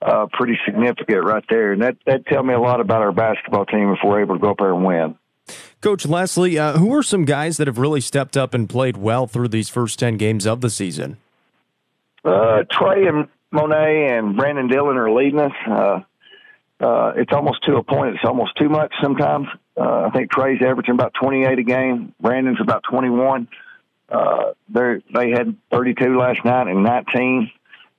uh, 0.02 0.26
pretty 0.32 0.58
significant 0.66 1.24
right 1.24 1.44
there. 1.48 1.72
And 1.72 1.82
that 1.82 1.96
that 2.06 2.26
tell 2.26 2.42
me 2.42 2.54
a 2.54 2.60
lot 2.60 2.80
about 2.80 3.02
our 3.02 3.12
basketball 3.12 3.64
team 3.66 3.90
if 3.90 3.98
we're 4.04 4.20
able 4.20 4.34
to 4.34 4.40
go 4.40 4.50
up 4.50 4.58
there 4.58 4.74
and 4.74 4.84
win. 4.84 5.16
Coach 5.80 6.06
Leslie, 6.06 6.58
uh, 6.58 6.78
who 6.78 6.94
are 6.94 7.02
some 7.02 7.24
guys 7.24 7.56
that 7.56 7.66
have 7.66 7.78
really 7.78 8.00
stepped 8.00 8.36
up 8.36 8.54
and 8.54 8.68
played 8.68 8.96
well 8.96 9.26
through 9.26 9.48
these 9.48 9.68
first 9.68 9.98
10 9.98 10.16
games 10.16 10.46
of 10.46 10.60
the 10.60 10.70
season? 10.70 11.16
Uh, 12.24 12.62
Trey 12.70 13.06
and 13.06 13.26
Monet 13.52 14.08
and 14.16 14.36
Brandon 14.36 14.66
Dillon 14.66 14.96
are 14.96 15.12
leading 15.12 15.38
us. 15.38 15.52
Uh, 15.68 16.00
uh, 16.80 17.12
it's 17.16 17.32
almost 17.32 17.62
to 17.64 17.76
a 17.76 17.82
point. 17.82 18.14
It's 18.16 18.24
almost 18.24 18.56
too 18.56 18.68
much 18.68 18.92
sometimes. 19.00 19.46
Uh, 19.76 20.08
I 20.08 20.10
think 20.10 20.32
Trey's 20.32 20.60
averaging 20.62 20.94
about 20.94 21.14
28 21.14 21.58
a 21.58 21.62
game. 21.62 22.14
Brandon's 22.20 22.60
about 22.60 22.82
21. 22.90 23.46
Uh, 24.08 24.52
they 24.68 25.30
had 25.30 25.56
32 25.70 26.18
last 26.18 26.44
night 26.44 26.66
and 26.66 26.82
19, 26.82 27.50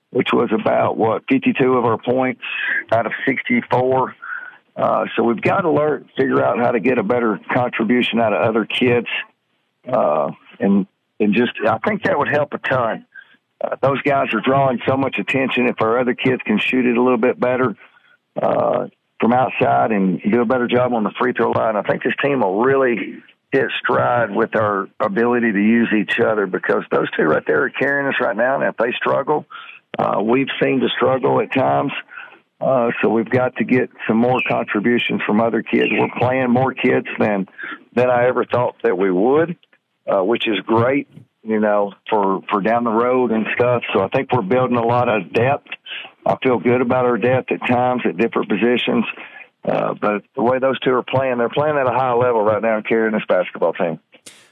which 0.09 0.29
was 0.33 0.49
about 0.51 0.97
what 0.97 1.23
52 1.29 1.77
of 1.77 1.85
our 1.85 1.97
points 1.97 2.41
out 2.91 3.05
of 3.05 3.13
64. 3.25 4.15
Uh, 4.75 5.05
so 5.15 5.23
we've 5.23 5.41
got 5.41 5.61
to 5.61 5.71
learn, 5.71 6.09
figure 6.17 6.43
out 6.43 6.59
how 6.59 6.71
to 6.71 6.79
get 6.79 6.97
a 6.97 7.03
better 7.03 7.39
contribution 7.53 8.19
out 8.19 8.33
of 8.33 8.41
other 8.41 8.65
kids, 8.65 9.07
uh, 9.87 10.31
and 10.59 10.87
and 11.19 11.33
just 11.33 11.51
I 11.67 11.77
think 11.87 12.03
that 12.03 12.17
would 12.17 12.27
help 12.27 12.53
a 12.53 12.57
ton. 12.57 13.05
Uh, 13.63 13.75
those 13.81 14.01
guys 14.01 14.27
are 14.33 14.41
drawing 14.41 14.79
so 14.87 14.97
much 14.97 15.17
attention. 15.19 15.67
If 15.67 15.81
our 15.81 15.99
other 15.99 16.13
kids 16.13 16.41
can 16.45 16.59
shoot 16.59 16.85
it 16.85 16.97
a 16.97 17.01
little 17.01 17.17
bit 17.17 17.39
better 17.39 17.75
uh, 18.41 18.87
from 19.19 19.33
outside 19.33 19.91
and 19.91 20.21
do 20.21 20.41
a 20.41 20.45
better 20.45 20.67
job 20.67 20.93
on 20.93 21.03
the 21.03 21.13
free 21.17 21.33
throw 21.33 21.51
line, 21.51 21.75
I 21.75 21.83
think 21.83 22.03
this 22.03 22.13
team 22.21 22.41
will 22.41 22.61
really 22.61 23.23
hit 23.51 23.67
stride 23.79 24.35
with 24.35 24.55
our 24.55 24.89
ability 24.99 25.51
to 25.51 25.59
use 25.59 25.93
each 25.95 26.19
other 26.19 26.47
because 26.47 26.83
those 26.91 27.09
two 27.11 27.23
right 27.23 27.43
there 27.45 27.63
are 27.63 27.69
carrying 27.69 28.07
us 28.07 28.15
right 28.19 28.35
now. 28.35 28.59
And 28.59 28.63
if 28.67 28.75
they 28.77 28.91
struggle, 28.93 29.45
uh, 29.97 30.21
we've 30.21 30.47
seen 30.61 30.79
to 30.81 30.89
struggle 30.97 31.39
at 31.39 31.53
times. 31.53 31.91
Uh, 32.59 32.91
so 33.01 33.09
we've 33.09 33.29
got 33.29 33.55
to 33.57 33.63
get 33.63 33.89
some 34.07 34.17
more 34.17 34.41
contributions 34.47 35.21
from 35.25 35.39
other 35.39 35.61
kids. 35.61 35.89
We're 35.91 36.07
playing 36.17 36.49
more 36.49 36.73
kids 36.73 37.07
than 37.19 37.47
than 37.93 38.09
I 38.09 38.27
ever 38.27 38.45
thought 38.45 38.75
that 38.83 38.97
we 38.97 39.11
would, 39.11 39.57
uh, 40.07 40.23
which 40.23 40.47
is 40.47 40.59
great, 40.65 41.07
you 41.43 41.59
know, 41.59 41.93
for 42.09 42.41
for 42.49 42.61
down 42.61 42.83
the 42.83 42.91
road 42.91 43.31
and 43.31 43.45
stuff. 43.55 43.83
So 43.93 44.01
I 44.01 44.07
think 44.09 44.31
we're 44.31 44.41
building 44.41 44.77
a 44.77 44.85
lot 44.85 45.09
of 45.09 45.33
depth. 45.33 45.67
I 46.25 46.37
feel 46.41 46.57
good 46.59 46.81
about 46.81 47.05
our 47.05 47.17
depth 47.17 47.51
at 47.51 47.67
times 47.67 48.01
at 48.05 48.17
different 48.17 48.49
positions. 48.49 49.05
Uh, 49.65 49.93
but 49.93 50.23
the 50.35 50.43
way 50.43 50.59
those 50.59 50.79
two 50.79 50.91
are 50.91 51.03
playing, 51.03 51.37
they're 51.37 51.49
playing 51.49 51.77
at 51.77 51.87
a 51.87 51.91
high 51.91 52.13
level 52.13 52.41
right 52.41 52.61
now, 52.61 52.81
carrying 52.81 53.13
this 53.13 53.23
basketball 53.27 53.73
team. 53.73 53.99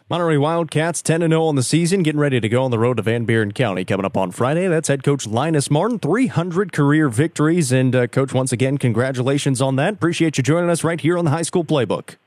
Monterey 0.09 0.37
Wildcats 0.37 1.01
10 1.01 1.21
0 1.21 1.43
on 1.43 1.55
the 1.55 1.63
season, 1.63 2.03
getting 2.03 2.19
ready 2.19 2.41
to 2.41 2.49
go 2.49 2.63
on 2.65 2.71
the 2.71 2.79
road 2.79 2.97
to 2.97 3.03
Van 3.03 3.23
Buren 3.23 3.53
County 3.53 3.85
coming 3.85 4.05
up 4.05 4.17
on 4.17 4.31
Friday. 4.31 4.67
That's 4.67 4.89
head 4.89 5.03
coach 5.03 5.25
Lynus 5.25 5.71
Martin, 5.71 5.99
300 5.99 6.73
career 6.73 7.07
victories. 7.07 7.71
And, 7.71 7.95
uh, 7.95 8.07
coach, 8.07 8.33
once 8.33 8.51
again, 8.51 8.77
congratulations 8.77 9.61
on 9.61 9.77
that. 9.77 9.93
Appreciate 9.93 10.37
you 10.37 10.43
joining 10.43 10.69
us 10.69 10.83
right 10.83 10.99
here 10.99 11.17
on 11.17 11.23
the 11.23 11.31
High 11.31 11.43
School 11.43 11.63
Playbook. 11.63 12.17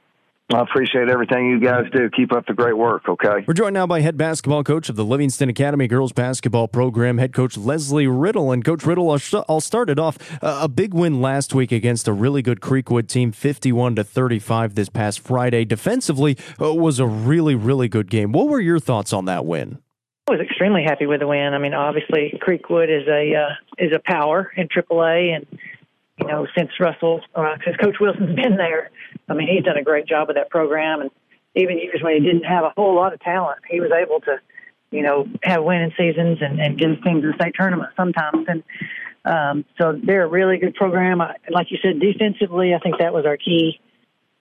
I 0.53 0.61
appreciate 0.61 1.09
everything 1.09 1.49
you 1.49 1.59
guys 1.59 1.85
do. 1.91 2.11
Keep 2.11 2.33
up 2.33 2.47
the 2.47 2.53
great 2.53 2.77
work, 2.77 3.09
okay? 3.09 3.45
We're 3.47 3.55
joined 3.55 3.73
now 3.73 3.87
by 3.87 4.03
head 4.03 4.19
basketball 4.19 4.63
coach 4.63 4.91
of 4.91 4.97
the 4.97 5.05
Livingston 5.05 5.49
Academy 5.49 5.89
girls 5.89 6.13
basketball 6.13 6.69
program, 6.69 7.17
head 7.17 7.33
coach 7.33 7.57
Leslie 7.57 8.07
Riddle. 8.07 8.53
And 8.53 8.63
Coach 8.63 8.85
Riddle, 8.85 9.11
I'll 9.11 9.61
start 9.63 9.89
it 9.89 9.99
off. 9.99 10.19
a 10.43 10.69
big 10.69 10.93
win 10.93 11.23
last 11.23 11.55
week 11.55 11.73
against 11.73 12.07
a 12.09 12.13
really 12.13 12.43
good 12.43 12.61
Creekwood 12.61 13.09
team, 13.09 13.33
51 13.33 13.97
to 13.97 14.05
35 14.05 14.75
this 14.75 14.91
past 14.91 15.21
Friday. 15.21 15.65
Defensively, 15.65 16.37
uh, 16.61 16.75
was 16.75 16.99
a 16.99 17.07
really, 17.07 17.55
really 17.55 17.89
good 17.89 18.11
game. 18.11 18.31
What 18.31 18.49
were 18.49 18.61
your 18.61 18.79
thoughts 18.79 19.15
on 19.15 19.25
that 19.25 19.47
win? 19.47 19.79
I 20.29 20.33
was 20.33 20.41
extremely 20.41 20.83
happy 20.85 21.07
with 21.07 21.21
the 21.21 21.27
win. 21.27 21.55
I 21.55 21.59
mean, 21.59 21.73
obviously, 21.73 22.39
Creekwood 22.47 22.91
is 22.91 23.09
a 23.09 23.35
uh, 23.35 23.55
is 23.79 23.93
a 23.95 24.01
power 24.05 24.53
in 24.57 24.69
AAA, 24.69 25.37
and 25.37 25.47
you 26.19 26.27
know, 26.27 26.47
since 26.57 26.71
Russell, 26.79 27.23
uh, 27.35 27.57
since 27.65 27.77
Coach 27.79 27.97
Wilson's 28.01 28.35
been 28.43 28.57
there, 28.57 28.91
I 29.29 29.35
mean, 29.35 29.49
he's 29.49 29.65
done 29.65 29.77
a 29.77 29.83
great 29.83 30.07
job 30.07 30.29
with 30.29 30.37
that 30.37 30.51
program. 30.51 31.01
And 31.01 31.11
even 31.55 31.79
years 31.79 32.01
when 32.03 32.15
he 32.15 32.21
didn't 32.21 32.45
have 32.45 32.65
a 32.65 32.73
whole 32.77 32.95
lot 32.95 33.13
of 33.13 33.21
talent, 33.21 33.61
he 33.71 33.81
was 33.81 33.91
able 33.93 34.21
to, 34.21 34.41
you 34.91 35.03
know, 35.03 35.27
have 35.43 35.65
winning 35.65 35.93
seasons 35.97 36.39
and, 36.41 36.61
and 36.61 36.79
get 36.79 36.91
his 36.91 36.99
team 37.03 37.23
to 37.23 37.29
the 37.29 37.35
state 37.35 37.55
tournament 37.59 37.91
sometimes. 37.97 38.47
And 38.49 38.63
um, 39.25 39.65
so 39.81 39.99
they're 40.03 40.25
a 40.25 40.29
really 40.29 40.59
good 40.59 40.75
program. 40.75 41.21
I, 41.21 41.37
like 41.51 41.71
you 41.71 41.79
said, 41.83 42.01
defensively, 42.01 42.75
I 42.75 42.79
think 42.79 42.99
that 42.99 43.15
was 43.15 43.25
our 43.27 43.37
key. 43.37 43.81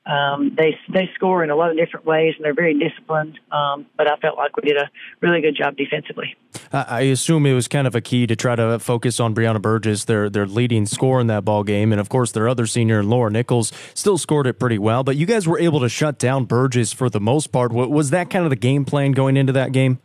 Um, 0.06 0.54
they 0.58 0.78
they 0.92 1.10
score 1.16 1.46
in 1.46 1.50
a 1.50 1.56
lot 1.56 1.72
of 1.72 1.78
different 1.78 2.06
ways, 2.06 2.34
and 2.36 2.44
they're 2.44 2.54
very 2.54 2.78
disciplined. 2.78 3.40
Um, 3.52 3.86
but 3.96 4.12
I 4.12 4.18
felt 4.18 4.38
like 4.38 4.56
we 4.58 4.64
did 4.64 4.76
a 4.76 4.90
really 5.22 5.40
good 5.40 5.56
job 5.56 5.78
defensively. 5.78 6.36
I 6.74 7.02
assume 7.02 7.46
it 7.46 7.54
was 7.54 7.70
kind 7.70 7.88
of 7.88 7.96
a 7.96 8.02
key 8.02 8.28
to 8.28 8.36
try 8.36 8.56
to 8.56 8.80
focus 8.80 9.22
on 9.22 9.34
Brianna 9.34 9.62
Burgess, 9.62 10.04
their 10.04 10.30
their 10.30 10.46
leading 10.46 10.86
scorer 10.86 11.22
in 11.22 11.28
that 11.28 11.46
ball 11.46 11.64
game, 11.64 11.94
and 11.94 12.02
of 12.02 12.10
course 12.10 12.34
their 12.34 12.50
other 12.50 12.66
senior, 12.66 13.02
Laura 13.02 13.32
Nichols, 13.32 13.72
still 13.94 14.18
scored 14.18 14.46
it 14.46 14.60
pretty 14.60 14.78
well. 14.78 15.06
But 15.06 15.16
you 15.16 15.26
guys 15.26 15.48
were 15.48 15.60
able 15.60 15.80
to 15.80 15.90
shut 15.90 16.20
down 16.20 16.46
Burgess 16.46 16.92
for 16.92 17.10
the 17.10 17.22
most 17.22 17.54
part. 17.54 17.72
Was 17.72 18.10
that 18.10 18.30
kind 18.30 18.44
of 18.44 18.50
the 18.50 18.58
game 18.58 18.84
plan 18.84 19.14
going 19.14 19.38
into 19.38 19.54
that 19.54 19.72
game? 19.72 20.00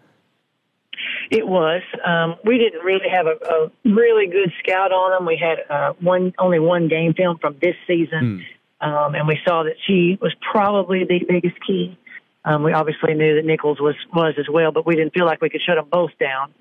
It 1.31 1.47
was. 1.47 1.83
Um, 2.07 2.37
we 2.45 2.57
didn't 2.57 2.85
really 2.85 3.09
have 3.11 3.27
a, 3.27 3.37
a 3.45 3.71
really 3.85 4.29
good 4.29 4.53
scout 4.61 4.93
on 4.93 5.11
them. 5.11 5.27
We 5.27 5.37
had 5.37 5.59
uh, 5.69 5.93
one 6.01 6.35
only 6.39 6.61
one 6.61 6.87
game 6.87 7.15
film 7.15 7.39
from 7.39 7.57
this 7.61 7.75
season. 7.89 8.39
Hmm 8.39 8.55
um, 8.81 9.15
and 9.15 9.27
we 9.27 9.39
saw 9.47 9.65
that 9.65 9.75
she 9.87 10.19
was 10.21 10.35
probably 10.53 11.05
the 11.05 11.21
biggest 11.29 11.57
key. 11.67 11.99
Um, 12.45 12.63
we 12.63 12.73
obviously 12.73 13.15
knew 13.15 13.37
that 13.37 13.45
Nichols 13.45 13.81
was 13.81 13.97
was 14.15 14.35
as 14.39 14.47
well, 14.49 14.73
but 14.73 14.87
we 14.87 14.95
didn't 14.95 15.13
feel 15.13 15.27
like 15.27 15.41
we 15.41 15.51
could 15.51 15.63
shut 15.63 15.77
them 15.77 15.89
both 15.91 16.13
down. 16.19 16.55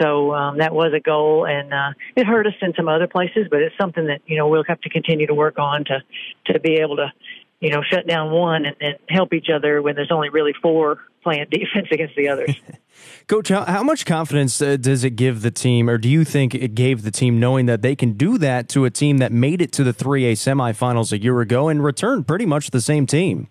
So 0.00 0.34
um, 0.34 0.58
that 0.58 0.72
was 0.72 0.92
a 0.94 1.00
goal, 1.00 1.46
and 1.46 1.72
uh, 1.72 1.92
it 2.16 2.26
hurt 2.26 2.46
us 2.46 2.54
in 2.62 2.72
some 2.74 2.88
other 2.88 3.06
places, 3.06 3.48
but 3.50 3.60
it's 3.60 3.74
something 3.78 4.06
that 4.06 4.22
you 4.26 4.36
know 4.36 4.48
we'll 4.48 4.64
have 4.66 4.80
to 4.80 4.88
continue 4.88 5.26
to 5.26 5.34
work 5.34 5.58
on 5.58 5.84
to 5.84 6.02
to 6.46 6.58
be 6.58 6.74
able 6.80 6.96
to 6.96 7.12
you 7.60 7.70
know 7.70 7.82
shut 7.82 8.06
down 8.06 8.30
one 8.30 8.64
and, 8.66 8.76
and 8.80 8.96
help 9.08 9.32
each 9.32 9.48
other 9.54 9.80
when 9.80 9.94
there's 9.94 10.10
only 10.10 10.30
really 10.30 10.54
four 10.60 10.98
playing 11.22 11.46
defense 11.50 11.88
against 11.90 12.16
the 12.16 12.28
others. 12.28 12.54
Coach, 13.26 13.48
how, 13.48 13.64
how 13.64 13.82
much 13.82 14.04
confidence 14.04 14.60
uh, 14.60 14.76
does 14.76 15.04
it 15.04 15.10
give 15.10 15.42
the 15.42 15.50
team, 15.50 15.88
or 15.88 15.96
do 15.96 16.08
you 16.08 16.24
think 16.24 16.54
it 16.54 16.74
gave 16.74 17.02
the 17.02 17.10
team 17.10 17.38
knowing 17.38 17.66
that 17.66 17.80
they 17.80 17.94
can 17.94 18.12
do 18.12 18.36
that 18.38 18.68
to 18.70 18.84
a 18.84 18.90
team 18.90 19.18
that 19.18 19.32
made 19.32 19.62
it 19.62 19.72
to 19.72 19.84
the 19.84 19.92
3A 19.92 20.32
semifinals 20.32 21.12
a 21.12 21.22
year 21.22 21.40
ago 21.40 21.68
and 21.68 21.82
returned 21.82 22.26
pretty 22.26 22.44
much 22.44 22.70
the 22.70 22.80
same 22.80 23.06
team? 23.06 23.48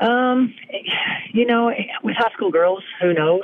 Um, 0.00 0.54
you 1.32 1.46
know, 1.46 1.72
with 2.02 2.16
high 2.16 2.32
school 2.32 2.50
girls, 2.50 2.82
who 3.00 3.14
knows? 3.14 3.42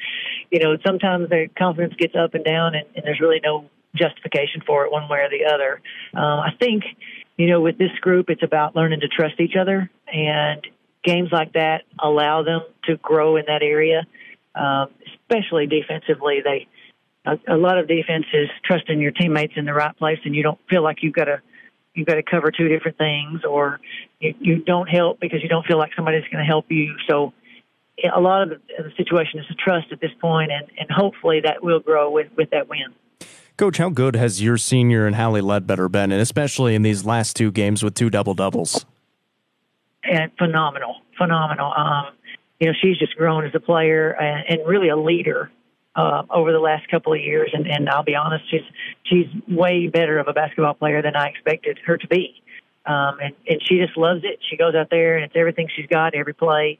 you 0.50 0.58
know, 0.58 0.76
sometimes 0.84 1.28
their 1.28 1.48
confidence 1.56 1.94
gets 1.96 2.14
up 2.16 2.34
and 2.34 2.44
down, 2.44 2.74
and, 2.74 2.86
and 2.96 3.04
there's 3.04 3.20
really 3.20 3.40
no 3.44 3.68
justification 3.94 4.62
for 4.66 4.84
it 4.84 4.90
one 4.92 5.08
way 5.08 5.18
or 5.18 5.28
the 5.28 5.44
other. 5.52 5.80
Uh, 6.16 6.40
I 6.40 6.50
think 6.58 6.84
you 7.36 7.46
know, 7.46 7.60
with 7.60 7.78
this 7.78 7.92
group, 8.00 8.30
it's 8.30 8.42
about 8.42 8.76
learning 8.76 9.00
to 9.00 9.08
trust 9.08 9.40
each 9.40 9.56
other, 9.58 9.90
and 10.12 10.66
games 11.04 11.30
like 11.32 11.52
that 11.54 11.82
allow 11.98 12.42
them 12.42 12.62
to 12.84 12.96
grow 12.96 13.36
in 13.36 13.44
that 13.46 13.62
area, 13.62 14.06
um, 14.54 14.88
especially 15.06 15.66
defensively. 15.66 16.40
They 16.44 16.68
a, 17.24 17.38
a 17.48 17.56
lot 17.56 17.78
of 17.78 17.88
defense 17.88 18.26
is 18.32 18.48
trusting 18.64 19.00
your 19.00 19.12
teammates 19.12 19.54
in 19.56 19.64
the 19.64 19.74
right 19.74 19.96
place, 19.96 20.18
and 20.24 20.34
you 20.34 20.42
don't 20.42 20.58
feel 20.68 20.82
like 20.82 20.98
you've 21.02 21.14
got 21.14 21.24
to 21.24 21.40
you've 21.94 22.06
got 22.06 22.14
to 22.14 22.22
cover 22.22 22.50
two 22.50 22.68
different 22.68 22.98
things, 22.98 23.42
or 23.44 23.80
you, 24.20 24.34
you 24.40 24.56
don't 24.64 24.88
help 24.88 25.20
because 25.20 25.42
you 25.42 25.48
don't 25.48 25.66
feel 25.66 25.78
like 25.78 25.92
somebody's 25.94 26.24
going 26.32 26.44
to 26.44 26.48
help 26.48 26.66
you. 26.70 26.94
So 27.08 27.32
a 28.14 28.20
lot 28.20 28.42
of 28.42 28.48
the, 28.48 28.60
the 28.78 28.90
situation 28.96 29.40
is 29.40 29.46
trust 29.58 29.88
at 29.92 30.00
this 30.00 30.10
point, 30.20 30.50
and, 30.50 30.66
and 30.78 30.90
hopefully 30.90 31.40
that 31.44 31.62
will 31.62 31.80
grow 31.80 32.10
with, 32.10 32.28
with 32.36 32.50
that 32.50 32.68
win. 32.68 32.94
Coach, 33.56 33.78
how 33.78 33.90
good 33.90 34.16
has 34.16 34.42
your 34.42 34.56
senior 34.56 35.06
and 35.06 35.16
Hallie 35.16 35.40
Ledbetter 35.40 35.88
been, 35.88 36.10
and 36.10 36.20
especially 36.20 36.74
in 36.74 36.82
these 36.82 37.04
last 37.04 37.36
two 37.36 37.50
games 37.50 37.82
with 37.82 37.94
two 37.94 38.10
double 38.10 38.34
doubles? 38.34 38.86
And 40.04 40.32
phenomenal, 40.38 40.96
phenomenal. 41.18 41.72
Um, 41.76 42.06
you 42.58 42.68
know, 42.68 42.72
she's 42.80 42.96
just 42.98 43.16
grown 43.16 43.44
as 43.44 43.54
a 43.54 43.60
player 43.60 44.10
and, 44.10 44.44
and 44.48 44.68
really 44.68 44.88
a 44.88 44.96
leader 44.96 45.50
uh, 45.94 46.22
over 46.30 46.52
the 46.52 46.58
last 46.58 46.88
couple 46.88 47.12
of 47.12 47.20
years. 47.20 47.50
And, 47.52 47.66
and 47.66 47.88
I'll 47.88 48.02
be 48.02 48.16
honest, 48.16 48.44
she's 48.50 48.62
she's 49.04 49.26
way 49.48 49.88
better 49.88 50.18
of 50.18 50.28
a 50.28 50.32
basketball 50.32 50.74
player 50.74 51.02
than 51.02 51.14
I 51.14 51.28
expected 51.28 51.78
her 51.86 51.98
to 51.98 52.08
be. 52.08 52.42
Um, 52.86 53.18
and 53.20 53.34
and 53.46 53.60
she 53.68 53.78
just 53.78 53.96
loves 53.96 54.20
it. 54.24 54.38
She 54.50 54.56
goes 54.56 54.74
out 54.74 54.88
there 54.90 55.16
and 55.16 55.24
it's 55.24 55.36
everything 55.36 55.68
she's 55.74 55.86
got 55.86 56.14
every 56.14 56.34
play. 56.34 56.78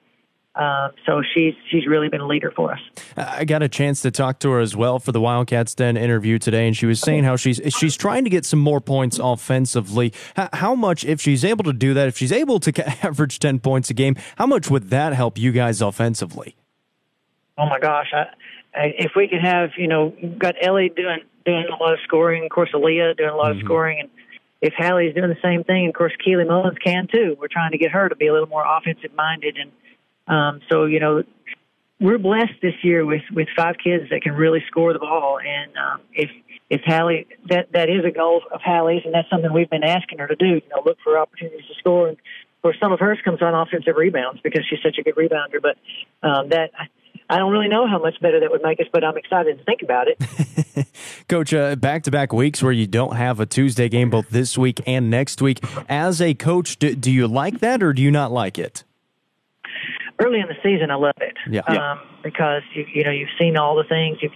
Um, 0.55 0.91
so 1.07 1.23
she's 1.35 1.55
she's 1.71 1.87
really 1.87 2.11
been 2.11 2.21
a 2.21 2.27
leader 2.27 2.51
for 2.55 2.73
us. 2.73 2.81
I 3.17 3.47
got 3.47 3.63
a 3.63 3.71
chance 3.71 4.03
to 4.03 4.11
talk 4.11 4.39
to 4.41 4.51
her 4.51 4.61
as 4.61 4.77
well 4.77 4.99
for 4.99 5.11
the 5.11 5.21
Wildcats 5.21 5.75
Den 5.75 5.97
interview 5.97 6.39
today, 6.39 6.67
and 6.67 6.77
she 6.77 6.85
was 6.85 7.01
saying 7.01 7.25
how 7.25 7.37
she's 7.37 7.59
she's 7.75 7.97
trying 7.97 8.25
to 8.25 8.31
get 8.31 8.45
some 8.45 8.59
more 8.59 8.81
points 8.81 9.19
offensively. 9.19 10.13
How 10.53 10.75
much, 10.75 11.07
if 11.07 11.23
she's 11.23 11.43
able 11.43 11.65
to 11.65 11.73
do 11.73 11.95
that, 11.95 12.09
if 12.09 12.19
she's 12.19 12.33
able 12.33 12.61
to 12.61 12.89
average 13.05 13.39
ten 13.39 13.61
points 13.61 13.89
a 13.89 13.95
game, 13.95 14.15
how 14.37 14.47
much 14.47 14.69
would 14.69 14.91
that 14.91 15.15
help 15.15 15.39
you 15.39 15.53
guys 15.53 15.81
offensively? 15.81 16.55
Oh 17.57 17.67
my 17.67 17.79
gosh, 17.79 18.13
I, 18.13 18.27
I, 18.79 18.95
if 18.99 19.13
we 19.17 19.29
could 19.29 19.43
have 19.43 19.71
you 19.79 19.89
know 19.89 20.15
got 20.39 20.57
Ellie 20.61 20.93
doing 20.95 21.21
doing 21.47 21.65
a 21.67 21.83
lot 21.83 21.95
of 21.95 22.01
scoring, 22.05 22.45
of 22.45 22.51
course 22.51 22.69
Aaliyah 22.75 23.17
doing 23.17 23.31
a 23.31 23.37
lot 23.37 23.53
mm-hmm. 23.53 23.61
of 23.61 23.65
scoring, 23.65 24.01
and 24.01 24.11
if 24.61 24.75
Hallie's 24.75 25.15
doing 25.15 25.31
the 25.31 25.41
same 25.43 25.65
thing, 25.65 25.89
of 25.89 25.95
course 25.95 26.13
Keely 26.23 26.45
Mullins 26.45 26.77
can 26.85 27.09
too. 27.11 27.39
We're 27.41 27.49
trying 27.49 27.73
to 27.73 27.79
get 27.79 27.91
her 27.93 28.11
to 28.11 28.17
be 28.17 28.27
a 28.27 28.35
little 28.35 28.49
more 28.49 28.65
offensive 28.67 29.15
minded 29.15 29.57
and 29.57 29.73
um, 30.27 30.61
so 30.71 30.85
you 30.85 31.01
know, 31.01 31.23
we're 32.01 32.19
blessed 32.19 32.61
this 32.61 32.75
year 32.83 33.05
with 33.05 33.23
with 33.33 33.49
five 33.57 33.77
kids 33.83 34.11
that 34.11 34.23
can 34.23 34.33
really 34.33 34.63
score 34.67 34.93
the 34.93 34.99
ball, 34.99 35.39
and 35.39 35.73
um, 35.77 36.01
if 36.13 36.31
if 36.71 36.81
Hallie 36.85 37.27
that 37.49 37.69
that 37.73 37.89
is 37.89 38.05
a 38.05 38.11
goal 38.11 38.43
of 38.53 38.61
Hallie's, 38.61 39.03
and 39.05 39.15
that's 39.15 39.29
something 39.31 39.53
we've 39.53 39.71
been 39.71 39.85
asking 39.85 40.19
her 40.19 40.27
to 40.27 40.37
do. 40.37 40.47
You 40.47 40.63
know, 40.71 40.83
look 40.85 40.99
for 41.03 41.19
opportunities 41.19 41.67
to 41.69 41.75
score, 41.79 42.09
and 42.09 42.17
for 42.61 42.75
some 42.81 42.93
of 42.93 43.01
hers 43.01 43.19
comes 43.25 43.43
on 43.43 43.55
offensive 43.55 43.97
rebounds 43.97 44.41
because 44.43 44.65
she's 44.69 44.81
such 44.83 44.99
a 44.99 45.03
good 45.03 45.17
rebounder. 45.17 45.61
But 45.63 45.77
um, 46.27 46.49
that. 46.51 46.71
I 47.31 47.39
don't 47.39 47.53
really 47.53 47.69
know 47.69 47.87
how 47.87 47.99
much 47.99 48.21
better 48.21 48.41
that 48.41 48.51
would 48.51 48.63
make 48.63 48.79
us, 48.79 48.87
but 48.93 49.05
I'm 49.05 49.17
excited 49.17 49.57
to 49.57 49.65
think 49.65 49.81
about 49.81 50.07
it. 50.07 50.87
Coach, 51.29 51.53
back 51.81 52.03
to 52.03 52.11
back 52.11 52.31
weeks 52.31 52.63
where 52.63 52.73
you 52.73 52.87
don't 52.87 53.17
have 53.17 53.41
a 53.41 53.47
Tuesday 53.47 53.89
game 53.89 54.11
both 54.11 54.29
this 54.29 54.59
week 54.59 54.83
and 54.87 55.09
next 55.09 55.41
week. 55.41 55.61
As 55.89 56.21
a 56.21 56.35
coach, 56.35 56.79
do, 56.79 56.95
do 56.95 57.11
you 57.11 57.27
like 57.27 57.61
that 57.61 57.83
or 57.83 57.95
do 57.95 58.03
you 58.03 58.11
not 58.11 58.33
like 58.33 58.59
it? 58.59 58.85
Early 60.23 60.41
in 60.41 60.47
the 60.49 60.57
season, 60.63 60.91
I 60.91 60.95
love 60.95 61.17
it. 61.21 61.37
Yeah. 61.49 61.61
Um, 61.63 62.01
because 62.23 62.63
you 62.75 62.87
you 62.93 63.05
know 63.05 63.11
you've 63.11 63.35
seen 63.39 63.57
all 63.57 63.77
the 63.77 63.85
things. 63.85 64.19
You've, 64.21 64.33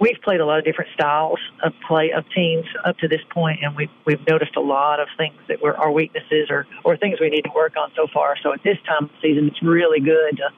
we've 0.00 0.20
played 0.22 0.40
a 0.40 0.46
lot 0.46 0.58
of 0.58 0.64
different 0.64 0.90
styles 0.94 1.38
of 1.62 1.72
play 1.86 2.10
of 2.12 2.24
teams 2.34 2.66
up 2.84 2.96
to 2.98 3.08
this 3.08 3.20
point, 3.30 3.60
and 3.62 3.74
we've 3.76 3.90
we've 4.06 4.24
noticed 4.28 4.56
a 4.56 4.60
lot 4.60 5.00
of 5.00 5.08
things 5.16 5.36
that 5.48 5.62
were 5.62 5.76
our 5.76 5.90
weaknesses 5.90 6.48
or 6.50 6.66
or 6.84 6.96
things 6.96 7.18
we 7.20 7.30
need 7.30 7.42
to 7.42 7.52
work 7.54 7.74
on 7.76 7.90
so 7.96 8.06
far. 8.12 8.36
So 8.42 8.52
at 8.52 8.62
this 8.62 8.78
time 8.86 9.04
of 9.04 9.10
the 9.10 9.28
season, 9.28 9.48
it's 9.48 9.62
really 9.62 10.00
good 10.00 10.36
to 10.36 10.50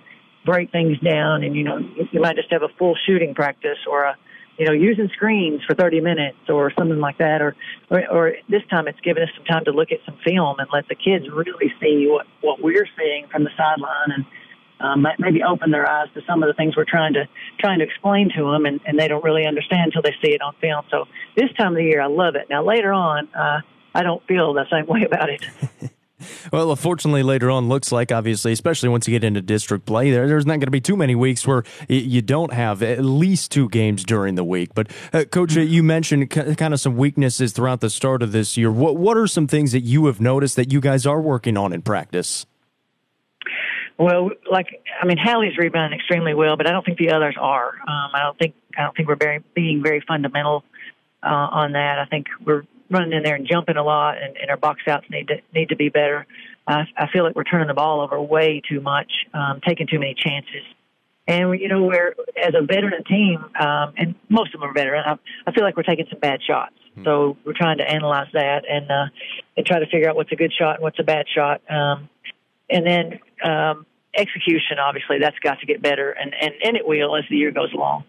break 0.45 0.70
things 0.70 0.99
down, 1.01 1.43
and 1.43 1.57
you 1.57 1.64
know 1.64 1.79
you 2.12 2.20
might 2.20 2.37
just 2.37 2.51
have 2.53 2.62
a 2.62 2.70
full 2.79 2.97
shooting 3.07 3.35
practice 3.35 3.79
or 3.89 4.05
a 4.05 4.16
you 4.59 4.64
know, 4.64 4.72
using 4.72 5.09
screens 5.12 5.61
for 5.66 5.74
30 5.74 6.01
minutes 6.01 6.39
or 6.49 6.72
something 6.79 6.99
like 6.99 7.18
that. 7.18 7.43
Or, 7.43 7.55
or, 7.91 8.11
or 8.11 8.33
this 8.49 8.62
time 8.70 8.89
it's 8.89 9.01
given 9.01 9.22
us 9.22 9.29
some 9.37 9.45
time 9.45 9.64
to 9.66 9.70
look 9.70 9.93
at 9.93 9.99
some 10.07 10.16
film 10.24 10.59
and 10.59 10.68
let 10.72 10.89
the 10.89 10.95
kids 10.95 11.27
really 11.29 11.70
see 11.79 12.07
what, 12.09 12.27
what 12.41 12.62
we're 12.62 12.89
seeing 12.99 13.27
from 13.31 13.45
the 13.45 13.51
sideline 13.55 14.12
and, 14.16 14.24
um, 14.81 15.07
maybe 15.18 15.43
open 15.43 15.70
their 15.70 15.89
eyes 15.89 16.09
to 16.14 16.20
some 16.27 16.43
of 16.43 16.49
the 16.49 16.55
things 16.55 16.77
we're 16.77 16.85
trying 16.85 17.14
to 17.14 17.29
trying 17.59 17.79
to 17.79 17.85
explain 17.85 18.31
to 18.37 18.53
them, 18.53 18.66
and, 18.66 18.81
and 18.87 18.99
they 18.99 19.09
don't 19.09 19.24
really 19.24 19.47
understand 19.47 19.93
until 19.93 20.03
they 20.03 20.14
see 20.22 20.35
it 20.35 20.43
on 20.43 20.55
film. 20.61 20.85
So 20.91 21.05
this 21.37 21.51
time 21.59 21.72
of 21.72 21.77
the 21.77 21.85
year, 21.85 22.01
I 22.01 22.07
love 22.07 22.35
it. 22.35 22.49
Now 22.51 22.64
later 22.64 22.93
on, 22.93 23.29
uh, 23.35 23.61
I 23.95 24.03
don't 24.03 24.24
feel 24.27 24.53
the 24.53 24.66
same 24.70 24.87
way 24.87 25.05
about 25.05 25.31
it. 25.31 25.45
well, 26.53 26.70
unfortunately, 26.70 27.22
later 27.22 27.51
on, 27.51 27.68
looks 27.68 27.93
like 27.93 28.12
obviously, 28.12 28.53
especially 28.53 28.89
once 28.89 29.09
you 29.09 29.12
get 29.12 29.24
into 29.24 29.41
district 29.41 29.87
play, 29.87 30.11
there, 30.11 30.29
there's 30.29 30.47
not 30.47 30.53
going 30.53 30.66
to 30.66 30.70
be 30.70 30.81
too 30.81 30.97
many 30.97 31.14
weeks 31.14 31.47
where 31.47 31.64
you 31.89 32.22
don't 32.22 32.53
have 32.53 32.83
at 32.83 33.05
least 33.05 33.51
two 33.51 33.68
games 33.68 34.05
during 34.05 34.35
the 34.35 34.45
week. 34.45 34.74
But, 34.74 34.91
uh, 35.12 35.24
Coach, 35.24 35.57
uh, 35.57 35.61
you 35.61 35.83
mentioned 35.83 36.31
kind 36.31 36.74
of 36.74 36.81
some 36.81 36.97
weaknesses 36.97 37.53
throughout 37.53 37.81
the 37.81 37.91
start 37.91 38.22
of 38.22 38.33
this 38.33 38.57
year. 38.57 38.70
What 38.70 38.97
what 38.97 39.16
are 39.16 39.27
some 39.27 39.47
things 39.47 39.72
that 39.72 39.83
you 39.83 40.07
have 40.07 40.20
noticed 40.20 40.57
that 40.57 40.72
you 40.72 40.81
guys 40.81 41.07
are 41.07 41.20
working 41.20 41.57
on 41.57 41.72
in 41.72 41.83
practice? 41.83 42.47
Well, 43.99 44.30
like 44.51 44.82
I 45.01 45.07
mean, 45.07 45.16
Hallie's 45.16 45.57
rebounding 45.57 45.99
extremely 45.99 46.34
well, 46.34 46.57
but 46.57 46.66
I 46.66 46.72
don't 46.72 46.84
think 46.84 46.99
the 46.99 47.11
others 47.11 47.36
are. 47.40 47.68
Um, 47.68 48.11
I 48.12 48.20
don't 48.22 48.38
think 48.38 48.55
I 48.76 48.82
don't 48.82 48.94
think 48.97 49.09
we're 49.09 49.16
very 49.16 49.42
being 49.55 49.82
very 49.82 50.03
fundamental 50.07 50.64
uh, 51.22 51.28
on 51.28 51.72
that. 51.72 51.99
I 51.99 52.05
think 52.05 52.26
we're 52.44 52.64
running 52.90 53.12
in 53.12 53.22
there 53.22 53.34
and 53.34 53.47
jumping 53.47 53.76
a 53.76 53.82
lot, 53.82 54.22
and, 54.22 54.36
and 54.36 54.51
our 54.51 54.57
box 54.57 54.82
outs 54.86 55.07
need 55.11 55.28
to 55.28 55.36
need 55.55 55.70
to 55.70 55.76
be 55.76 55.88
better. 55.88 56.26
Uh, 56.66 56.84
I 56.97 57.09
feel 57.12 57.24
like 57.24 57.36
we're 57.36 57.44
turning 57.44 57.68
the 57.68 57.74
ball 57.74 58.01
over 58.01 58.20
way 58.20 58.61
too 58.68 58.80
much, 58.80 59.11
um, 59.32 59.61
taking 59.66 59.86
too 59.86 59.99
many 59.99 60.14
chances. 60.14 60.64
And 61.28 61.59
you 61.59 61.68
know, 61.68 61.82
we're 61.82 62.14
as 62.40 62.55
a 62.55 62.62
veteran 62.62 63.03
team, 63.05 63.44
um, 63.59 63.94
and 63.97 64.14
most 64.28 64.55
of 64.55 64.61
them 64.61 64.70
are 64.70 64.74
veteran. 64.74 65.05
I, 65.07 65.16
I 65.47 65.53
feel 65.53 65.64
like 65.64 65.76
we're 65.76 65.84
taking 65.84 66.07
some 66.11 66.20
bad 66.20 66.40
shots. 66.47 66.74
Mm-hmm. 66.92 67.05
So 67.05 67.36
we're 67.44 67.55
trying 67.55 67.78
to 67.78 67.88
analyze 67.88 68.28
that 68.32 68.64
and 68.68 68.90
uh, 68.90 69.07
and 69.57 69.66
try 69.66 69.78
to 69.78 69.86
figure 69.86 70.09
out 70.09 70.16
what's 70.16 70.32
a 70.32 70.36
good 70.36 70.53
shot 70.53 70.76
and 70.76 70.82
what's 70.82 70.99
a 70.99 71.05
bad 71.05 71.26
shot. 71.34 71.62
Um, 71.70 72.09
and 72.68 72.86
then 72.86 73.20
um, 73.45 73.87
execution, 74.16 74.78
obviously, 74.78 75.18
that's 75.20 75.39
got 75.41 75.61
to 75.61 75.66
get 75.66 75.82
better, 75.82 76.11
and, 76.11 76.34
and, 76.41 76.53
and 76.62 76.76
it 76.76 76.87
will 76.87 77.16
as 77.16 77.24
the 77.30 77.37
year 77.37 77.51
goes 77.51 77.72
along. 77.72 78.05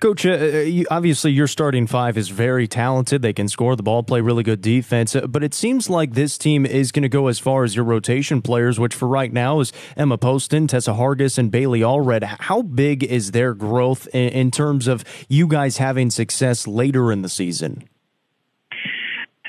Coach, 0.00 0.24
uh, 0.24 0.30
uh, 0.30 0.46
you, 0.60 0.86
obviously 0.92 1.32
your 1.32 1.48
starting 1.48 1.86
five 1.88 2.16
is 2.16 2.28
very 2.28 2.68
talented. 2.68 3.20
They 3.20 3.32
can 3.32 3.48
score 3.48 3.74
the 3.74 3.82
ball, 3.82 4.04
play 4.04 4.20
really 4.20 4.44
good 4.44 4.60
defense. 4.60 5.16
Uh, 5.16 5.26
but 5.26 5.42
it 5.42 5.52
seems 5.52 5.90
like 5.90 6.12
this 6.12 6.38
team 6.38 6.64
is 6.64 6.92
going 6.92 7.02
to 7.02 7.08
go 7.08 7.26
as 7.26 7.40
far 7.40 7.64
as 7.64 7.74
your 7.74 7.84
rotation 7.84 8.40
players, 8.40 8.78
which 8.78 8.94
for 8.94 9.08
right 9.08 9.32
now 9.32 9.58
is 9.58 9.72
Emma 9.96 10.16
Poston, 10.16 10.68
Tessa 10.68 10.92
Hargis, 10.92 11.36
and 11.36 11.50
Bailey 11.50 11.80
Allred. 11.80 12.22
How 12.22 12.62
big 12.62 13.02
is 13.02 13.32
their 13.32 13.54
growth 13.54 14.06
in, 14.14 14.28
in 14.28 14.50
terms 14.52 14.86
of 14.86 15.04
you 15.28 15.48
guys 15.48 15.78
having 15.78 16.10
success 16.10 16.68
later 16.68 17.10
in 17.10 17.22
the 17.22 17.28
season? 17.28 17.88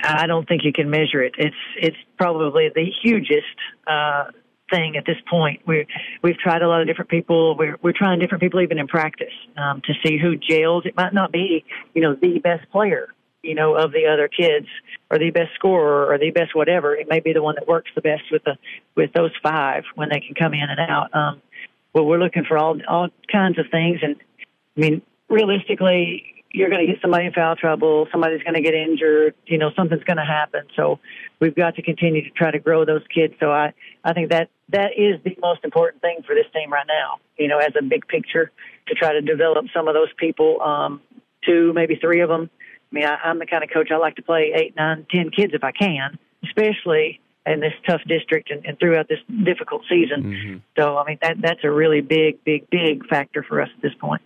I 0.04 0.26
don't 0.28 0.48
think 0.48 0.64
you 0.64 0.74
can 0.74 0.90
measure 0.90 1.22
it. 1.22 1.36
It's 1.38 1.56
it's 1.78 1.98
probably 2.18 2.70
the 2.74 2.86
hugest 3.04 3.46
uh, 3.86 4.26
thing 4.70 4.96
at 4.98 5.06
this 5.06 5.18
point. 5.30 5.62
We 5.66 5.86
we've 6.22 6.38
tried 6.38 6.62
a 6.62 6.68
lot 6.68 6.82
of 6.82 6.88
different 6.88 7.10
people. 7.10 7.56
We're 7.58 7.78
we're 7.82 7.94
trying 7.94 8.20
different 8.20 8.42
people 8.42 8.62
even 8.62 8.80
in 8.80 8.88
practice 8.88 9.34
um, 9.58 9.82
to 9.86 9.94
see 10.06 10.18
who 10.18 10.36
gels. 10.36 10.86
It 10.86 10.96
might 10.96 11.14
not 11.14 11.32
be 11.32 11.64
you 11.94 12.02
know 12.02 12.16
the 12.16 12.40
best 12.40 12.70
player 12.72 13.14
you 13.42 13.56
know 13.56 13.76
of 13.76 13.92
the 13.92 14.06
other 14.06 14.28
kids 14.28 14.68
or 15.10 15.18
the 15.18 15.32
best 15.32 15.54
scorer 15.56 16.12
or 16.12 16.18
the 16.18 16.32
best 16.32 16.56
whatever. 16.56 16.96
It 16.96 17.08
may 17.10 17.20
be 17.20 17.34
the 17.34 17.42
one 17.42 17.56
that 17.56 17.68
works 17.68 17.92
the 17.96 18.02
best 18.02 18.24
with 18.32 18.44
the 18.44 18.58
with 18.96 19.12
those 19.14 19.32
five 19.42 19.84
when 19.96 20.10
they 20.10 20.20
can 20.20 20.36
come 20.36 20.54
in 20.54 20.70
and 20.70 20.80
out. 20.80 21.14
Um, 21.14 21.42
well, 21.94 22.06
we're 22.06 22.20
looking 22.20 22.46
for 22.46 22.58
all 22.58 22.80
all 22.88 23.10
kinds 23.32 23.58
of 23.60 23.66
things, 23.72 24.00
and 24.02 24.16
I 24.78 24.80
mean 24.80 25.02
realistically 25.30 26.40
you're 26.52 26.70
going 26.70 26.86
to 26.86 26.92
get 26.92 27.02
somebody 27.02 27.26
in 27.26 27.34
foul 27.34 27.56
trouble, 27.56 28.08
somebody's 28.12 28.42
going 28.44 28.56
to 28.56 28.62
get 28.62 28.74
injured, 28.74 29.36
you 29.46 29.58
know, 29.58 29.72
something's 29.76 30.04
going 30.04 30.18
to 30.18 30.26
happen. 30.26 30.64
So 30.76 31.00
we've 31.40 31.56
got 31.56 31.76
to 31.76 31.82
continue 31.82 32.24
to 32.24 32.30
try 32.32 32.52
to 32.52 32.60
grow 32.60 32.86
those 32.86 33.04
kids. 33.14 33.36
So 33.40 33.52
I, 33.52 33.74
I 34.04 34.14
think 34.14 34.32
that 34.32 34.50
that 34.72 34.92
is 34.98 35.22
the 35.24 35.36
most 35.42 35.64
important 35.64 36.02
thing 36.02 36.20
for 36.26 36.36
this 36.36 36.46
team 36.54 36.72
right 36.72 36.88
now, 36.88 37.20
you 37.38 37.48
know, 37.48 37.58
as 37.58 37.74
a 37.78 37.84
big 37.84 38.08
picture 38.08 38.52
to 38.88 38.96
try 38.96 39.14
to 39.14 39.22
develop 39.22 39.66
some 39.74 39.88
of 39.88 39.94
those 39.94 40.10
people, 40.18 40.62
um, 40.62 41.02
two, 41.46 41.74
maybe 41.74 41.96
three 41.96 42.22
of 42.22 42.30
them. 42.30 42.50
I 42.92 42.96
mean, 42.96 43.06
I, 43.06 43.16
I'm 43.24 43.40
the 43.40 43.46
kind 43.46 43.64
of 43.64 43.70
coach 43.72 43.90
I 43.92 43.98
like 43.98 44.16
to 44.16 44.22
play 44.22 44.52
eight, 44.56 44.76
nine, 44.76 45.06
ten 45.14 45.30
kids 45.32 45.54
if 45.54 45.64
I 45.64 45.72
can, 45.72 46.18
especially 46.44 47.20
in 47.46 47.60
this 47.60 47.74
tough 47.88 48.02
district 48.08 48.52
and, 48.52 48.66
and 48.66 48.78
throughout 48.80 49.08
this 49.08 49.20
difficult 49.44 49.84
season. 49.90 50.24
Mm-hmm. 50.24 50.58
So, 50.78 50.98
I 50.98 51.06
mean, 51.06 51.18
that 51.22 51.38
that's 51.42 51.64
a 51.64 51.72
really 51.72 52.02
big, 52.02 52.44
big, 52.44 52.70
big 52.70 53.06
factor 53.08 53.44
for 53.44 53.62
us 53.62 53.70
at 53.76 53.82
this 53.82 53.94
point. 54.00 54.22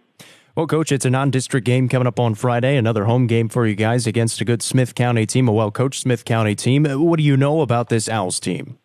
Well, 0.55 0.67
Coach, 0.67 0.91
it's 0.91 1.05
a 1.05 1.09
non 1.09 1.31
district 1.31 1.65
game 1.65 1.89
coming 1.89 2.07
up 2.07 2.19
on 2.19 2.35
Friday. 2.35 2.77
Another 2.77 3.05
home 3.05 3.27
game 3.27 3.49
for 3.49 3.65
you 3.65 3.75
guys 3.75 4.05
against 4.05 4.39
a 4.39 4.45
good 4.45 4.61
Smith 4.61 4.93
County 4.93 5.25
team, 5.25 5.47
a 5.47 5.51
well 5.51 5.71
coached 5.71 6.01
Smith 6.01 6.25
County 6.25 6.53
team. 6.53 6.85
What 6.85 7.17
do 7.17 7.23
you 7.23 7.37
know 7.37 7.61
about 7.61 7.89
this 7.89 8.07
Owls 8.07 8.39
team? 8.39 8.77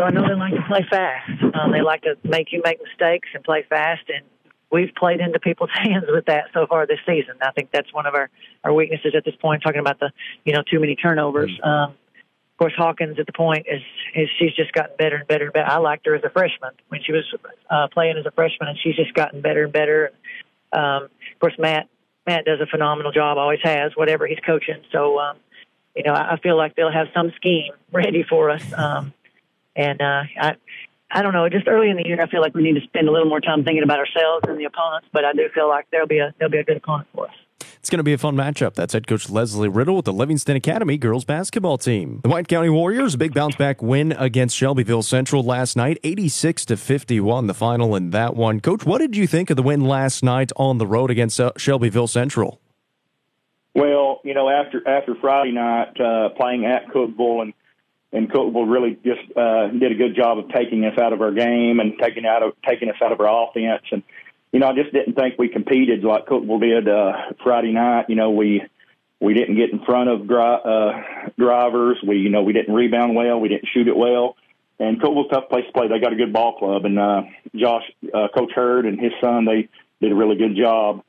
Well, 0.00 0.08
I 0.08 0.12
know 0.12 0.26
they 0.26 0.34
like 0.34 0.54
to 0.54 0.62
play 0.66 0.86
fast. 0.88 1.30
Um, 1.54 1.72
they 1.72 1.82
like 1.82 2.02
to 2.02 2.16
make 2.24 2.52
you 2.52 2.62
make 2.64 2.78
mistakes 2.82 3.28
and 3.34 3.44
play 3.44 3.66
fast, 3.68 4.08
and 4.08 4.24
we've 4.72 4.94
played 4.96 5.20
into 5.20 5.38
people's 5.38 5.70
hands 5.74 6.06
with 6.08 6.24
that 6.24 6.44
so 6.54 6.66
far 6.66 6.86
this 6.86 7.00
season. 7.06 7.34
I 7.42 7.50
think 7.52 7.70
that's 7.70 7.92
one 7.92 8.06
of 8.06 8.14
our, 8.14 8.30
our 8.64 8.72
weaknesses 8.72 9.12
at 9.14 9.26
this 9.26 9.34
point, 9.36 9.62
talking 9.62 9.80
about 9.80 10.00
the, 10.00 10.10
you 10.46 10.54
know, 10.54 10.62
too 10.62 10.80
many 10.80 10.96
turnovers. 10.96 11.52
Um, 11.62 11.94
course, 12.60 12.74
Hawkins 12.76 13.18
at 13.18 13.26
the 13.26 13.32
point 13.32 13.66
is, 13.70 13.80
is 14.14 14.28
she's 14.38 14.54
just 14.54 14.72
gotten 14.72 14.94
better 14.96 15.16
and 15.16 15.26
better. 15.26 15.50
But 15.52 15.66
I 15.66 15.78
liked 15.78 16.06
her 16.06 16.14
as 16.14 16.22
a 16.24 16.30
freshman 16.30 16.72
when 16.88 17.02
she 17.02 17.12
was 17.12 17.24
uh, 17.70 17.88
playing 17.92 18.18
as 18.18 18.26
a 18.26 18.30
freshman, 18.30 18.68
and 18.68 18.78
she's 18.82 18.96
just 18.96 19.14
gotten 19.14 19.40
better 19.40 19.64
and 19.64 19.72
better. 19.72 20.12
Um, 20.72 21.04
of 21.04 21.40
course, 21.40 21.54
Matt 21.58 21.88
Matt 22.26 22.44
does 22.44 22.60
a 22.60 22.66
phenomenal 22.66 23.12
job, 23.12 23.38
always 23.38 23.60
has, 23.64 23.92
whatever 23.96 24.26
he's 24.26 24.38
coaching. 24.46 24.82
So, 24.92 25.18
um, 25.18 25.38
you 25.96 26.04
know, 26.04 26.12
I, 26.12 26.34
I 26.34 26.36
feel 26.38 26.56
like 26.56 26.76
they'll 26.76 26.92
have 26.92 27.08
some 27.14 27.32
scheme 27.36 27.72
ready 27.92 28.22
for 28.22 28.50
us. 28.50 28.62
Um, 28.74 29.14
and 29.76 30.00
uh, 30.00 30.22
I, 30.40 30.56
I 31.10 31.22
don't 31.22 31.32
know. 31.32 31.48
Just 31.48 31.66
early 31.66 31.90
in 31.90 31.96
the 31.96 32.06
year, 32.06 32.20
I 32.20 32.28
feel 32.28 32.40
like 32.40 32.54
we 32.54 32.62
need 32.62 32.74
to 32.74 32.86
spend 32.86 33.08
a 33.08 33.12
little 33.12 33.28
more 33.28 33.40
time 33.40 33.64
thinking 33.64 33.82
about 33.82 33.98
ourselves 33.98 34.44
and 34.48 34.58
the 34.58 34.64
opponents. 34.64 35.08
But 35.12 35.24
I 35.24 35.32
do 35.32 35.48
feel 35.54 35.68
like 35.68 35.86
there'll 35.90 36.06
be 36.06 36.18
a 36.18 36.34
there'll 36.38 36.52
be 36.52 36.58
a 36.58 36.64
good 36.64 36.76
opponent 36.76 37.08
for 37.14 37.26
us. 37.26 37.34
It's 37.80 37.88
going 37.88 37.98
to 37.98 38.04
be 38.04 38.12
a 38.12 38.18
fun 38.18 38.36
matchup. 38.36 38.74
That's 38.74 38.92
head 38.92 39.06
coach 39.06 39.30
Leslie 39.30 39.68
Riddle 39.68 39.96
with 39.96 40.04
the 40.04 40.12
Livingston 40.12 40.54
Academy 40.54 40.98
girls 40.98 41.24
basketball 41.24 41.78
team. 41.78 42.20
The 42.22 42.28
White 42.28 42.46
County 42.46 42.68
Warriors, 42.68 43.14
a 43.14 43.18
big 43.18 43.32
bounce 43.32 43.56
back 43.56 43.80
win 43.80 44.12
against 44.12 44.54
Shelbyville 44.54 45.02
Central 45.02 45.42
last 45.42 45.76
night, 45.76 45.98
86 46.04 46.66
to 46.66 46.76
51, 46.76 47.46
the 47.46 47.54
final 47.54 47.96
in 47.96 48.10
that 48.10 48.36
one. 48.36 48.60
Coach, 48.60 48.84
what 48.84 48.98
did 48.98 49.16
you 49.16 49.26
think 49.26 49.48
of 49.48 49.56
the 49.56 49.62
win 49.62 49.80
last 49.80 50.22
night 50.22 50.52
on 50.56 50.76
the 50.76 50.86
road 50.86 51.10
against 51.10 51.40
uh, 51.40 51.52
Shelbyville 51.56 52.06
Central? 52.06 52.60
Well, 53.74 54.20
you 54.24 54.34
know, 54.34 54.50
after 54.50 54.86
after 54.86 55.14
Friday 55.14 55.52
night 55.52 55.98
uh, 55.98 56.30
playing 56.30 56.66
at 56.66 56.88
Cookeville 56.88 57.42
and 57.42 57.54
and 58.12 58.30
Cookeville 58.30 58.70
really 58.70 58.98
just 59.04 59.36
uh, 59.36 59.68
did 59.68 59.92
a 59.92 59.94
good 59.94 60.16
job 60.16 60.38
of 60.38 60.48
taking 60.50 60.84
us 60.84 60.98
out 60.98 61.12
of 61.12 61.20
our 61.20 61.32
game 61.32 61.80
and 61.80 61.94
taking 62.00 62.26
out 62.26 62.42
of 62.42 62.52
taking 62.66 62.88
us 62.88 62.96
out 63.02 63.12
of 63.12 63.20
our 63.20 63.48
offense 63.48 63.82
and 63.92 64.02
you 64.52 64.58
know, 64.58 64.68
I 64.68 64.74
just 64.74 64.92
didn't 64.92 65.14
think 65.14 65.38
we 65.38 65.48
competed 65.48 66.02
like 66.02 66.26
Cookeville 66.26 66.60
did 66.60 66.88
uh, 66.88 67.12
Friday 67.42 67.72
night. 67.72 68.06
You 68.08 68.16
know, 68.16 68.30
we 68.30 68.62
we 69.20 69.34
didn't 69.34 69.56
get 69.56 69.70
in 69.70 69.84
front 69.84 70.08
of 70.08 70.26
dri- 70.26 70.38
uh, 70.38 71.02
drivers. 71.38 71.98
We 72.06 72.18
you 72.18 72.30
know 72.30 72.42
we 72.42 72.52
didn't 72.52 72.74
rebound 72.74 73.14
well. 73.14 73.38
We 73.38 73.48
didn't 73.48 73.68
shoot 73.72 73.86
it 73.86 73.96
well. 73.96 74.36
And 74.78 75.00
Cookeville's 75.00 75.28
a 75.30 75.34
tough 75.34 75.48
place 75.50 75.66
to 75.66 75.72
play. 75.72 75.88
They 75.88 76.00
got 76.00 76.12
a 76.12 76.16
good 76.16 76.32
ball 76.32 76.58
club, 76.58 76.84
and 76.84 76.98
uh, 76.98 77.22
Josh, 77.54 77.84
uh, 78.12 78.28
Coach 78.34 78.52
Hurd, 78.54 78.86
and 78.86 78.98
his 78.98 79.12
son 79.20 79.44
they 79.44 79.68
did 80.00 80.10
a 80.10 80.14
really 80.14 80.36
good 80.36 80.56
job. 80.56 81.04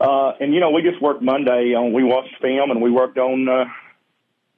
Uh, 0.00 0.32
and 0.40 0.52
you 0.52 0.60
know, 0.60 0.70
we 0.70 0.82
just 0.82 1.00
worked 1.00 1.22
Monday 1.22 1.74
on. 1.74 1.92
We 1.92 2.04
watched 2.04 2.34
film 2.42 2.70
and 2.70 2.82
we 2.82 2.90
worked 2.90 3.16
on. 3.16 3.48
Uh, 3.48 3.64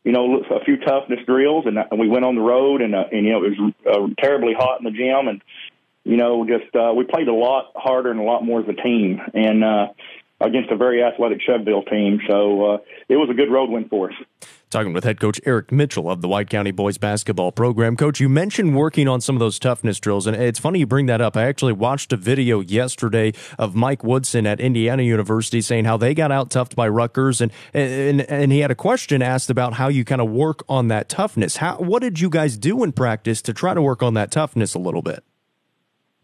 you 0.06 0.12
know, 0.12 0.40
a 0.52 0.64
few 0.64 0.76
toughness 0.76 1.18
drills, 1.26 1.64
and, 1.66 1.76
and 1.76 1.98
we 1.98 2.08
went 2.08 2.24
on 2.24 2.36
the 2.36 2.40
road, 2.40 2.80
and, 2.80 2.94
uh, 2.94 3.06
and 3.10 3.26
you 3.26 3.32
know, 3.32 3.42
it 3.44 3.58
was 3.58 3.74
uh, 3.90 4.22
terribly 4.22 4.54
hot 4.56 4.78
in 4.78 4.84
the 4.84 4.92
gym, 4.92 5.26
and 5.26 5.42
you 6.04 6.16
know, 6.16 6.46
just 6.46 6.72
uh, 6.76 6.92
we 6.94 7.02
played 7.02 7.26
a 7.26 7.34
lot 7.34 7.72
harder 7.74 8.12
and 8.12 8.20
a 8.20 8.22
lot 8.22 8.44
more 8.44 8.60
as 8.60 8.68
a 8.68 8.72
team, 8.72 9.20
and 9.34 9.64
uh, 9.64 9.88
against 10.40 10.70
a 10.70 10.76
very 10.76 11.02
athletic 11.02 11.42
Shelbyville 11.42 11.82
team. 11.82 12.20
So 12.28 12.74
uh, 12.74 12.78
it 13.08 13.16
was 13.16 13.28
a 13.30 13.34
good 13.34 13.50
road 13.50 13.68
win 13.68 13.88
for 13.88 14.12
us. 14.12 14.16
Talking 14.68 14.92
with 14.92 15.04
head 15.04 15.20
coach 15.20 15.40
Eric 15.46 15.70
Mitchell 15.70 16.10
of 16.10 16.22
the 16.22 16.28
White 16.28 16.50
County 16.50 16.72
Boys 16.72 16.98
Basketball 16.98 17.52
Program. 17.52 17.96
Coach, 17.96 18.18
you 18.18 18.28
mentioned 18.28 18.74
working 18.74 19.06
on 19.06 19.20
some 19.20 19.36
of 19.36 19.40
those 19.40 19.60
toughness 19.60 20.00
drills, 20.00 20.26
and 20.26 20.36
it's 20.36 20.58
funny 20.58 20.80
you 20.80 20.86
bring 20.88 21.06
that 21.06 21.20
up. 21.20 21.36
I 21.36 21.44
actually 21.44 21.72
watched 21.72 22.12
a 22.12 22.16
video 22.16 22.58
yesterday 22.58 23.32
of 23.60 23.76
Mike 23.76 24.02
Woodson 24.02 24.44
at 24.44 24.58
Indiana 24.58 25.04
University 25.04 25.60
saying 25.60 25.84
how 25.84 25.96
they 25.96 26.14
got 26.14 26.32
out 26.32 26.50
toughed 26.50 26.74
by 26.74 26.88
Rutgers, 26.88 27.40
and 27.40 27.52
and 27.72 28.22
and 28.22 28.50
he 28.50 28.58
had 28.58 28.72
a 28.72 28.74
question 28.74 29.22
asked 29.22 29.50
about 29.50 29.74
how 29.74 29.86
you 29.86 30.04
kind 30.04 30.20
of 30.20 30.30
work 30.30 30.64
on 30.68 30.88
that 30.88 31.08
toughness. 31.08 31.58
How 31.58 31.76
what 31.76 32.02
did 32.02 32.18
you 32.18 32.28
guys 32.28 32.56
do 32.56 32.82
in 32.82 32.90
practice 32.90 33.40
to 33.42 33.52
try 33.52 33.72
to 33.72 33.80
work 33.80 34.02
on 34.02 34.14
that 34.14 34.32
toughness 34.32 34.74
a 34.74 34.80
little 34.80 35.02
bit? 35.02 35.22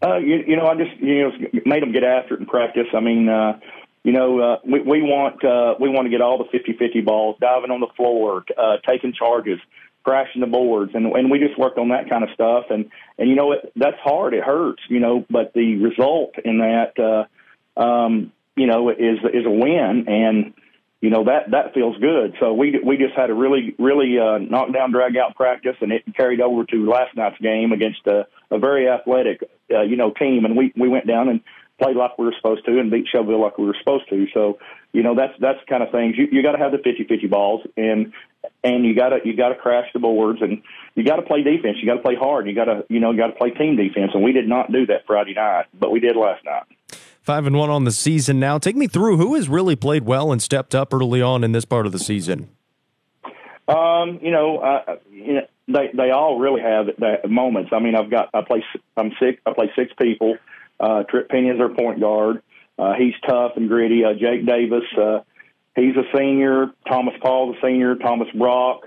Uh, 0.02 0.16
you, 0.16 0.42
you 0.48 0.56
know, 0.56 0.66
I 0.66 0.74
just 0.74 1.00
you 1.00 1.22
know 1.22 1.30
made 1.64 1.80
them 1.80 1.92
get 1.92 2.02
after 2.02 2.34
it 2.34 2.40
in 2.40 2.46
practice. 2.46 2.88
I 2.92 2.98
mean, 2.98 3.28
uh, 3.28 3.60
you 4.04 4.12
know, 4.12 4.40
uh, 4.40 4.56
we, 4.64 4.80
we 4.80 5.02
want 5.02 5.44
uh, 5.44 5.74
we 5.78 5.88
want 5.88 6.06
to 6.06 6.10
get 6.10 6.20
all 6.20 6.38
the 6.38 6.58
50-50 6.58 7.04
balls, 7.04 7.36
diving 7.40 7.70
on 7.70 7.80
the 7.80 7.88
floor, 7.96 8.44
uh, 8.58 8.78
taking 8.86 9.12
charges, 9.12 9.60
crashing 10.02 10.40
the 10.40 10.46
boards, 10.46 10.92
and 10.94 11.06
and 11.06 11.30
we 11.30 11.38
just 11.38 11.58
worked 11.58 11.78
on 11.78 11.90
that 11.90 12.10
kind 12.10 12.24
of 12.24 12.30
stuff. 12.34 12.64
And 12.70 12.90
and 13.18 13.28
you 13.28 13.36
know, 13.36 13.52
it, 13.52 13.72
that's 13.76 13.98
hard. 14.02 14.34
It 14.34 14.42
hurts, 14.42 14.82
you 14.88 14.98
know, 14.98 15.24
but 15.30 15.52
the 15.54 15.76
result 15.76 16.34
in 16.44 16.58
that, 16.58 16.98
uh, 16.98 17.80
um, 17.80 18.32
you 18.56 18.66
know, 18.66 18.90
is 18.90 19.18
is 19.32 19.46
a 19.46 19.50
win. 19.50 20.06
And 20.08 20.54
you 21.02 21.10
know 21.10 21.24
that 21.24 21.50
that 21.50 21.74
feels 21.74 21.96
good. 21.98 22.34
So 22.40 22.54
we 22.54 22.80
we 22.84 22.96
just 22.96 23.14
had 23.14 23.28
a 23.28 23.34
really 23.34 23.74
really 23.78 24.18
uh, 24.18 24.38
knockdown 24.38 24.92
drag 24.92 25.16
out 25.16 25.34
practice, 25.34 25.76
and 25.80 25.92
it 25.92 26.02
carried 26.16 26.40
over 26.40 26.64
to 26.64 26.90
last 26.90 27.16
night's 27.16 27.38
game 27.38 27.72
against 27.72 28.06
a, 28.06 28.26
a 28.50 28.58
very 28.58 28.88
athletic 28.88 29.42
uh, 29.70 29.82
you 29.82 29.96
know 29.96 30.12
team, 30.12 30.44
and 30.44 30.56
we 30.56 30.72
we 30.76 30.88
went 30.88 31.08
down 31.08 31.28
and 31.28 31.40
played 31.82 31.96
like 31.96 32.16
we 32.18 32.26
were 32.26 32.34
supposed 32.36 32.64
to 32.66 32.78
and 32.78 32.90
beat 32.90 33.06
Shelbyville 33.10 33.40
like 33.40 33.58
we 33.58 33.66
were 33.66 33.76
supposed 33.78 34.08
to. 34.10 34.26
So 34.32 34.58
you 34.92 35.02
know 35.02 35.14
that's 35.14 35.32
that's 35.40 35.58
the 35.60 35.66
kind 35.66 35.82
of 35.82 35.90
things 35.90 36.16
you 36.16 36.28
you 36.30 36.42
got 36.42 36.52
to 36.52 36.58
have 36.58 36.72
the 36.72 36.78
50-50 36.78 37.30
balls 37.30 37.62
and 37.76 38.12
and 38.64 38.84
you 38.84 38.94
got 38.94 39.10
to 39.10 39.18
you 39.24 39.36
got 39.36 39.50
to 39.50 39.54
crash 39.54 39.88
the 39.92 39.98
boards 39.98 40.40
and 40.42 40.62
you 40.94 41.04
got 41.04 41.16
to 41.16 41.22
play 41.22 41.42
defense. 41.42 41.78
You 41.80 41.86
got 41.86 41.96
to 41.96 42.02
play 42.02 42.14
hard. 42.14 42.46
You 42.46 42.54
got 42.54 42.66
to 42.66 42.84
you 42.88 43.00
know 43.00 43.10
you 43.10 43.18
got 43.18 43.28
to 43.28 43.34
play 43.34 43.50
team 43.50 43.76
defense, 43.76 44.12
and 44.14 44.22
we 44.22 44.32
did 44.32 44.48
not 44.48 44.72
do 44.72 44.86
that 44.86 45.06
Friday 45.06 45.34
night, 45.34 45.66
but 45.78 45.90
we 45.90 46.00
did 46.00 46.16
last 46.16 46.44
night. 46.44 46.64
Five 47.22 47.46
and 47.46 47.56
one 47.56 47.70
on 47.70 47.84
the 47.84 47.92
season 47.92 48.40
now. 48.40 48.58
Take 48.58 48.74
me 48.74 48.88
through 48.88 49.16
who 49.16 49.34
has 49.36 49.48
really 49.48 49.76
played 49.76 50.04
well 50.04 50.32
and 50.32 50.42
stepped 50.42 50.74
up 50.74 50.92
early 50.92 51.22
on 51.22 51.44
in 51.44 51.52
this 51.52 51.64
part 51.64 51.86
of 51.86 51.92
the 51.92 52.00
season. 52.00 52.48
Um, 53.68 54.18
you 54.20 54.32
know, 54.32 54.58
uh, 54.58 54.96
you 55.10 55.34
know, 55.34 55.46
they 55.68 55.90
they 55.94 56.10
all 56.10 56.38
really 56.38 56.60
have 56.60 56.86
that 56.98 57.30
moments. 57.30 57.70
I 57.72 57.78
mean, 57.78 57.94
I've 57.94 58.10
got 58.10 58.30
I 58.34 58.42
play 58.42 58.64
I'm 58.96 59.12
six 59.20 59.40
I 59.46 59.52
play 59.52 59.70
six 59.76 59.92
people. 60.00 60.36
Uh, 60.80 61.02
Trip 61.04 61.30
is 61.32 61.60
our 61.60 61.68
point 61.68 62.00
guard. 62.00 62.42
Uh, 62.78 62.94
he's 62.94 63.14
tough 63.26 63.52
and 63.56 63.68
gritty. 63.68 64.04
Uh, 64.04 64.14
Jake 64.14 64.46
Davis, 64.46 64.84
uh, 65.00 65.20
he's 65.76 65.94
a 65.96 66.04
senior. 66.16 66.72
Thomas 66.88 67.14
Paul's 67.22 67.56
a 67.56 67.66
senior. 67.66 67.96
Thomas 67.96 68.28
Brock, 68.34 68.80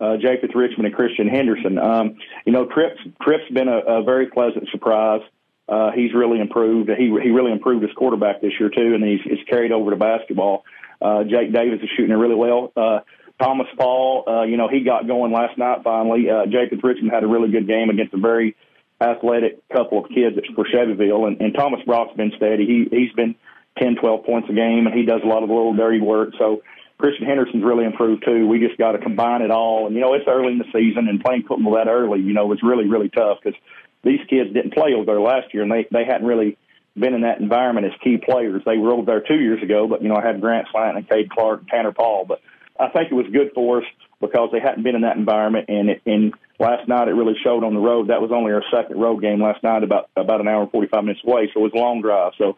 uh, 0.00 0.16
Japheth 0.16 0.54
Richmond, 0.54 0.86
and 0.86 0.94
Christian 0.94 1.28
Henderson. 1.28 1.78
Um, 1.78 2.16
you 2.44 2.52
know, 2.52 2.66
Trip's 2.66 3.00
Trip's 3.22 3.50
been 3.52 3.68
a, 3.68 3.78
a 3.78 4.02
very 4.02 4.26
pleasant 4.26 4.68
surprise. 4.70 5.20
Uh, 5.68 5.90
he's 5.92 6.14
really 6.14 6.40
improved. 6.40 6.90
He 6.90 7.06
he 7.22 7.30
really 7.30 7.52
improved 7.52 7.82
his 7.82 7.92
quarterback 7.96 8.40
this 8.40 8.52
year 8.58 8.70
too, 8.70 8.94
and 8.94 9.04
he's, 9.04 9.20
he's 9.24 9.44
carried 9.48 9.72
over 9.72 9.90
to 9.90 9.96
basketball. 9.96 10.64
Uh, 11.00 11.24
Jake 11.24 11.52
Davis 11.52 11.80
is 11.82 11.90
shooting 11.96 12.12
it 12.12 12.18
really 12.18 12.34
well. 12.34 12.72
Uh, 12.76 13.00
Thomas 13.40 13.66
Paul, 13.78 14.24
uh, 14.26 14.42
you 14.44 14.56
know, 14.56 14.68
he 14.68 14.80
got 14.80 15.06
going 15.06 15.32
last 15.32 15.58
night 15.58 15.80
finally. 15.84 16.30
Uh, 16.30 16.46
Jacob 16.46 16.82
Richmond 16.82 17.12
had 17.12 17.22
a 17.22 17.26
really 17.26 17.50
good 17.50 17.66
game 17.66 17.90
against 17.90 18.14
a 18.14 18.18
very 18.18 18.56
athletic 19.00 19.66
couple 19.68 20.04
of 20.04 20.10
kids 20.10 20.36
for 20.54 20.66
Shelbyville, 20.66 21.26
and, 21.26 21.40
and 21.40 21.54
Thomas 21.54 21.80
Brock's 21.84 22.16
been 22.16 22.32
steady. 22.36 22.66
He 22.66 22.88
he's 22.90 23.12
been 23.12 23.34
10, 23.78 23.96
12 23.96 24.24
points 24.24 24.48
a 24.50 24.54
game, 24.54 24.86
and 24.86 24.94
he 24.94 25.04
does 25.04 25.20
a 25.22 25.26
lot 25.26 25.42
of 25.42 25.48
the 25.48 25.54
little 25.54 25.74
dirty 25.74 26.00
work. 26.00 26.30
So 26.38 26.62
Christian 26.98 27.26
Henderson's 27.26 27.64
really 27.64 27.84
improved 27.84 28.24
too. 28.24 28.46
We 28.46 28.58
just 28.58 28.78
got 28.78 28.92
to 28.92 28.98
combine 28.98 29.42
it 29.42 29.50
all, 29.50 29.86
and 29.86 29.94
you 29.94 30.00
know, 30.00 30.14
it's 30.14 30.24
early 30.26 30.52
in 30.52 30.58
the 30.58 30.72
season, 30.72 31.08
and 31.08 31.22
playing 31.22 31.44
football 31.46 31.74
that 31.74 31.88
early, 31.88 32.20
you 32.20 32.32
know, 32.32 32.46
was 32.46 32.62
really 32.62 32.88
really 32.88 33.10
tough 33.10 33.38
because 33.42 33.58
these 34.02 34.20
kids 34.28 34.52
didn't 34.54 34.74
play 34.74 34.94
over 34.94 35.04
there 35.04 35.20
last 35.20 35.52
year, 35.52 35.62
and 35.62 35.70
they 35.70 35.86
they 35.90 36.04
hadn't 36.04 36.26
really 36.26 36.56
been 36.98 37.12
in 37.12 37.20
that 37.20 37.40
environment 37.40 37.86
as 37.86 37.92
key 38.02 38.16
players. 38.16 38.62
They 38.64 38.78
were 38.78 38.92
over 38.92 39.04
there 39.04 39.20
two 39.20 39.38
years 39.38 39.62
ago, 39.62 39.86
but 39.86 40.02
you 40.02 40.08
know 40.08 40.16
I 40.16 40.26
had 40.26 40.40
Grant 40.40 40.68
Slant 40.72 40.96
and 40.96 41.08
Cade 41.08 41.30
Clark, 41.30 41.60
and 41.60 41.68
Tanner 41.68 41.92
Paul, 41.92 42.24
but 42.26 42.40
I 42.80 42.88
think 42.88 43.10
it 43.10 43.14
was 43.14 43.26
good 43.30 43.50
for 43.54 43.78
us 43.78 43.84
because 44.20 44.48
they 44.52 44.60
hadn't 44.60 44.82
been 44.82 44.96
in 44.96 45.02
that 45.02 45.16
environment, 45.16 45.66
and 45.68 45.90
it, 45.90 46.02
and 46.06 46.32
last 46.58 46.88
night 46.88 47.08
it 47.08 47.12
really 47.12 47.36
showed 47.42 47.64
on 47.64 47.74
the 47.74 47.80
road. 47.80 48.08
That 48.08 48.20
was 48.20 48.30
only 48.32 48.52
our 48.52 48.62
second 48.72 49.00
road 49.00 49.20
game 49.20 49.42
last 49.42 49.62
night, 49.62 49.82
about 49.82 50.10
about 50.16 50.40
an 50.40 50.48
hour 50.48 50.62
and 50.62 50.70
forty 50.70 50.88
five 50.88 51.04
minutes 51.04 51.22
away, 51.24 51.50
so 51.52 51.60
it 51.60 51.64
was 51.64 51.72
a 51.74 51.78
long 51.78 52.00
drive. 52.02 52.32
So, 52.38 52.56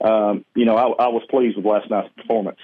um, 0.00 0.44
you 0.54 0.64
know, 0.64 0.76
I, 0.76 1.04
I 1.04 1.08
was 1.08 1.22
pleased 1.30 1.56
with 1.56 1.66
last 1.66 1.90
night's 1.90 2.12
performance. 2.16 2.58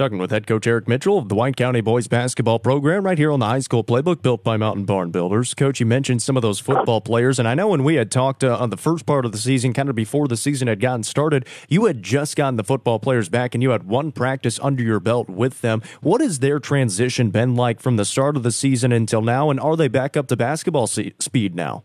Talking 0.00 0.16
with 0.16 0.30
head 0.30 0.46
coach 0.46 0.66
Eric 0.66 0.88
Mitchell 0.88 1.18
of 1.18 1.28
the 1.28 1.34
White 1.34 1.56
County 1.56 1.82
Boys 1.82 2.08
Basketball 2.08 2.58
Program 2.58 3.04
right 3.04 3.18
here 3.18 3.30
on 3.30 3.38
the 3.38 3.44
high 3.44 3.58
school 3.58 3.84
playbook 3.84 4.22
built 4.22 4.42
by 4.42 4.56
Mountain 4.56 4.86
Barn 4.86 5.10
Builders. 5.10 5.52
Coach, 5.52 5.78
you 5.78 5.84
mentioned 5.84 6.22
some 6.22 6.38
of 6.38 6.40
those 6.40 6.58
football 6.58 7.02
players, 7.02 7.38
and 7.38 7.46
I 7.46 7.52
know 7.52 7.68
when 7.68 7.84
we 7.84 7.96
had 7.96 8.10
talked 8.10 8.42
uh, 8.42 8.56
on 8.56 8.70
the 8.70 8.78
first 8.78 9.04
part 9.04 9.26
of 9.26 9.32
the 9.32 9.36
season, 9.36 9.74
kind 9.74 9.90
of 9.90 9.94
before 9.94 10.26
the 10.26 10.38
season 10.38 10.68
had 10.68 10.80
gotten 10.80 11.02
started, 11.02 11.46
you 11.68 11.84
had 11.84 12.02
just 12.02 12.34
gotten 12.34 12.56
the 12.56 12.64
football 12.64 12.98
players 12.98 13.28
back 13.28 13.54
and 13.54 13.62
you 13.62 13.72
had 13.72 13.82
one 13.82 14.10
practice 14.10 14.58
under 14.62 14.82
your 14.82 15.00
belt 15.00 15.28
with 15.28 15.60
them. 15.60 15.82
What 16.00 16.22
has 16.22 16.38
their 16.38 16.58
transition 16.58 17.28
been 17.28 17.54
like 17.54 17.78
from 17.78 17.98
the 17.98 18.06
start 18.06 18.38
of 18.38 18.42
the 18.42 18.52
season 18.52 18.92
until 18.92 19.20
now, 19.20 19.50
and 19.50 19.60
are 19.60 19.76
they 19.76 19.88
back 19.88 20.16
up 20.16 20.28
to 20.28 20.36
basketball 20.36 20.86
se- 20.86 21.12
speed 21.18 21.54
now? 21.54 21.84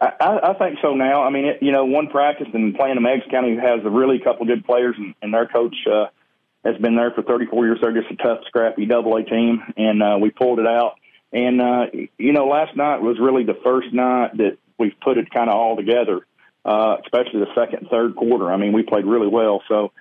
I, 0.00 0.38
I 0.44 0.54
think 0.54 0.78
so 0.80 0.94
now. 0.94 1.24
I 1.24 1.28
mean, 1.28 1.44
it, 1.44 1.58
you 1.60 1.72
know, 1.72 1.84
one 1.84 2.06
practice 2.06 2.48
and 2.54 2.74
playing 2.74 2.96
in 2.96 3.02
Meigs 3.02 3.24
County 3.30 3.54
has 3.56 3.80
a 3.84 3.90
really 3.90 4.18
couple 4.18 4.46
good 4.46 4.64
players, 4.64 4.94
and, 4.96 5.14
and 5.20 5.34
their 5.34 5.46
coach 5.46 5.76
uh, 5.86 6.06
has 6.64 6.76
been 6.78 6.96
there 6.96 7.10
for 7.12 7.22
34 7.22 7.66
years. 7.66 7.78
They're 7.80 7.92
just 7.92 8.10
a 8.10 8.16
tough, 8.16 8.40
scrappy 8.46 8.86
double 8.86 9.16
A 9.16 9.24
team, 9.24 9.62
and 9.76 10.02
uh, 10.02 10.18
we 10.20 10.30
pulled 10.30 10.58
it 10.58 10.66
out. 10.66 10.94
And 11.32 11.60
uh, 11.60 11.86
you 12.16 12.32
know, 12.32 12.46
last 12.46 12.76
night 12.76 13.02
was 13.02 13.18
really 13.20 13.44
the 13.44 13.58
first 13.62 13.92
night 13.92 14.36
that 14.38 14.58
we've 14.78 14.98
put 15.00 15.18
it 15.18 15.30
kind 15.30 15.50
of 15.50 15.56
all 15.56 15.76
together, 15.76 16.26
uh, 16.64 16.96
especially 17.02 17.40
the 17.40 17.54
second, 17.54 17.80
and 17.80 17.88
third 17.88 18.16
quarter. 18.16 18.50
I 18.50 18.56
mean, 18.56 18.72
we 18.72 18.82
played 18.82 19.04
really 19.04 19.28
well. 19.28 19.62
So, 19.68 19.92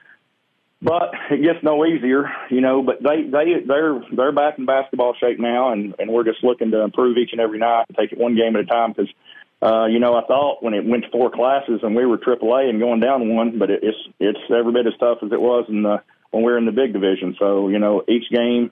but 0.82 1.12
it 1.32 1.44
gets 1.44 1.64
no 1.64 1.86
easier, 1.86 2.32
you 2.50 2.62
know. 2.62 2.82
But 2.82 3.04
they 3.04 3.24
they 3.24 3.66
they're 3.66 4.02
they're 4.12 4.32
back 4.32 4.58
in 4.58 4.66
basketball 4.66 5.16
shape 5.20 5.40
now, 5.40 5.74
and 5.74 5.96
and 6.00 6.10
we're 6.10 6.24
just 6.24 6.44
looking 6.44 6.72
to 6.72 6.82
improve 6.82 7.18
each 7.18 7.34
and 7.34 7.42
every 7.42 7.60
night 7.60 7.86
and 7.90 7.98
take 7.98 8.14
it 8.14 8.18
one 8.18 8.36
game 8.36 8.56
at 8.56 8.62
a 8.62 8.66
time 8.66 8.94
because. 8.94 9.12
Uh, 9.60 9.88
you 9.88 9.98
know, 9.98 10.14
I 10.14 10.24
thought 10.28 10.62
when 10.62 10.76
it 10.76 10.86
went 10.86 11.04
to 11.06 11.10
four 11.10 11.32
classes 11.32 11.80
and 11.82 11.96
we 11.96 12.06
were 12.06 12.20
AAA 12.20 12.70
and 12.70 12.80
going 12.80 13.00
down 13.00 13.34
one, 13.34 13.58
but 13.58 13.72
it, 13.72 13.80
it's 13.82 13.98
it's 14.20 14.38
every 14.56 14.72
bit 14.72 14.86
as 14.86 14.94
tough 15.00 15.18
as 15.24 15.32
it 15.32 15.42
was 15.42 15.66
in 15.68 15.82
the 15.82 16.00
when 16.32 16.44
we're 16.44 16.58
in 16.58 16.66
the 16.66 16.72
big 16.72 16.94
division. 16.94 17.36
So, 17.40 17.70
you 17.70 17.80
know, 17.80 18.04
each 18.08 18.30
game, 18.32 18.72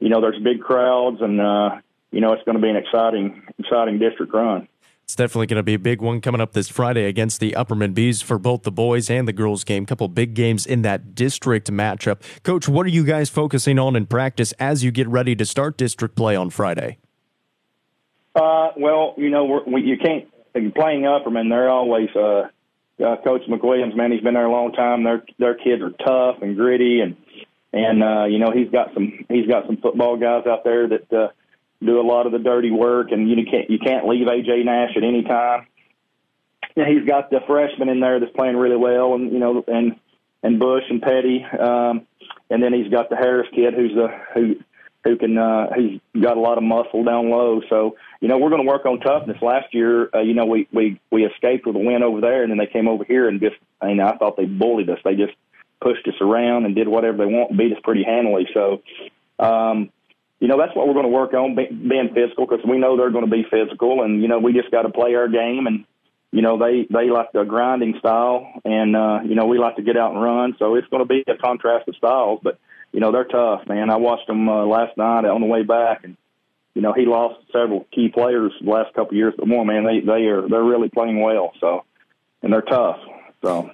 you 0.00 0.08
know, 0.08 0.20
there's 0.20 0.40
big 0.42 0.60
crowds 0.60 1.20
and, 1.20 1.40
uh, 1.40 1.80
you 2.10 2.20
know, 2.20 2.32
it's 2.32 2.42
going 2.44 2.56
to 2.56 2.62
be 2.62 2.68
an 2.68 2.76
exciting, 2.76 3.42
exciting 3.58 3.98
district 3.98 4.32
run. 4.32 4.68
It's 5.04 5.16
definitely 5.16 5.46
going 5.46 5.56
to 5.56 5.62
be 5.62 5.72
a 5.72 5.78
big 5.78 6.02
one 6.02 6.20
coming 6.20 6.40
up 6.40 6.52
this 6.52 6.68
Friday 6.68 7.06
against 7.06 7.40
the 7.40 7.52
Upperman 7.52 7.94
Bees 7.94 8.20
for 8.20 8.38
both 8.38 8.62
the 8.62 8.70
boys 8.70 9.08
and 9.08 9.26
the 9.26 9.32
girls 9.32 9.64
game. 9.64 9.86
Couple 9.86 10.06
big 10.08 10.34
games 10.34 10.66
in 10.66 10.82
that 10.82 11.14
district 11.14 11.70
matchup. 11.70 12.20
Coach, 12.42 12.68
what 12.68 12.84
are 12.84 12.90
you 12.90 13.04
guys 13.04 13.30
focusing 13.30 13.78
on 13.78 13.96
in 13.96 14.04
practice 14.04 14.52
as 14.58 14.84
you 14.84 14.90
get 14.90 15.08
ready 15.08 15.34
to 15.34 15.46
start 15.46 15.78
district 15.78 16.14
play 16.14 16.36
on 16.36 16.50
Friday? 16.50 16.98
Uh, 18.34 18.68
well, 18.76 19.14
you 19.16 19.30
know, 19.30 19.62
we, 19.66 19.82
you 19.82 19.96
can't 19.96 20.28
playing 20.74 21.02
Upperman. 21.02 21.48
They're 21.48 21.70
always 21.70 22.10
uh, 22.14 22.48
uh, 23.04 23.16
Coach 23.24 23.42
McWilliams. 23.48 23.96
Man, 23.96 24.12
he's 24.12 24.22
been 24.22 24.34
there 24.34 24.46
a 24.46 24.52
long 24.52 24.72
time. 24.72 25.04
Their 25.04 25.24
their 25.38 25.54
kids 25.54 25.82
are 25.82 25.90
tough 25.90 26.42
and 26.42 26.56
gritty, 26.56 27.00
and 27.00 27.16
and 27.72 28.02
uh, 28.02 28.24
you 28.24 28.38
know 28.38 28.50
he's 28.52 28.70
got 28.70 28.94
some 28.94 29.24
he's 29.28 29.46
got 29.46 29.66
some 29.66 29.76
football 29.78 30.16
guys 30.16 30.46
out 30.46 30.64
there 30.64 30.88
that. 30.88 31.12
Uh, 31.12 31.28
do 31.84 32.00
a 32.00 32.02
lot 32.02 32.26
of 32.26 32.32
the 32.32 32.38
dirty 32.38 32.70
work, 32.70 33.12
and 33.12 33.28
you 33.28 33.36
can't 33.50 33.70
you 33.70 33.78
can't 33.78 34.06
leave 34.08 34.26
AJ 34.26 34.64
Nash 34.64 34.96
at 34.96 35.04
any 35.04 35.22
time. 35.22 35.66
And 36.76 36.86
he's 36.86 37.08
got 37.08 37.30
the 37.30 37.40
freshman 37.46 37.88
in 37.88 38.00
there 38.00 38.20
that's 38.20 38.32
playing 38.32 38.56
really 38.56 38.76
well, 38.76 39.14
and 39.14 39.32
you 39.32 39.38
know, 39.38 39.64
and 39.66 39.96
and 40.42 40.58
Bush 40.58 40.84
and 40.88 41.02
Petty, 41.02 41.44
um, 41.44 42.06
and 42.50 42.62
then 42.62 42.72
he's 42.72 42.90
got 42.90 43.10
the 43.10 43.16
Harris 43.16 43.48
kid 43.54 43.74
who's 43.74 43.96
a 43.96 44.08
who 44.34 44.56
who 45.04 45.16
can 45.16 45.38
uh, 45.38 45.68
who's 45.74 46.00
got 46.20 46.36
a 46.36 46.40
lot 46.40 46.58
of 46.58 46.64
muscle 46.64 47.04
down 47.04 47.30
low. 47.30 47.60
So 47.68 47.96
you 48.20 48.28
know, 48.28 48.38
we're 48.38 48.50
going 48.50 48.64
to 48.64 48.68
work 48.68 48.84
on 48.86 49.00
toughness. 49.00 49.40
Last 49.40 49.72
year, 49.72 50.10
uh, 50.14 50.20
you 50.20 50.34
know, 50.34 50.46
we 50.46 50.68
we 50.72 51.00
we 51.10 51.24
escaped 51.24 51.66
with 51.66 51.76
a 51.76 51.78
win 51.78 52.02
over 52.02 52.20
there, 52.20 52.42
and 52.42 52.50
then 52.50 52.58
they 52.58 52.66
came 52.66 52.88
over 52.88 53.04
here 53.04 53.28
and 53.28 53.40
just 53.40 53.56
I 53.80 53.86
mean, 53.86 54.00
I 54.00 54.16
thought 54.16 54.36
they 54.36 54.44
bullied 54.44 54.90
us. 54.90 54.98
They 55.04 55.14
just 55.14 55.34
pushed 55.80 56.06
us 56.08 56.20
around 56.20 56.66
and 56.66 56.74
did 56.74 56.88
whatever 56.88 57.18
they 57.18 57.26
want, 57.26 57.56
beat 57.56 57.72
us 57.72 57.78
pretty 57.82 58.04
handily. 58.04 58.48
So. 58.52 58.82
Um, 59.38 59.90
you 60.40 60.46
know, 60.46 60.56
that's 60.56 60.74
what 60.76 60.86
we're 60.86 60.94
going 60.94 61.04
to 61.04 61.10
work 61.10 61.34
on, 61.34 61.56
being 61.56 62.10
physical, 62.14 62.46
because 62.46 62.64
we 62.64 62.78
know 62.78 62.96
they're 62.96 63.10
going 63.10 63.24
to 63.24 63.30
be 63.30 63.44
physical, 63.50 64.02
and 64.02 64.22
you 64.22 64.28
know, 64.28 64.38
we 64.38 64.52
just 64.52 64.70
got 64.70 64.82
to 64.82 64.88
play 64.88 65.16
our 65.16 65.28
game, 65.28 65.66
and 65.66 65.84
you 66.30 66.42
know, 66.42 66.58
they 66.58 66.86
they 66.90 67.10
like 67.10 67.32
the 67.32 67.44
grinding 67.44 67.96
style, 67.98 68.46
and 68.64 68.94
uh, 68.94 69.20
you 69.24 69.34
know, 69.34 69.46
we 69.46 69.58
like 69.58 69.76
to 69.76 69.82
get 69.82 69.96
out 69.96 70.12
and 70.12 70.22
run, 70.22 70.54
so 70.58 70.74
it's 70.74 70.86
going 70.88 71.02
to 71.02 71.08
be 71.08 71.24
a 71.26 71.36
contrast 71.36 71.88
of 71.88 71.96
styles, 71.96 72.40
but 72.42 72.58
you 72.92 73.00
know, 73.00 73.12
they're 73.12 73.24
tough, 73.24 73.66
man. 73.68 73.90
I 73.90 73.96
watched 73.96 74.26
them 74.26 74.48
uh, 74.48 74.64
last 74.64 74.96
night 74.96 75.24
on 75.24 75.40
the 75.40 75.46
way 75.46 75.62
back, 75.62 76.04
and 76.04 76.16
you 76.74 76.82
know, 76.82 76.92
he 76.92 77.06
lost 77.06 77.40
several 77.52 77.86
key 77.92 78.08
players 78.08 78.52
the 78.62 78.70
last 78.70 78.94
couple 78.94 79.10
of 79.10 79.16
years, 79.16 79.34
but 79.36 79.48
more, 79.48 79.64
man, 79.64 79.84
they 79.84 80.00
they 80.00 80.26
are 80.26 80.48
they're 80.48 80.62
really 80.62 80.88
playing 80.88 81.20
well, 81.20 81.52
so 81.60 81.84
and 82.42 82.52
they're 82.52 82.62
tough, 82.62 82.98
so. 83.42 83.70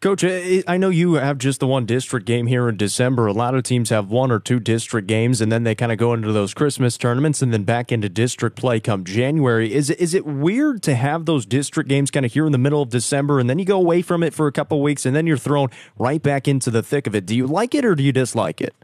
Coach, 0.00 0.22
I 0.22 0.76
know 0.76 0.90
you 0.90 1.14
have 1.14 1.38
just 1.38 1.58
the 1.58 1.66
one 1.66 1.84
district 1.84 2.24
game 2.24 2.46
here 2.46 2.68
in 2.68 2.76
December. 2.76 3.26
A 3.26 3.32
lot 3.32 3.56
of 3.56 3.64
teams 3.64 3.90
have 3.90 4.08
one 4.08 4.30
or 4.30 4.38
two 4.38 4.60
district 4.60 5.08
games, 5.08 5.40
and 5.40 5.50
then 5.50 5.64
they 5.64 5.74
kind 5.74 5.90
of 5.90 5.98
go 5.98 6.14
into 6.14 6.30
those 6.30 6.54
Christmas 6.54 6.96
tournaments 6.96 7.42
and 7.42 7.52
then 7.52 7.64
back 7.64 7.90
into 7.90 8.08
district 8.08 8.56
play 8.56 8.78
come 8.78 9.02
January. 9.02 9.74
Is 9.74 9.90
is 9.90 10.14
it 10.14 10.24
weird 10.24 10.84
to 10.84 10.94
have 10.94 11.24
those 11.24 11.44
district 11.44 11.88
games 11.88 12.12
kind 12.12 12.24
of 12.24 12.32
here 12.32 12.46
in 12.46 12.52
the 12.52 12.58
middle 12.58 12.80
of 12.80 12.90
December, 12.90 13.40
and 13.40 13.50
then 13.50 13.58
you 13.58 13.64
go 13.64 13.76
away 13.76 14.00
from 14.00 14.22
it 14.22 14.34
for 14.34 14.46
a 14.46 14.52
couple 14.52 14.80
weeks, 14.80 15.04
and 15.04 15.16
then 15.16 15.26
you're 15.26 15.36
thrown 15.36 15.68
right 15.98 16.22
back 16.22 16.46
into 16.46 16.70
the 16.70 16.84
thick 16.84 17.08
of 17.08 17.16
it? 17.16 17.26
Do 17.26 17.34
you 17.34 17.48
like 17.48 17.74
it 17.74 17.84
or 17.84 17.96
do 17.96 18.04
you 18.04 18.12
dislike 18.12 18.60
it? 18.60 18.76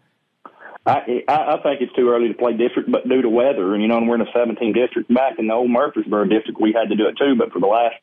I 0.84 1.22
I 1.28 1.58
think 1.62 1.80
it's 1.80 1.92
too 1.92 2.10
early 2.10 2.26
to 2.26 2.34
play 2.34 2.54
district, 2.54 2.90
but 2.90 3.08
due 3.08 3.22
to 3.22 3.28
weather, 3.28 3.74
and 3.74 3.82
you 3.82 3.86
know, 3.86 3.98
and 3.98 4.08
we're 4.08 4.16
in 4.16 4.22
a 4.22 4.32
17 4.34 4.72
district. 4.72 5.14
Back 5.14 5.38
in 5.38 5.46
the 5.46 5.54
old 5.54 5.70
Murfreesboro 5.70 6.24
district, 6.24 6.60
we 6.60 6.72
had 6.72 6.88
to 6.88 6.96
do 6.96 7.06
it 7.06 7.16
too, 7.16 7.36
but 7.38 7.52
for 7.52 7.60
the 7.60 7.68
last 7.68 7.94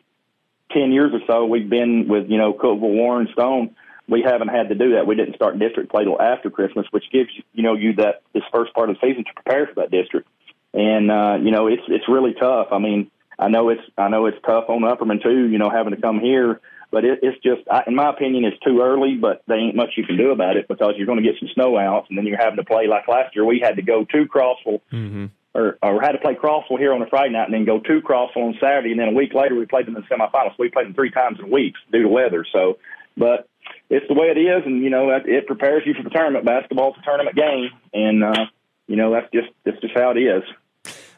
10 0.74 0.92
years 0.92 1.12
or 1.14 1.22
so, 1.28 1.46
we've 1.46 1.70
been 1.70 2.08
with, 2.08 2.30
you 2.30 2.38
know, 2.38 2.54
Cookeville, 2.54 2.80
Warren, 2.80 3.28
Stone. 3.34 3.76
We 4.08 4.22
haven't 4.22 4.50
had 4.50 4.70
to 4.70 4.76
do 4.76 4.96
that. 4.96 5.08
We 5.08 5.16
didn't 5.16 5.36
start 5.36 5.58
district 5.60 5.92
play 5.92 6.04
till 6.04 6.22
after 6.22 6.50
Christmas, 6.50 6.86
which 6.92 7.06
gives, 7.12 7.30
you 7.54 7.64
know, 7.64 7.76
you 7.76 7.94
that 7.96 8.22
this 8.34 8.44
first 8.54 8.74
part 8.74 8.90
of 8.90 8.98
the 9.00 9.08
season 9.08 9.24
to 9.24 9.34
prepare 9.34 9.68
for 9.68 9.76
that 9.76 9.92
district. 9.92 10.28
And, 10.74 11.12
uh, 11.12 11.38
you 11.42 11.52
know, 11.52 11.68
it's, 11.68 11.84
it's 11.88 12.08
really 12.10 12.34
tough. 12.34 12.68
I 12.72 12.80
mean, 12.80 13.12
I 13.38 13.48
know 13.48 13.70
it's, 13.70 13.82
I 13.98 14.10
know 14.10 14.26
it's 14.26 14.38
tough 14.46 14.66
on 14.70 14.82
Upperman 14.82 15.22
too, 15.22 15.48
you 15.48 15.58
know, 15.58 15.70
having 15.70 15.96
to 15.96 16.02
come 16.02 16.20
here, 16.20 16.60
but 16.92 17.06
it, 17.06 17.20
it's 17.22 17.42
just, 17.44 17.62
I, 17.70 17.84
in 17.88 17.96
my 17.96 18.10
opinion, 18.10 18.46
it's 18.46 18.60
too 18.60 18.82
early, 18.82 19.16
but 19.16 19.44
there 19.48 19.58
ain't 19.58 19.76
much 19.76 19.92
you 19.96 20.06
can 20.06 20.18
do 20.18 20.32
about 20.32 20.58
it 20.58 20.68
because 20.68 20.94
you're 20.98 21.08
going 21.08 21.22
to 21.22 21.30
get 21.30 21.40
some 21.40 21.50
snow 21.54 21.78
outs 21.78 22.08
and 22.10 22.18
then 22.18 22.26
you're 22.26 22.38
having 22.38 22.58
to 22.58 22.66
play 22.66 22.88
like 22.88 23.08
last 23.08 23.36
year. 23.36 23.46
We 23.46 23.60
had 23.60 23.78
to 23.78 23.82
go 23.82 24.04
to 24.06 24.26
Crossville 24.26 24.82
mm-hmm 24.92 25.26
or, 25.54 25.78
or 25.84 26.02
had 26.02 26.14
to 26.14 26.18
play 26.18 26.36
Crossville 26.36 26.80
here 26.80 26.93
on 26.93 27.02
a 27.02 27.08
Friday 27.08 27.34
night 27.34 27.45
and 27.45 27.54
then 27.54 27.66
go 27.66 27.80
to 27.80 28.02
Crossville 28.02 28.38
on 28.38 28.56
Saturday, 28.60 28.91
and 28.91 28.99
then 28.99 29.10
a 29.10 29.14
week 29.14 29.34
later 29.34 29.56
we 29.56 29.66
played 29.66 29.86
them 29.86 29.95
in 29.95 30.04
the 30.08 30.16
semifinals. 30.16 30.58
We 30.58 30.70
played 30.70 30.88
them 30.88 30.93
three 30.93 31.12
times 31.12 31.39
in 31.39 31.52
weeks 31.52 31.80
due 31.91 32.04
to 32.04 32.08
weather. 32.08 32.45
So, 32.52 32.78
but 33.18 33.47
it's 33.89 34.08
the 34.08 34.14
way 34.14 34.28
it 34.28 34.39
is, 34.39 34.64
and 34.66 34.84
you 34.84 34.89
know 34.89 35.10
it 35.10 35.47
prepares 35.47 35.84
you 35.86 35.93
for 35.93 36.04
the 36.04 36.10
tournament. 36.10 36.45
Basketball's 36.45 36.95
a 36.99 37.04
tournament 37.04 37.36
game, 37.36 37.70
and 37.93 38.24
uh, 38.24 38.45
you 38.88 38.95
know 38.95 39.12
that's 39.12 39.32
just 39.34 39.49
that's 39.66 39.80
just 39.82 39.93
how 39.95 40.12
it 40.12 40.18
is. 40.18 40.43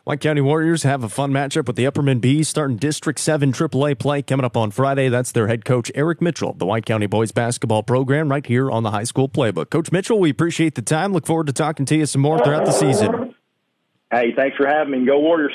White 0.04 0.20
County 0.20 0.42
Warriors 0.42 0.84
have 0.84 1.02
a 1.02 1.08
fun 1.08 1.32
matchup 1.32 1.66
with 1.66 1.78
the 1.78 1.86
Upperman 1.86 2.20
Bees 2.20 2.50
starting 2.50 2.76
District 2.76 3.18
7 3.18 3.54
AAA 3.54 3.98
play 3.98 4.22
coming 4.22 4.44
up 4.44 4.58
on 4.58 4.70
Friday. 4.70 5.08
That's 5.08 5.32
their 5.32 5.48
head 5.48 5.64
coach, 5.64 5.90
Eric 5.96 6.22
Mitchell, 6.22 6.52
the 6.52 6.66
White 6.66 6.86
County 6.86 7.06
Boys 7.06 7.32
basketball 7.32 7.84
program 7.84 8.30
right 8.30 8.46
here 8.46 8.70
on 8.70 8.84
the 8.84 8.92
high 8.92 9.06
school 9.06 9.30
playbook. 9.30 9.70
Coach 9.70 9.94
Mitchell, 9.94 10.20
we 10.20 10.30
appreciate 10.30 10.76
the 10.76 10.82
time. 10.82 11.14
Look 11.14 11.26
forward 11.26 11.48
to 11.48 11.54
talking 11.54 11.86
to 11.86 11.96
you 11.96 12.06
some 12.06 12.22
more 12.22 12.38
throughout 12.44 12.66
the 12.66 12.74
season. 12.74 13.34
Hey, 14.14 14.32
thanks 14.36 14.56
for 14.58 14.68
having 14.68 14.92
me. 14.92 15.08
Go 15.08 15.20
Warriors. 15.20 15.54